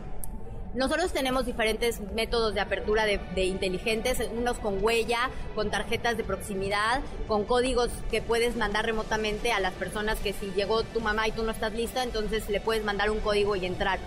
Nosotros 0.73 1.13
tenemos 1.13 1.45
diferentes 1.45 1.99
métodos 2.15 2.55
de 2.55 2.61
apertura 2.61 3.05
de, 3.05 3.19
de, 3.35 3.43
inteligentes, 3.43 4.17
unos 4.35 4.57
con 4.57 4.83
huella, 4.83 5.29
con 5.53 5.69
tarjetas 5.69 6.17
de 6.17 6.23
proximidad, 6.23 7.01
con 7.27 7.43
códigos 7.43 7.89
que 8.09 8.23
puedes 8.23 8.55
mandar 8.55 8.83
remotamente 8.83 9.51
a 9.51 9.59
las 9.59 9.73
personas 9.73 10.19
que 10.19 10.33
si 10.33 10.47
llegó 10.53 10.81
tu 10.81 10.99
mamá 10.99 11.27
y 11.27 11.31
tú 11.31 11.43
no 11.43 11.51
estás 11.51 11.73
lista, 11.73 12.01
entonces 12.01 12.49
le 12.49 12.59
puedes 12.59 12.83
mandar 12.83 13.11
un 13.11 13.19
código 13.19 13.55
y 13.55 13.67
entrar. 13.67 13.99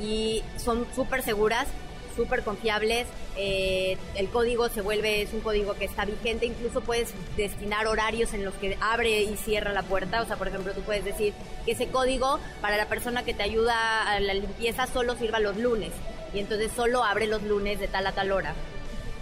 Y 0.00 0.42
son 0.56 0.86
súper 0.94 1.22
seguras 1.22 1.68
súper 2.14 2.42
confiables. 2.42 3.06
Eh, 3.36 3.96
el 4.16 4.28
código 4.28 4.68
se 4.68 4.80
vuelve, 4.80 5.22
es 5.22 5.32
un 5.32 5.40
código 5.40 5.74
que 5.74 5.84
está 5.84 6.04
vigente, 6.04 6.46
incluso 6.46 6.80
puedes 6.80 7.12
destinar 7.36 7.86
horarios 7.86 8.32
en 8.34 8.44
los 8.44 8.54
que 8.54 8.76
abre 8.80 9.22
y 9.22 9.36
cierra 9.36 9.72
la 9.72 9.82
puerta. 9.82 10.22
O 10.22 10.26
sea, 10.26 10.36
por 10.36 10.48
ejemplo, 10.48 10.72
tú 10.72 10.80
puedes 10.82 11.04
decir 11.04 11.32
que 11.64 11.72
ese 11.72 11.88
código 11.88 12.38
para 12.60 12.76
la 12.76 12.86
persona 12.86 13.24
que 13.24 13.34
te 13.34 13.42
ayuda 13.42 14.08
a 14.08 14.20
la 14.20 14.34
limpieza 14.34 14.86
solo 14.86 15.16
sirva 15.16 15.40
los 15.40 15.56
lunes. 15.56 15.92
Y 16.32 16.40
entonces 16.40 16.72
solo 16.74 17.04
abre 17.04 17.26
los 17.26 17.42
lunes 17.42 17.78
de 17.78 17.88
tal 17.88 18.06
a 18.06 18.12
tal 18.12 18.32
hora. 18.32 18.54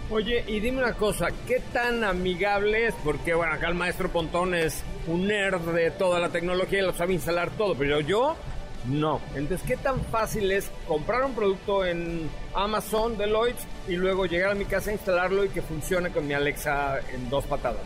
Oye, 0.09 0.43
y 0.47 0.59
dime 0.59 0.79
una 0.79 0.93
cosa, 0.93 1.29
¿qué 1.47 1.61
tan 1.71 2.03
amigable 2.03 2.87
es? 2.87 2.95
Porque, 3.03 3.33
bueno, 3.33 3.53
acá 3.53 3.69
el 3.69 3.75
maestro 3.75 4.09
Pontón 4.09 4.53
es 4.53 4.83
un 5.07 5.27
nerd 5.27 5.61
de 5.73 5.91
toda 5.91 6.19
la 6.19 6.29
tecnología 6.29 6.79
y 6.79 6.81
lo 6.81 6.93
sabe 6.93 7.13
instalar 7.13 7.51
todo, 7.51 7.73
pero 7.75 8.01
yo 8.01 8.35
no. 8.85 9.21
Entonces, 9.35 9.65
¿qué 9.67 9.77
tan 9.77 10.01
fácil 10.05 10.51
es 10.51 10.69
comprar 10.87 11.23
un 11.23 11.33
producto 11.33 11.85
en 11.85 12.29
Amazon, 12.53 13.17
Deloitte, 13.17 13.59
y 13.87 13.95
luego 13.95 14.25
llegar 14.25 14.51
a 14.51 14.55
mi 14.55 14.65
casa 14.65 14.89
a 14.89 14.93
instalarlo 14.93 15.45
y 15.45 15.49
que 15.49 15.61
funcione 15.61 16.11
con 16.11 16.27
mi 16.27 16.33
Alexa 16.33 16.99
en 17.13 17.29
dos 17.29 17.45
patadas? 17.45 17.81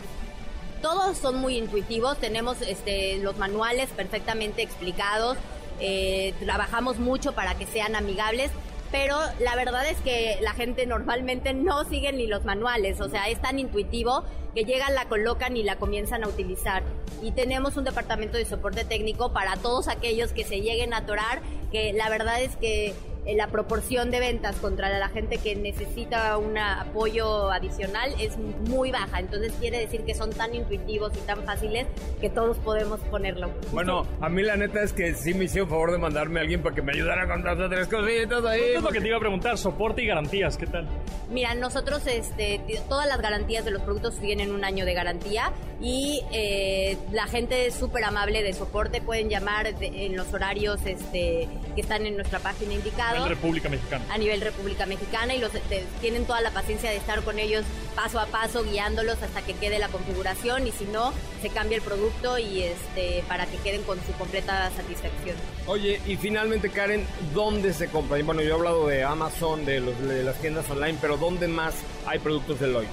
Todos 0.82 1.18
son 1.18 1.36
muy 1.36 1.56
intuitivos, 1.56 2.18
tenemos 2.18 2.62
este, 2.62 3.18
los 3.18 3.36
manuales 3.36 3.88
perfectamente 3.90 4.62
explicados, 4.62 5.36
eh, 5.80 6.34
trabajamos 6.40 6.98
mucho 6.98 7.32
para 7.32 7.56
que 7.56 7.66
sean 7.66 7.96
amigables 7.96 8.50
pero 8.90 9.18
la 9.40 9.54
verdad 9.56 9.86
es 9.88 9.98
que 9.98 10.38
la 10.40 10.52
gente 10.52 10.86
normalmente 10.86 11.52
no 11.52 11.84
sigue 11.84 12.12
ni 12.12 12.26
los 12.26 12.44
manuales, 12.44 13.00
o 13.00 13.08
sea, 13.08 13.28
es 13.28 13.40
tan 13.40 13.58
intuitivo 13.58 14.24
que 14.54 14.64
llegan, 14.64 14.94
la 14.94 15.06
colocan 15.06 15.56
y 15.56 15.62
la 15.62 15.76
comienzan 15.76 16.24
a 16.24 16.28
utilizar. 16.28 16.82
Y 17.22 17.32
tenemos 17.32 17.76
un 17.76 17.84
departamento 17.84 18.38
de 18.38 18.44
soporte 18.44 18.84
técnico 18.84 19.32
para 19.32 19.56
todos 19.56 19.88
aquellos 19.88 20.32
que 20.32 20.44
se 20.44 20.60
lleguen 20.60 20.94
a 20.94 20.98
atorar, 20.98 21.40
que 21.70 21.92
la 21.92 22.08
verdad 22.08 22.40
es 22.42 22.56
que 22.56 22.94
la 23.36 23.48
proporción 23.48 24.10
de 24.10 24.20
ventas 24.20 24.56
contra 24.56 24.88
la 24.98 25.08
gente 25.08 25.38
que 25.38 25.54
necesita 25.54 26.36
un 26.38 26.56
apoyo 26.56 27.50
adicional 27.50 28.14
es 28.20 28.36
muy 28.38 28.90
baja. 28.90 29.20
Entonces 29.20 29.52
quiere 29.60 29.78
decir 29.78 30.02
que 30.04 30.14
son 30.14 30.30
tan 30.30 30.54
intuitivos 30.54 31.12
y 31.16 31.20
tan 31.26 31.42
fáciles 31.44 31.86
que 32.20 32.30
todos 32.30 32.56
podemos 32.58 33.00
ponerlo. 33.00 33.50
Bueno, 33.72 34.06
a 34.20 34.28
mí 34.28 34.42
la 34.42 34.56
neta 34.56 34.82
es 34.82 34.92
que 34.92 35.14
sí 35.14 35.34
me 35.34 35.44
hicieron 35.44 35.68
favor 35.68 35.92
de 35.92 35.98
mandarme 35.98 36.40
a 36.40 36.42
alguien 36.42 36.62
para 36.62 36.74
que 36.74 36.82
me 36.82 36.92
ayudara 36.92 37.26
con 37.26 37.44
las 37.44 37.68
tres 37.68 37.88
cositas 37.88 38.44
ahí. 38.44 38.60
es 38.76 38.82
lo 38.82 38.90
que 38.90 39.00
te 39.00 39.08
iba 39.08 39.16
a 39.16 39.20
preguntar, 39.20 39.58
soporte 39.58 40.02
y 40.02 40.06
garantías, 40.06 40.56
¿qué 40.56 40.66
tal? 40.66 40.88
Mira, 41.30 41.54
nosotros 41.54 42.06
este, 42.06 42.60
todas 42.88 43.06
las 43.06 43.20
garantías 43.20 43.64
de 43.64 43.70
los 43.70 43.82
productos 43.82 44.18
tienen 44.18 44.52
un 44.52 44.64
año 44.64 44.84
de 44.84 44.94
garantía 44.94 45.52
y 45.80 46.22
eh, 46.32 46.96
la 47.12 47.26
gente 47.26 47.66
es 47.66 47.74
súper 47.74 48.04
amable 48.04 48.42
de 48.42 48.52
soporte, 48.52 49.00
pueden 49.00 49.28
llamar 49.28 49.74
en 49.80 50.16
los 50.16 50.32
horarios 50.32 50.80
este, 50.84 51.48
que 51.74 51.80
están 51.80 52.04
en 52.06 52.16
nuestra 52.16 52.40
página 52.40 52.74
indicada 52.74 53.28
República 53.28 53.68
Mexicana. 53.68 54.04
A 54.10 54.18
nivel 54.18 54.40
República 54.40 54.86
Mexicana 54.86 55.34
y 55.34 55.40
los 55.40 55.52
tienen 56.00 56.24
toda 56.24 56.40
la 56.40 56.50
paciencia 56.50 56.90
de 56.90 56.96
estar 56.96 57.22
con 57.22 57.38
ellos 57.38 57.64
paso 57.94 58.18
a 58.18 58.26
paso, 58.26 58.64
guiándolos 58.64 59.22
hasta 59.22 59.42
que 59.42 59.54
quede 59.54 59.78
la 59.78 59.88
configuración 59.88 60.66
y 60.66 60.72
si 60.72 60.84
no, 60.86 61.12
se 61.42 61.48
cambia 61.48 61.76
el 61.76 61.82
producto 61.82 62.38
y 62.38 62.62
este 62.62 63.22
para 63.28 63.46
que 63.46 63.58
queden 63.58 63.82
con 63.82 63.98
su 64.04 64.12
completa 64.12 64.70
satisfacción. 64.70 65.36
Oye, 65.66 66.00
y 66.06 66.16
finalmente 66.16 66.70
Karen, 66.70 67.06
¿dónde 67.34 67.72
se 67.72 67.88
compra? 67.88 68.20
Bueno, 68.22 68.42
yo 68.42 68.50
he 68.50 68.52
hablado 68.52 68.86
de 68.88 69.04
Amazon, 69.04 69.64
de, 69.64 69.80
los, 69.80 69.98
de 70.00 70.24
las 70.24 70.36
tiendas 70.40 70.68
online, 70.70 70.98
pero 71.00 71.16
¿dónde 71.16 71.46
más 71.46 71.74
hay 72.06 72.18
productos 72.18 72.60
de 72.60 72.68
Lloyd? 72.68 72.88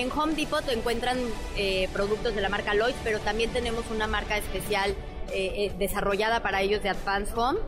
En 0.00 0.10
Home 0.10 0.34
Depot 0.34 0.66
encuentran 0.70 1.18
eh, 1.54 1.86
productos 1.92 2.34
de 2.34 2.40
la 2.40 2.48
marca 2.48 2.74
Lloyd, 2.74 2.94
pero 3.04 3.18
también 3.20 3.50
tenemos 3.50 3.84
una 3.90 4.06
marca 4.06 4.38
especial 4.38 4.92
eh, 5.32 5.66
eh, 5.66 5.72
desarrollada 5.78 6.42
para 6.42 6.62
ellos 6.62 6.82
de 6.82 6.88
Advanced 6.88 7.36
Home. 7.36 7.58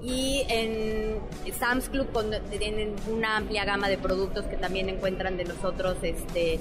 Y 0.00 0.44
en 0.48 1.18
Sam's 1.58 1.88
Club 1.88 2.08
tienen 2.50 2.94
una 3.08 3.36
amplia 3.36 3.64
gama 3.64 3.88
de 3.88 3.98
productos 3.98 4.44
que 4.46 4.56
también 4.56 4.88
encuentran 4.88 5.36
de 5.36 5.44
nosotros 5.44 5.96
este 6.02 6.58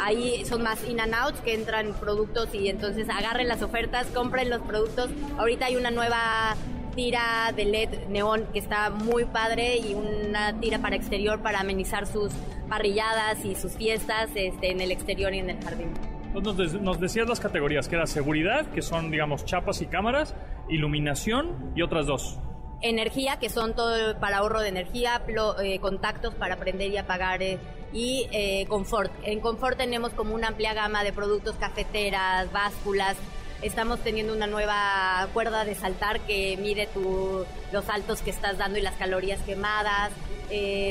ahí 0.00 0.42
son 0.46 0.62
más 0.62 0.82
in 0.88 0.98
and 0.98 1.14
out 1.14 1.34
que 1.40 1.52
entran 1.52 1.92
productos 1.92 2.54
y 2.54 2.70
entonces 2.70 3.06
agarren 3.10 3.48
las 3.48 3.60
ofertas 3.60 4.06
compren 4.14 4.48
los 4.48 4.62
productos. 4.62 5.10
Ahorita 5.36 5.66
hay 5.66 5.76
una 5.76 5.90
nueva 5.90 6.56
tira 6.90 7.52
de 7.54 7.64
LED 7.64 8.08
neón 8.08 8.46
que 8.52 8.58
está 8.58 8.90
muy 8.90 9.24
padre 9.24 9.76
y 9.78 9.94
una 9.94 10.58
tira 10.60 10.78
para 10.78 10.96
exterior 10.96 11.40
para 11.40 11.60
amenizar 11.60 12.06
sus 12.06 12.32
parrilladas 12.68 13.44
y 13.44 13.54
sus 13.54 13.72
fiestas 13.72 14.30
este, 14.34 14.70
en 14.70 14.80
el 14.80 14.90
exterior 14.90 15.34
y 15.34 15.38
en 15.38 15.50
el 15.50 15.62
jardín. 15.62 15.92
Nos, 16.32 16.74
nos 16.74 17.00
decías 17.00 17.28
las 17.28 17.40
categorías, 17.40 17.88
que 17.88 17.96
era 17.96 18.06
seguridad, 18.06 18.66
que 18.66 18.82
son, 18.82 19.10
digamos, 19.10 19.44
chapas 19.44 19.82
y 19.82 19.86
cámaras, 19.86 20.34
iluminación 20.68 21.72
y 21.74 21.82
otras 21.82 22.06
dos. 22.06 22.38
energía, 22.82 23.38
que 23.38 23.50
son 23.50 23.74
todo 23.74 24.18
para 24.20 24.38
ahorro 24.38 24.60
de 24.60 24.68
energía, 24.68 25.22
eh, 25.62 25.78
contactos 25.80 26.34
para 26.34 26.56
prender 26.56 26.92
y 26.92 26.96
apagar 26.96 27.42
eh, 27.42 27.58
y 27.92 28.26
eh, 28.30 28.66
confort. 28.68 29.12
En 29.24 29.40
confort 29.40 29.76
tenemos 29.76 30.12
como 30.12 30.34
una 30.34 30.48
amplia 30.48 30.72
gama 30.72 31.02
de 31.02 31.12
productos, 31.12 31.56
cafeteras, 31.56 32.50
básculas. 32.52 33.16
Estamos 33.62 34.00
teniendo 34.00 34.32
una 34.32 34.46
nueva 34.46 35.28
cuerda 35.34 35.66
de 35.66 35.74
saltar 35.74 36.20
que 36.20 36.56
mide 36.56 36.86
tu, 36.86 37.44
los 37.72 37.84
saltos 37.84 38.22
que 38.22 38.30
estás 38.30 38.56
dando 38.56 38.78
y 38.78 38.82
las 38.82 38.94
calorías 38.94 39.40
quemadas. 39.42 40.10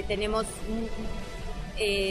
tenemos 0.07 0.45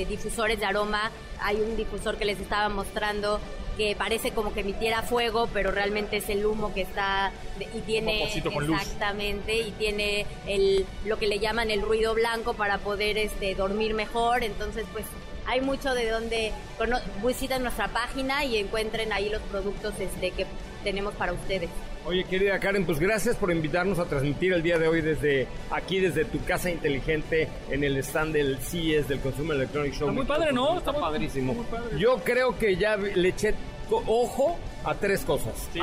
difusores 0.08 0.58
de 0.58 0.66
aroma. 0.66 1.12
Hay 1.40 1.60
un 1.60 1.76
difusor 1.76 2.16
que 2.16 2.24
les 2.24 2.40
estaba 2.40 2.68
mostrando 2.68 3.40
que 3.76 3.94
parece 3.94 4.32
como 4.32 4.52
que 4.52 4.60
emitiera 4.60 5.02
fuego, 5.02 5.48
pero 5.54 5.70
realmente 5.70 6.16
es 6.16 6.28
el 6.28 6.44
humo 6.44 6.74
que 6.74 6.80
está 6.80 7.30
y 7.72 7.78
tiene 7.82 8.24
exactamente 8.24 9.56
y 9.60 9.70
tiene 9.70 10.26
el 10.48 10.84
lo 11.04 11.16
que 11.20 11.28
le 11.28 11.38
llaman 11.38 11.70
el 11.70 11.82
ruido 11.82 12.12
blanco 12.14 12.54
para 12.54 12.78
poder 12.78 13.16
este 13.16 13.54
dormir 13.54 13.94
mejor, 13.94 14.42
entonces 14.42 14.84
pues 14.92 15.04
hay 15.48 15.62
mucho 15.62 15.94
de 15.94 16.10
donde 16.10 16.52
visiten 17.24 17.62
nuestra 17.62 17.88
página 17.88 18.44
y 18.44 18.58
encuentren 18.58 19.12
ahí 19.12 19.30
los 19.30 19.40
productos 19.42 19.94
este 19.98 20.30
que 20.30 20.46
tenemos 20.84 21.14
para 21.14 21.32
ustedes. 21.32 21.70
Oye, 22.04 22.24
querida 22.24 22.58
Karen, 22.60 22.84
pues 22.84 22.98
gracias 22.98 23.36
por 23.36 23.50
invitarnos 23.50 23.98
a 23.98 24.04
transmitir 24.04 24.52
el 24.52 24.62
día 24.62 24.78
de 24.78 24.88
hoy 24.88 25.00
desde 25.00 25.48
aquí, 25.70 26.00
desde 26.00 26.26
tu 26.26 26.42
casa 26.44 26.70
inteligente, 26.70 27.48
en 27.70 27.82
el 27.82 27.96
stand 27.98 28.34
del 28.34 28.58
CES, 28.58 29.08
del 29.08 29.20
Consumer 29.20 29.56
Electronic 29.56 29.92
Show. 29.94 30.08
Está 30.08 30.12
muy 30.12 30.26
padre, 30.26 30.52
¿no? 30.52 30.78
Está, 30.78 30.92
padrísimo. 30.92 31.64
Yo 31.98 32.18
creo 32.24 32.56
que 32.58 32.76
ya 32.76 32.96
le 32.96 33.28
eché 33.28 33.54
ojo 33.90 34.58
a 34.84 34.94
tres 34.94 35.24
cosas. 35.24 35.54
Sí. 35.72 35.80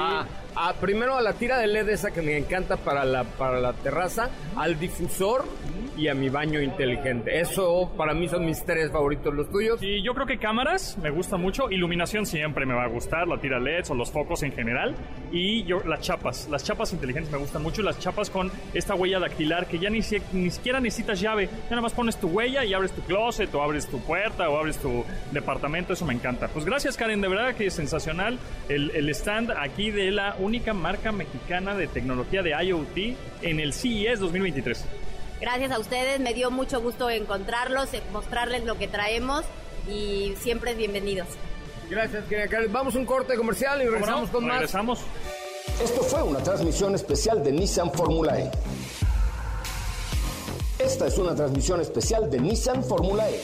Primero 0.80 1.16
a 1.18 1.22
la 1.22 1.34
tira 1.34 1.58
de 1.58 1.68
LED 1.68 1.90
esa 1.90 2.12
que 2.12 2.22
me 2.22 2.38
encanta 2.38 2.78
para 2.78 3.06
la, 3.06 3.24
para 3.24 3.60
la 3.60 3.74
terraza, 3.74 4.30
al 4.56 4.80
difusor 4.80 5.46
y 5.98 6.08
a 6.08 6.14
mi 6.14 6.30
baño 6.30 6.62
inteligente. 6.62 7.40
Eso 7.40 7.92
para 7.98 8.14
mí 8.14 8.28
son 8.28 8.46
mis 8.46 8.64
tres 8.66 8.92
favoritos, 8.92 9.34
los 9.34 9.50
tuyos. 9.50 9.82
Y 9.82 10.02
yo 10.04 10.14
creo 10.14 10.26
que 10.26 10.38
cámaras 10.38 10.98
me 10.98 11.10
gusta 11.10 11.38
mucho, 11.38 11.70
iluminación 11.70 12.26
siempre 12.26 12.66
me 12.66 12.74
va 12.74 12.84
a 12.84 12.88
gustar, 12.88 13.28
la 13.28 13.40
tira 13.40 13.60
LEDs 13.60 13.92
o 13.92 13.96
los 13.96 14.12
focos 14.12 14.44
en 14.44 14.52
general. 14.52 14.96
Y 15.32 15.66
las 15.86 16.02
chapas, 16.02 16.48
las 16.50 16.64
chapas 16.64 16.94
inteligentes 16.94 17.32
me 17.32 17.38
gustan 17.38 17.64
mucho, 17.64 17.82
las 17.82 18.00
chapas 18.00 18.30
con 18.30 18.52
esta 18.74 18.96
huella 18.96 19.20
dactilar 19.20 19.68
que 19.68 19.80
ya 19.80 19.90
ni, 19.90 20.00
ni 20.34 20.52
siquiera 20.52 20.80
necesitas 20.80 21.20
llave, 21.20 21.48
ya 21.48 21.70
nada 21.72 21.82
más 21.82 21.94
pones 21.94 22.18
tu 22.18 22.28
huella 22.28 22.64
y 22.66 22.74
abres 22.74 22.92
tu 22.92 23.02
closet 23.02 23.54
o 23.56 23.62
abres 23.62 23.88
tu 23.88 24.00
puerta 24.00 24.50
o 24.50 24.58
abres 24.58 24.78
tu 24.78 25.04
departamento, 25.32 25.94
eso 25.94 26.06
me 26.06 26.14
encanta. 26.14 26.48
Pues 26.50 26.66
gracias 26.66 26.98
Karen, 26.98 27.22
de 27.22 27.28
verdad 27.28 27.56
que 27.56 27.68
es 27.68 27.74
sensacional 27.74 28.38
el, 28.70 28.92
el 28.92 29.10
stand 29.10 29.52
aquí 29.52 29.92
de 29.92 30.12
la 30.12 30.36
única 30.46 30.74
marca 30.74 31.12
mexicana 31.12 31.76
de 31.76 31.88
tecnología 31.88 32.44
de 32.44 32.52
IoT 32.52 33.18
en 33.42 33.60
el 33.60 33.74
CES 33.74 34.20
2023. 34.20 34.86
Gracias 35.42 35.72
a 35.72 35.80
ustedes, 35.80 36.20
me 36.20 36.34
dio 36.34 36.52
mucho 36.52 36.80
gusto 36.82 37.10
encontrarlos, 37.10 37.94
eh, 37.94 38.02
mostrarles 38.14 38.64
lo 38.64 38.78
que 38.78 38.88
traemos 38.88 39.44
y 39.90 40.34
siempre 40.40 40.76
bienvenidos. 40.76 41.28
Gracias, 41.90 42.26
querida 42.26 42.48
Vamos 42.70 42.96
a 42.96 43.00
un 43.00 43.06
corte 43.06 43.36
comercial 43.36 43.82
y 43.82 43.86
regresamos 43.86 44.30
con 44.30 44.46
más. 44.46 44.56
Regresamos. 44.58 45.02
Esto 45.84 46.02
fue 46.04 46.24
una 46.24 46.40
transmisión 46.40 46.96
especial 46.96 47.44
de 47.44 47.52
Nissan 47.52 47.92
Fórmula 47.92 48.40
E. 48.40 48.52
Esta 50.80 51.08
es 51.08 51.18
una 51.18 51.36
transmisión 51.36 51.82
especial 51.82 52.30
de 52.30 52.40
Nissan 52.40 52.84
Fórmula 52.84 53.30
E. 53.30 53.42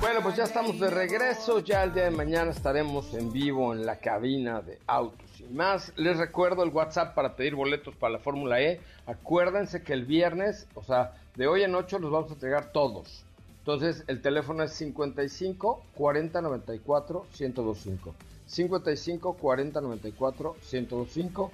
Bueno, 0.00 0.20
pues 0.22 0.36
ya 0.36 0.44
estamos 0.44 0.78
de 0.78 0.90
regreso. 0.90 1.60
Ya 1.60 1.82
el 1.82 1.94
día 1.94 2.04
de 2.04 2.10
mañana 2.10 2.50
estaremos 2.50 3.14
en 3.14 3.32
vivo 3.32 3.72
en 3.72 3.86
la 3.86 3.96
cabina 3.96 4.60
de 4.60 4.78
autos 4.86 5.40
y 5.40 5.44
más. 5.44 5.92
Les 5.96 6.18
recuerdo 6.18 6.62
el 6.62 6.70
WhatsApp 6.70 7.14
para 7.14 7.36
pedir 7.36 7.54
boletos 7.54 7.94
para 7.96 8.14
la 8.14 8.18
Fórmula 8.18 8.60
E. 8.60 8.80
Acuérdense 9.06 9.82
que 9.82 9.92
el 9.92 10.04
viernes, 10.04 10.66
o 10.74 10.82
sea, 10.82 11.14
de 11.36 11.46
hoy 11.46 11.62
en 11.62 11.74
8 11.74 11.98
los 11.98 12.10
vamos 12.10 12.30
a 12.30 12.34
entregar 12.34 12.72
todos. 12.72 13.24
Entonces, 13.60 14.04
el 14.08 14.20
teléfono 14.20 14.62
es 14.62 14.72
55 14.72 15.82
40 15.94 16.40
94 16.42 17.26
1025. 17.40 18.14
55 18.46 19.32
40 19.34 19.80
94 19.80 20.56
1025 20.70 21.52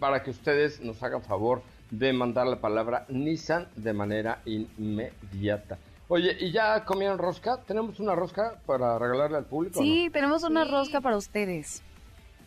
para 0.00 0.22
que 0.22 0.30
ustedes 0.30 0.80
nos 0.80 1.02
hagan 1.02 1.22
favor 1.22 1.60
de 1.90 2.14
mandar 2.14 2.46
la 2.46 2.60
palabra 2.60 3.04
Nissan 3.08 3.68
de 3.76 3.92
manera 3.92 4.40
inmediata. 4.46 5.78
Oye, 6.08 6.36
¿y 6.40 6.52
ya 6.52 6.84
comieron 6.84 7.18
rosca? 7.18 7.62
¿Tenemos 7.62 7.98
una 8.00 8.14
rosca 8.14 8.60
para 8.66 8.98
regalarle 8.98 9.38
al 9.38 9.46
público? 9.46 9.80
Sí, 9.80 10.10
tenemos 10.12 10.42
una 10.42 10.64
rosca 10.64 11.00
para 11.00 11.16
ustedes. 11.16 11.82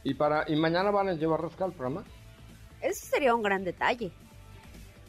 ¿Y, 0.04 0.14
para, 0.14 0.46
¿Y 0.48 0.56
mañana 0.56 0.92
van 0.92 1.10
a 1.10 1.14
llevar 1.14 1.42
rosca 1.42 1.66
al 1.66 1.72
programa? 1.72 2.04
Eso 2.82 3.08
sería 3.08 3.34
un 3.34 3.42
gran 3.42 3.64
detalle. 3.64 4.12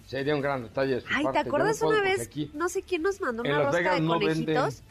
Sería 0.06 0.34
un 0.34 0.40
gran 0.40 0.62
detalle. 0.62 1.02
Ay, 1.12 1.26
¿te 1.32 1.38
acuerdas 1.38 1.82
una 1.82 2.00
vez? 2.00 2.30
No 2.54 2.68
sé 2.68 2.82
quién 2.82 3.02
nos 3.02 3.20
mandó 3.20 3.42
una 3.42 3.64
rosca 3.64 3.94
de 3.94 4.06
conejitos. 4.06 4.82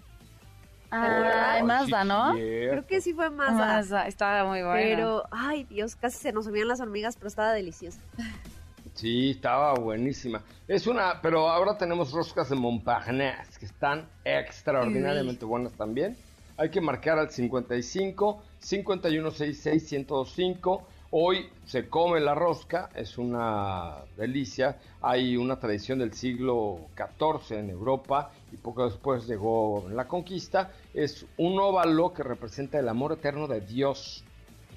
Ah, 0.92 1.62
Mazda, 1.64 2.04
¿no? 2.04 2.34
Creo 2.34 2.86
que 2.86 3.02
sí 3.02 3.14
fue 3.14 3.30
Mazda. 3.30 3.66
Mazda, 3.66 4.08
estaba 4.08 4.48
muy 4.48 4.62
bueno. 4.62 4.74
Pero, 4.76 5.24
ay 5.32 5.64
Dios, 5.64 5.96
casi 5.96 6.18
se 6.18 6.32
nos 6.32 6.46
subían 6.46 6.68
las 6.68 6.80
hormigas, 6.80 7.16
pero 7.16 7.28
estaba 7.28 7.52
deliciosa. 7.54 8.00
Sí, 8.96 9.32
estaba 9.32 9.74
buenísima. 9.76 10.44
Es 10.68 10.88
una, 10.88 11.22
pero 11.22 11.50
ahora 11.50 11.78
tenemos 11.78 12.12
roscas 12.12 12.50
de 12.50 12.56
Montparnasse 12.56 13.60
que 13.60 13.66
están 13.66 14.10
extraordinariamente 14.24 15.46
buenas 15.46 15.74
también. 15.74 16.18
Hay 16.58 16.70
que 16.70 16.82
marcar 16.82 17.20
al 17.20 17.30
55 17.30 18.42
5166 18.60 19.88
105 19.88 20.88
Hoy 21.18 21.48
se 21.66 21.88
come 21.88 22.20
la 22.20 22.36
rosca, 22.36 22.90
es 22.94 23.18
una 23.18 24.00
delicia. 24.18 24.78
Hay 25.02 25.38
una 25.38 25.58
tradición 25.58 26.00
del 26.00 26.12
siglo 26.12 26.88
XIV 26.98 27.60
en 27.60 27.70
Europa 27.70 28.32
y 28.52 28.58
poco 28.58 28.84
después 28.84 29.26
llegó 29.26 29.88
la 29.94 30.10
conquista. 30.10 30.74
Es 30.94 31.26
un 31.38 31.58
óvalo 31.58 32.14
que 32.14 32.22
representa 32.22 32.80
el 32.80 32.90
amor 32.90 33.14
eterno 33.14 33.48
de 33.48 33.62
Dios. 33.62 34.26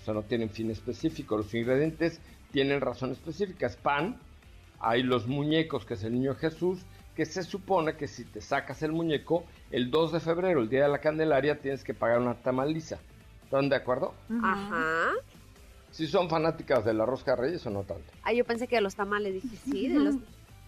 O 0.01 0.05
sea, 0.05 0.14
no 0.14 0.23
tienen 0.23 0.51
fin 0.51 0.71
específico. 0.71 1.37
Los 1.37 1.53
ingredientes 1.55 2.21
tienen 2.53 2.80
razón 2.80 3.12
específica. 3.12 3.66
Es 3.66 3.76
pan, 3.76 4.16
hay 4.80 5.03
los 5.03 5.26
muñecos, 5.26 5.84
que 5.84 5.94
es 5.94 6.05
el 6.05 6.12
niño 6.12 6.34
Jesús, 6.34 6.80
que 7.14 7.26
se 7.26 7.42
supone 7.42 7.96
que 7.96 8.07
si 8.07 8.24
te 8.24 8.40
sacas 8.40 8.82
el 8.82 8.92
muñeco, 8.92 9.44
el 9.70 9.90
2 9.90 10.12
de 10.12 10.20
febrero, 10.20 10.61
el 10.61 10.68
día 10.68 10.84
de 10.84 10.88
la 10.88 11.01
Candelaria, 11.01 11.61
tienes 11.61 11.82
que 11.82 11.94
pagar 11.94 12.20
una 12.20 12.34
tamaliza. 12.34 12.99
¿Están 13.44 13.68
de 13.68 13.76
acuerdo? 13.76 14.14
Ajá. 14.42 15.12
Si 15.90 16.07
son 16.07 16.28
fanáticas 16.28 16.84
de 16.84 16.94
la 16.94 17.07
rosca 17.07 17.34
de 17.34 17.42
reyes 17.42 17.66
o 17.66 17.70
no 17.70 17.82
tanto. 17.82 18.05
Ah, 18.22 18.32
yo 18.32 18.44
pensé 18.44 18.68
que 18.68 18.76
de 18.76 18.82
los 18.82 18.94
tamales, 18.94 19.34
dije, 19.34 19.57
sí, 19.64 19.88
de 19.88 19.99
los, 19.99 20.16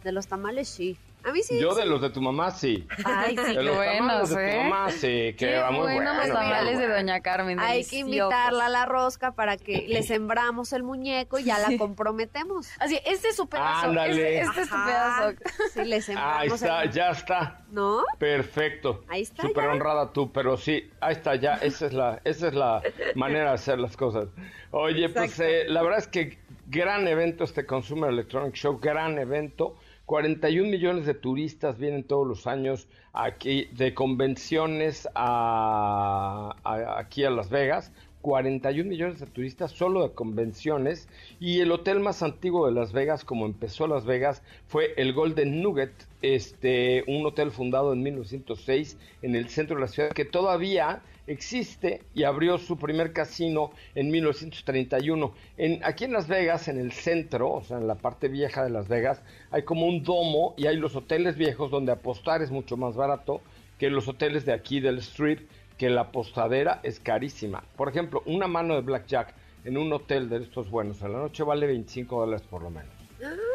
de 0.03 0.13
los 0.13 0.27
tamales 0.27 0.69
sí. 0.69 0.97
A 1.23 1.33
mí 1.33 1.43
sí. 1.43 1.59
Yo 1.61 1.75
de 1.75 1.85
los 1.87 2.01
de 2.01 2.11
tu 2.11 2.21
mamá 2.21 2.51
sí. 2.51 2.87
Ay, 3.05 3.37
sí, 3.37 3.55
de 3.55 3.63
los 3.63 3.77
buenos, 3.77 4.31
de 4.31 4.35
tu 4.35 4.41
¿eh? 4.41 4.63
mamá 4.65 4.91
sí, 4.91 5.35
que 5.37 5.63
muy 5.71 5.81
bueno. 5.81 6.15
los 6.15 6.29
tamales 6.29 6.79
de 6.79 6.89
Doña 6.89 7.21
Carmen. 7.21 7.61
Hay 7.61 7.85
que 7.85 7.99
invitarla 7.99 8.67
a 8.67 8.69
la 8.69 8.87
rosca 8.87 9.33
para 9.33 9.57
que 9.57 9.85
le 9.89 10.03
sembramos 10.03 10.73
el 10.73 10.83
muñeco 10.83 11.39
y 11.39 11.45
ya 11.45 11.59
la 11.59 11.77
comprometemos. 11.77 12.69
Así, 12.79 12.99
este 13.05 13.29
es 13.29 13.37
su 13.37 13.49
pedazo. 13.49 13.89
Ándale. 13.89 14.41
Este, 14.41 14.49
este 14.49 14.61
es 14.63 14.69
tu 14.69 14.85
pedazo. 14.85 15.37
Sí, 15.75 15.85
le 15.85 16.01
sembramos. 16.03 16.37
Ahí 16.41 16.49
está, 16.49 16.83
el- 16.83 16.91
ya 16.93 17.11
está. 17.11 17.61
¿No? 17.71 18.03
Perfecto. 18.19 19.05
Ahí 19.09 19.23
está, 19.23 19.43
Súper 19.43 19.69
honrada 19.69 20.13
tú, 20.13 20.33
pero 20.33 20.57
sí, 20.57 20.91
ahí 21.01 21.13
está 21.13 21.35
ya. 21.37 21.55
Esa 21.55 21.87
es 21.87 21.93
la, 21.93 22.21
esa 22.25 22.49
es 22.49 22.55
la 22.55 22.83
manera 23.15 23.49
de 23.49 23.55
hacer 23.55 23.79
las 23.79 23.97
cosas. 23.97 24.29
Oye, 24.71 25.09
pues 25.09 25.39
eh, 25.41 25.65
la 25.69 25.83
verdad 25.83 25.99
es 25.99 26.09
que 26.09 26.39
gran 26.67 27.07
evento 27.09 27.45
este 27.45 27.67
Consumer 27.67 28.11
Electronic 28.11 28.55
Show, 28.55 28.79
gran 28.81 29.19
evento. 29.19 29.77
41 30.11 30.69
millones 30.69 31.07
de 31.07 31.15
turistas 31.15 31.79
vienen 31.79 32.03
todos 32.03 32.27
los 32.27 32.49
años 32.49 32.89
aquí 33.13 33.69
de 33.77 33.95
convenciones 33.95 35.09
a, 35.15 36.57
aquí 36.99 37.23
a 37.23 37.31
Las 37.31 37.49
Vegas. 37.49 37.93
41 38.21 38.91
millones 38.91 39.21
de 39.21 39.27
turistas 39.27 39.71
solo 39.71 40.03
de 40.03 40.13
convenciones 40.13 41.09
y 41.39 41.61
el 41.61 41.71
hotel 41.71 42.01
más 42.01 42.25
antiguo 42.25 42.67
de 42.67 42.73
Las 42.73 42.93
Vegas 42.93 43.25
como 43.25 43.47
empezó 43.47 43.87
Las 43.87 44.05
Vegas 44.05 44.43
fue 44.67 44.95
el 44.97 45.13
Golden 45.13 45.63
Nugget, 45.63 45.93
este 46.23 47.05
un 47.07 47.25
hotel 47.25 47.53
fundado 47.53 47.93
en 47.93 48.03
1906 48.03 48.99
en 49.23 49.37
el 49.37 49.49
centro 49.49 49.77
de 49.77 49.83
la 49.83 49.89
ciudad 49.89 50.11
que 50.11 50.25
todavía 50.25 51.03
existe 51.31 52.03
y 52.13 52.25
abrió 52.25 52.59
su 52.59 52.77
primer 52.77 53.13
casino 53.13 53.71
en 53.95 54.11
1931. 54.11 55.33
En, 55.57 55.85
aquí 55.85 56.05
en 56.05 56.13
Las 56.13 56.27
Vegas, 56.27 56.69
en 56.69 56.79
el 56.79 56.93
centro, 56.93 57.53
o 57.53 57.63
sea, 57.63 57.79
en 57.79 57.87
la 57.87 57.95
parte 57.95 58.29
vieja 58.29 58.65
de 58.65 58.71
Las 58.71 58.89
Vegas, 58.89 59.23
hay 59.51 59.63
como 59.63 59.87
un 59.87 60.03
domo 60.03 60.55
y 60.57 60.67
hay 60.67 60.77
los 60.77 60.97
hoteles 60.97 61.37
viejos 61.37 61.71
donde 61.71 61.93
apostar 61.93 62.43
es 62.43 62.51
mucho 62.51 62.77
más 62.77 62.97
barato 62.97 63.41
que 63.79 63.91
los 63.91 64.09
hoteles 64.09 64.45
de 64.45 64.53
aquí 64.53 64.81
del 64.81 64.99
Strip, 64.99 65.49
que 65.79 65.89
la 65.89 66.03
apostadera 66.03 66.81
es 66.83 67.01
carísima. 67.01 67.65
Por 67.77 67.89
ejemplo, 67.89 68.23
una 68.27 68.47
mano 68.47 68.75
de 68.75 68.83
blackjack 68.83 69.35
en 69.65 69.79
un 69.79 69.93
hotel 69.93 70.29
de 70.29 70.39
estos 70.39 70.69
buenos 70.69 71.03
a 71.03 71.09
la 71.09 71.19
noche 71.19 71.43
vale 71.43 71.67
25 71.67 72.21
dólares 72.21 72.47
por 72.49 72.63
lo 72.63 72.71
menos. 72.71 72.93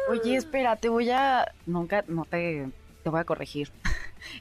Oye, 0.08 0.36
espera, 0.36 0.76
te 0.76 0.88
voy 0.88 1.10
a... 1.10 1.52
Nunca, 1.66 2.04
no 2.08 2.24
te... 2.24 2.68
Te 3.02 3.10
voy 3.10 3.20
a 3.20 3.24
corregir. 3.24 3.70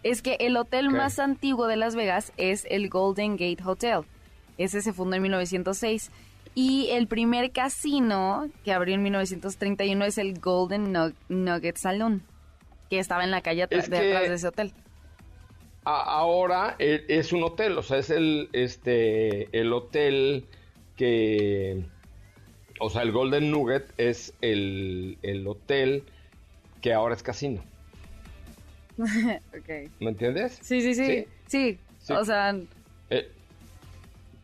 Es 0.04 0.22
que 0.22 0.38
el 0.40 0.58
hotel 0.58 0.90
más 0.90 1.20
antiguo 1.20 1.68
de 1.68 1.76
Las 1.76 1.96
Vegas 1.96 2.34
es 2.38 2.66
el 2.70 2.90
Golden 2.90 3.34
Gate 3.34 3.64
Hotel. 3.64 4.02
Ese 4.58 4.82
se 4.82 4.94
fundó 4.94 5.16
en 5.16 5.24
1906. 5.24 6.12
Y 6.54 6.88
el 6.92 7.08
primer 7.08 7.52
casino 7.52 8.48
que 8.64 8.72
abrió 8.72 8.96
en 8.96 9.04
1931 9.04 10.06
es 10.06 10.18
el 10.18 10.40
Golden 10.40 10.94
Nugget 11.28 11.76
Saloon, 11.76 12.24
que 12.90 13.00
estaba 13.00 13.26
en 13.26 13.32
la 13.32 13.42
calle 13.42 13.58
de 13.58 13.64
atrás 13.64 13.90
de 13.90 14.34
ese 14.34 14.48
hotel. 14.48 14.72
ahora 15.84 16.78
e, 16.80 17.04
es 17.10 17.34
un 17.34 17.44
hotel, 17.44 17.78
o 17.78 17.84
sea, 17.84 17.98
es 17.98 18.10
el, 18.10 18.50
este, 18.54 19.50
el 19.58 19.74
hotel 19.74 20.46
que... 20.96 21.84
O 22.80 22.90
sea, 22.90 23.02
el 23.02 23.12
Golden 23.12 23.52
Nugget 23.52 23.94
es 23.98 24.34
el, 24.42 25.18
el 25.24 25.48
hotel 25.48 26.04
que 26.82 26.94
ahora 26.94 27.16
es 27.16 27.24
casino. 27.24 27.64
okay. 29.60 29.90
¿Me 30.00 30.10
entiendes? 30.10 30.60
Sí, 30.62 30.82
sí, 30.82 30.96
sí. 30.96 31.28
Sí, 31.48 31.80
o 32.10 32.24
sea... 32.24 32.56
Eh, 33.10 33.30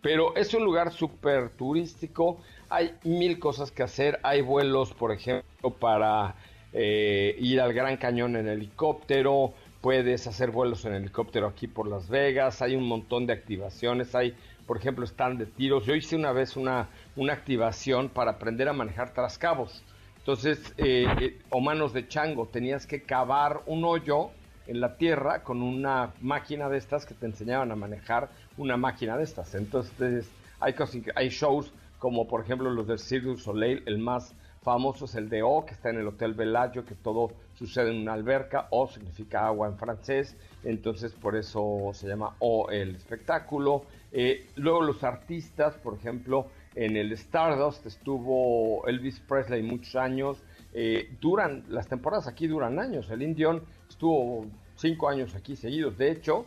pero 0.01 0.35
es 0.35 0.53
un 0.53 0.63
lugar 0.63 0.91
súper 0.91 1.49
turístico, 1.49 2.39
hay 2.69 2.95
mil 3.03 3.37
cosas 3.37 3.71
que 3.71 3.83
hacer, 3.83 4.19
hay 4.23 4.41
vuelos, 4.41 4.93
por 4.93 5.11
ejemplo, 5.11 5.69
para 5.69 6.35
eh, 6.73 7.35
ir 7.39 7.61
al 7.61 7.73
Gran 7.73 7.97
Cañón 7.97 8.35
en 8.35 8.47
helicóptero, 8.47 9.53
puedes 9.81 10.25
hacer 10.27 10.51
vuelos 10.51 10.85
en 10.85 10.93
helicóptero 10.93 11.47
aquí 11.47 11.67
por 11.67 11.87
Las 11.87 12.09
Vegas, 12.09 12.61
hay 12.61 12.75
un 12.75 12.87
montón 12.87 13.27
de 13.27 13.33
activaciones, 13.33 14.15
hay, 14.15 14.35
por 14.65 14.77
ejemplo, 14.77 15.05
stand 15.05 15.39
de 15.39 15.45
tiros. 15.45 15.85
Yo 15.85 15.95
hice 15.95 16.15
una 16.15 16.31
vez 16.31 16.55
una, 16.55 16.87
una 17.15 17.33
activación 17.33 18.09
para 18.09 18.31
aprender 18.31 18.69
a 18.69 18.73
manejar 18.73 19.13
trascabos. 19.13 19.83
Entonces, 20.17 20.73
eh, 20.77 21.07
eh, 21.19 21.39
o 21.49 21.59
manos 21.59 21.93
de 21.93 22.07
chango, 22.07 22.47
tenías 22.47 22.85
que 22.85 23.01
cavar 23.01 23.61
un 23.65 23.83
hoyo 23.83 24.29
en 24.67 24.79
la 24.79 24.97
tierra 24.97 25.43
con 25.43 25.61
una 25.61 26.13
máquina 26.21 26.69
de 26.69 26.77
estas 26.77 27.05
que 27.05 27.13
te 27.13 27.25
enseñaban 27.25 27.71
a 27.71 27.75
manejar 27.75 28.29
una 28.57 28.77
máquina 28.77 29.17
de 29.17 29.23
estas. 29.23 29.55
Entonces 29.55 30.29
hay, 30.59 30.75
hay 31.15 31.29
shows 31.29 31.73
como 31.99 32.27
por 32.27 32.41
ejemplo 32.41 32.71
los 32.71 32.87
del 32.87 32.97
Cirque 32.99 33.27
du 33.27 33.37
Soleil, 33.37 33.83
el 33.85 33.99
más 33.99 34.33
famoso 34.63 35.05
es 35.05 35.15
el 35.15 35.29
de 35.29 35.43
O, 35.43 35.65
que 35.65 35.73
está 35.73 35.89
en 35.89 35.97
el 35.97 36.07
Hotel 36.07 36.33
Bellagio, 36.33 36.85
que 36.85 36.95
todo 36.95 37.31
sucede 37.53 37.91
en 37.91 38.01
una 38.01 38.13
alberca, 38.13 38.67
O 38.71 38.87
significa 38.87 39.45
agua 39.45 39.67
en 39.67 39.77
francés, 39.77 40.35
entonces 40.63 41.13
por 41.13 41.35
eso 41.35 41.91
se 41.93 42.07
llama 42.07 42.35
O 42.39 42.69
el 42.69 42.95
espectáculo. 42.95 43.85
Eh, 44.11 44.47
luego 44.55 44.81
los 44.81 45.03
artistas, 45.03 45.75
por 45.75 45.95
ejemplo, 45.95 46.47
en 46.75 46.95
el 46.95 47.11
Stardust 47.13 47.85
estuvo 47.85 48.87
Elvis 48.87 49.19
Presley 49.19 49.61
muchos 49.61 49.95
años, 49.95 50.41
eh, 50.73 51.15
duran, 51.19 51.63
las 51.69 51.87
temporadas 51.87 52.27
aquí 52.27 52.47
duran 52.47 52.79
años, 52.79 53.09
el 53.09 53.21
Indion 53.21 53.63
estuvo 53.89 54.45
cinco 54.75 55.09
años 55.09 55.35
aquí 55.35 55.55
seguidos, 55.55 55.97
de 55.97 56.11
hecho, 56.11 56.45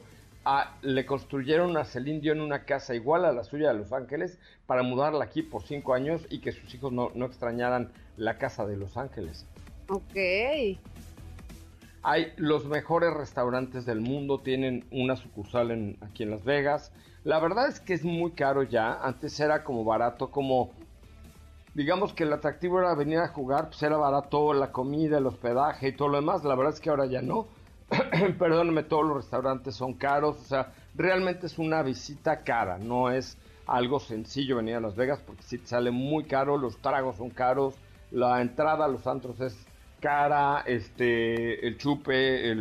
le 0.82 1.06
construyeron 1.06 1.76
a 1.76 1.84
Celine 1.84 2.20
Dion 2.20 2.40
una 2.40 2.64
casa 2.64 2.94
igual 2.94 3.24
a 3.24 3.32
la 3.32 3.44
suya 3.44 3.68
de 3.72 3.78
Los 3.78 3.92
Ángeles 3.92 4.38
para 4.66 4.82
mudarla 4.82 5.24
aquí 5.24 5.42
por 5.42 5.62
cinco 5.62 5.94
años 5.94 6.26
y 6.30 6.40
que 6.40 6.52
sus 6.52 6.74
hijos 6.74 6.92
no, 6.92 7.10
extrañaran 7.24 7.90
la 8.16 8.36
casa 8.38 8.66
de 8.66 8.76
Los 8.76 8.96
Ángeles. 8.96 9.46
Ok. 9.88 10.16
Hay 12.02 12.32
los 12.36 12.66
mejores 12.66 13.14
restaurantes 13.14 13.86
del 13.86 14.00
mundo, 14.00 14.40
tienen 14.40 14.84
una 14.90 15.16
sucursal 15.16 15.70
en, 15.70 15.96
aquí 16.02 16.22
en 16.22 16.30
Las 16.30 16.44
Vegas. 16.44 16.92
La 17.24 17.40
verdad 17.40 17.68
es 17.68 17.80
que 17.80 17.94
es 17.94 18.04
muy 18.04 18.32
caro 18.32 18.62
ya, 18.62 19.00
antes 19.02 19.40
era 19.40 19.64
como 19.64 19.84
barato, 19.84 20.30
como 20.30 20.72
digamos 21.74 22.12
que 22.12 22.24
el 22.24 22.32
atractivo 22.32 22.78
era 22.78 22.94
venir 22.94 23.18
a 23.18 23.28
jugar, 23.28 23.66
pues 23.68 23.82
era 23.82 23.96
barato 23.96 24.52
la 24.54 24.72
comida, 24.72 25.18
el 25.18 25.26
hospedaje 25.26 25.88
y 25.88 25.92
todo 25.96 26.08
lo 26.08 26.16
demás. 26.16 26.44
La 26.44 26.54
verdad 26.54 26.74
es 26.74 26.80
que 26.80 26.90
ahora 26.90 27.06
ya 27.06 27.20
no. 27.20 27.46
perdóname, 28.38 28.84
todos 28.84 29.04
los 29.06 29.16
restaurantes 29.18 29.74
son 29.74 29.94
caros, 29.94 30.36
o 30.40 30.44
sea, 30.44 30.72
realmente 30.94 31.46
es 31.46 31.58
una 31.58 31.82
visita 31.82 32.42
cara, 32.42 32.78
no 32.78 33.10
es 33.10 33.36
algo 33.66 34.00
sencillo 34.00 34.56
venir 34.56 34.76
a 34.76 34.80
Las 34.80 34.96
Vegas 34.96 35.20
porque 35.24 35.42
si 35.42 35.58
te 35.58 35.66
sale 35.66 35.90
muy 35.90 36.24
caro, 36.24 36.56
los 36.56 36.78
tragos 36.78 37.16
son 37.16 37.30
caros, 37.30 37.74
la 38.10 38.40
entrada 38.40 38.86
a 38.86 38.88
los 38.88 39.06
antros 39.06 39.40
es 39.40 39.56
cara, 40.00 40.62
este, 40.66 41.66
el 41.66 41.78
chupe, 41.78 42.54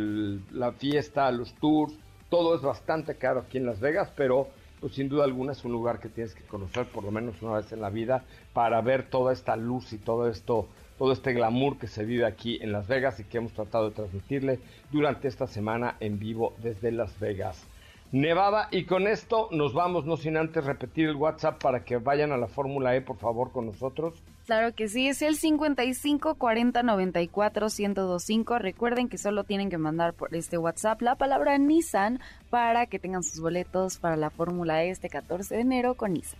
la 0.52 0.72
fiesta, 0.72 1.30
los 1.30 1.54
tours, 1.54 1.94
todo 2.30 2.54
es 2.54 2.62
bastante 2.62 3.16
caro 3.16 3.40
aquí 3.40 3.58
en 3.58 3.66
Las 3.66 3.80
Vegas, 3.80 4.10
pero 4.16 4.48
pues 4.84 4.96
sin 4.96 5.08
duda 5.08 5.24
alguna 5.24 5.52
es 5.52 5.64
un 5.64 5.72
lugar 5.72 5.98
que 5.98 6.10
tienes 6.10 6.34
que 6.34 6.42
conocer 6.42 6.84
por 6.84 7.04
lo 7.04 7.10
menos 7.10 7.40
una 7.40 7.54
vez 7.54 7.72
en 7.72 7.80
la 7.80 7.88
vida 7.88 8.22
para 8.52 8.82
ver 8.82 9.08
toda 9.08 9.32
esta 9.32 9.56
luz 9.56 9.94
y 9.94 9.96
todo 9.96 10.28
esto 10.28 10.68
todo 10.98 11.10
este 11.10 11.32
glamour 11.32 11.78
que 11.78 11.86
se 11.86 12.04
vive 12.04 12.26
aquí 12.26 12.58
en 12.60 12.70
Las 12.70 12.86
Vegas 12.86 13.18
y 13.18 13.24
que 13.24 13.38
hemos 13.38 13.54
tratado 13.54 13.88
de 13.88 13.96
transmitirle 13.96 14.58
durante 14.92 15.26
esta 15.26 15.46
semana 15.46 15.96
en 16.00 16.18
vivo 16.18 16.52
desde 16.58 16.92
Las 16.92 17.18
Vegas. 17.18 17.66
Nevada 18.12 18.68
y 18.72 18.84
con 18.84 19.08
esto 19.08 19.48
nos 19.52 19.72
vamos, 19.72 20.04
no 20.04 20.18
sin 20.18 20.36
antes 20.36 20.66
repetir 20.66 21.08
el 21.08 21.16
WhatsApp 21.16 21.62
para 21.62 21.82
que 21.82 21.96
vayan 21.96 22.32
a 22.32 22.36
la 22.36 22.48
Fórmula 22.48 22.94
E 22.94 23.00
por 23.00 23.16
favor 23.16 23.52
con 23.52 23.64
nosotros. 23.64 24.12
Claro 24.46 24.74
que 24.74 24.88
sí, 24.88 25.08
es 25.08 25.22
el 25.22 25.36
55 25.36 26.34
40 26.34 26.82
94 26.82 27.68
1025. 27.78 28.58
Recuerden 28.58 29.08
que 29.08 29.16
solo 29.16 29.44
tienen 29.44 29.70
que 29.70 29.78
mandar 29.78 30.12
por 30.12 30.34
este 30.34 30.58
WhatsApp 30.58 31.00
la 31.00 31.14
palabra 31.14 31.56
Nissan 31.56 32.20
para 32.50 32.86
que 32.86 32.98
tengan 32.98 33.22
sus 33.22 33.40
boletos 33.40 33.98
para 33.98 34.16
la 34.16 34.28
Fórmula 34.28 34.84
E 34.84 34.90
este 34.90 35.08
14 35.08 35.54
de 35.54 35.60
enero 35.62 35.94
con 35.94 36.12
Nissan. 36.12 36.38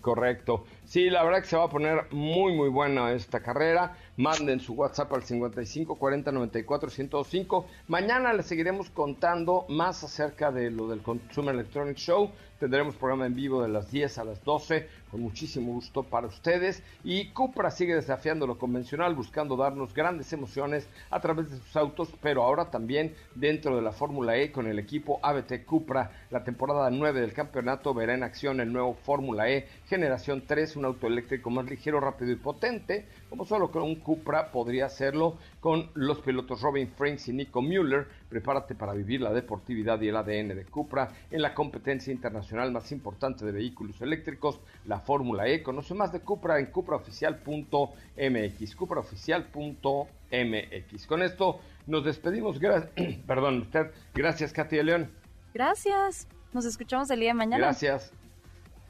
Correcto. 0.00 0.64
Sí, 0.86 1.08
la 1.08 1.24
verdad 1.24 1.40
que 1.40 1.46
se 1.46 1.56
va 1.56 1.64
a 1.64 1.70
poner 1.70 2.12
muy, 2.12 2.52
muy 2.52 2.68
buena 2.68 3.10
esta 3.12 3.40
carrera. 3.40 3.96
Manden 4.18 4.60
su 4.60 4.74
WhatsApp 4.74 5.12
al 5.14 5.22
55 5.22 5.96
40 5.96 6.30
94 6.30 6.90
105. 6.90 7.66
Mañana 7.88 8.34
les 8.34 8.46
seguiremos 8.46 8.90
contando 8.90 9.64
más 9.70 10.04
acerca 10.04 10.52
de 10.52 10.70
lo 10.70 10.86
del 10.86 11.00
Consumer 11.00 11.54
Electronic 11.54 11.96
Show. 11.96 12.30
Tendremos 12.60 12.96
programa 12.96 13.26
en 13.26 13.34
vivo 13.34 13.62
de 13.62 13.68
las 13.68 13.90
10 13.90 14.18
a 14.18 14.24
las 14.24 14.44
12 14.44 14.88
con 15.10 15.20
muchísimo 15.22 15.72
gusto 15.72 16.02
para 16.02 16.26
ustedes. 16.26 16.82
Y 17.04 17.28
Cupra 17.28 17.70
sigue 17.70 17.94
desafiando 17.94 18.46
lo 18.46 18.58
convencional, 18.58 19.14
buscando 19.14 19.56
darnos 19.56 19.94
grandes 19.94 20.32
emociones 20.32 20.88
a 21.10 21.20
través 21.20 21.50
de 21.50 21.58
sus 21.58 21.76
autos, 21.76 22.08
pero 22.20 22.42
ahora 22.42 22.70
también 22.70 23.14
dentro 23.34 23.76
de 23.76 23.82
la 23.82 23.92
Fórmula 23.92 24.36
E 24.36 24.50
con 24.50 24.66
el 24.66 24.78
equipo 24.78 25.20
ABT 25.22 25.64
Cupra. 25.66 26.10
La 26.30 26.42
temporada 26.42 26.90
9 26.90 27.20
del 27.20 27.32
campeonato 27.32 27.94
verá 27.94 28.14
en 28.14 28.22
acción 28.22 28.60
el 28.60 28.72
nuevo 28.72 28.94
Fórmula 28.94 29.48
E 29.50 29.68
Generación 29.86 30.42
3, 30.46 30.73
un 30.76 30.84
auto 30.84 31.06
eléctrico 31.06 31.50
más 31.50 31.66
ligero, 31.66 32.00
rápido 32.00 32.32
y 32.32 32.36
potente, 32.36 33.06
como 33.28 33.44
solo 33.44 33.70
con 33.70 33.82
un 33.82 33.96
Cupra 33.96 34.50
podría 34.50 34.86
hacerlo 34.86 35.36
con 35.60 35.90
los 35.94 36.20
pilotos 36.20 36.62
Robin 36.62 36.88
Franks 36.88 37.28
y 37.28 37.32
Nico 37.32 37.62
Mueller. 37.62 38.06
Prepárate 38.28 38.74
para 38.74 38.92
vivir 38.92 39.20
la 39.20 39.32
deportividad 39.32 40.00
y 40.00 40.08
el 40.08 40.16
ADN 40.16 40.48
de 40.48 40.64
Cupra 40.64 41.12
en 41.30 41.42
la 41.42 41.54
competencia 41.54 42.12
internacional 42.12 42.72
más 42.72 42.90
importante 42.92 43.44
de 43.44 43.52
vehículos 43.52 44.00
eléctricos, 44.00 44.60
la 44.86 45.00
Fórmula 45.00 45.46
E. 45.48 45.62
Conoce 45.62 45.94
más 45.94 46.12
de 46.12 46.20
Cupra 46.20 46.58
en 46.58 46.66
cupraoficial.mx, 46.66 48.76
cupraoficial.mx. 48.76 51.06
Con 51.06 51.22
esto 51.22 51.60
nos 51.86 52.04
despedimos. 52.04 52.58
Perdón, 53.26 53.62
usted. 53.62 53.90
Gracias, 54.14 54.52
Katy 54.52 54.76
de 54.76 54.84
León. 54.84 55.10
Gracias. 55.52 56.28
Nos 56.52 56.64
escuchamos 56.64 57.10
el 57.10 57.20
día 57.20 57.30
de 57.30 57.34
mañana. 57.34 57.58
Gracias. 57.58 58.12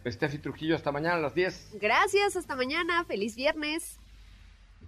Steffi 0.07 0.39
Trujillo, 0.39 0.77
hasta 0.77 0.93
mañana 0.93 1.17
a 1.17 1.21
las 1.21 1.35
10. 1.35 1.79
Gracias, 1.81 2.37
hasta 2.37 2.57
mañana. 2.57 3.05
Feliz 3.05 3.37
viernes. 3.37 3.99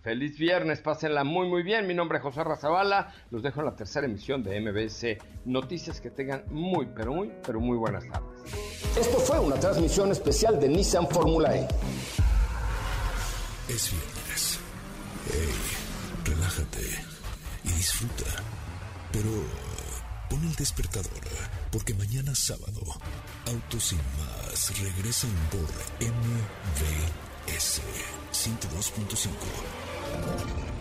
Feliz 0.03 0.39
viernes, 0.39 0.81
pásenla 0.81 1.25
muy 1.25 1.49
muy 1.49 1.62
bien. 1.62 1.87
Mi 1.87 1.95
nombre 1.95 2.19
es 2.19 2.23
José 2.23 2.45
Razabala. 2.45 3.12
Los 3.31 3.43
dejo 3.43 3.61
en 3.61 3.67
la 3.67 3.75
tercera 3.75 4.07
emisión 4.07 4.43
de 4.45 4.61
MBS 4.61 5.19
Noticias. 5.47 6.01
Que 6.01 6.11
tengan 6.11 6.45
muy, 6.51 6.87
pero 6.95 7.12
muy, 7.12 7.33
pero 7.45 7.61
muy 7.61 7.77
buenas 7.77 8.07
tardes. 8.09 8.43
Esto 8.97 9.19
fue 9.19 9.41
una 9.41 9.57
transmisión 9.57 10.12
especial 10.12 10.61
de 10.61 10.69
Nissan 10.69 11.09
Fórmula 11.09 11.57
E. 11.57 11.67
Es 13.69 13.91
viernes. 13.91 14.61
Hey, 15.33 16.35
relájate 16.35 16.83
y 17.64 17.69
disfruta. 17.69 18.31
Pero 19.11 19.31
pon 20.31 20.45
el 20.45 20.55
despertador, 20.55 21.09
porque 21.73 21.95
mañana 21.95 22.35
sábado, 22.35 22.81
Autos 23.47 23.83
sin 23.83 23.99
más 23.99 24.46
regresan 24.57 25.31
por 25.51 25.69
MBS 26.01 27.83
102.5. 28.33 30.76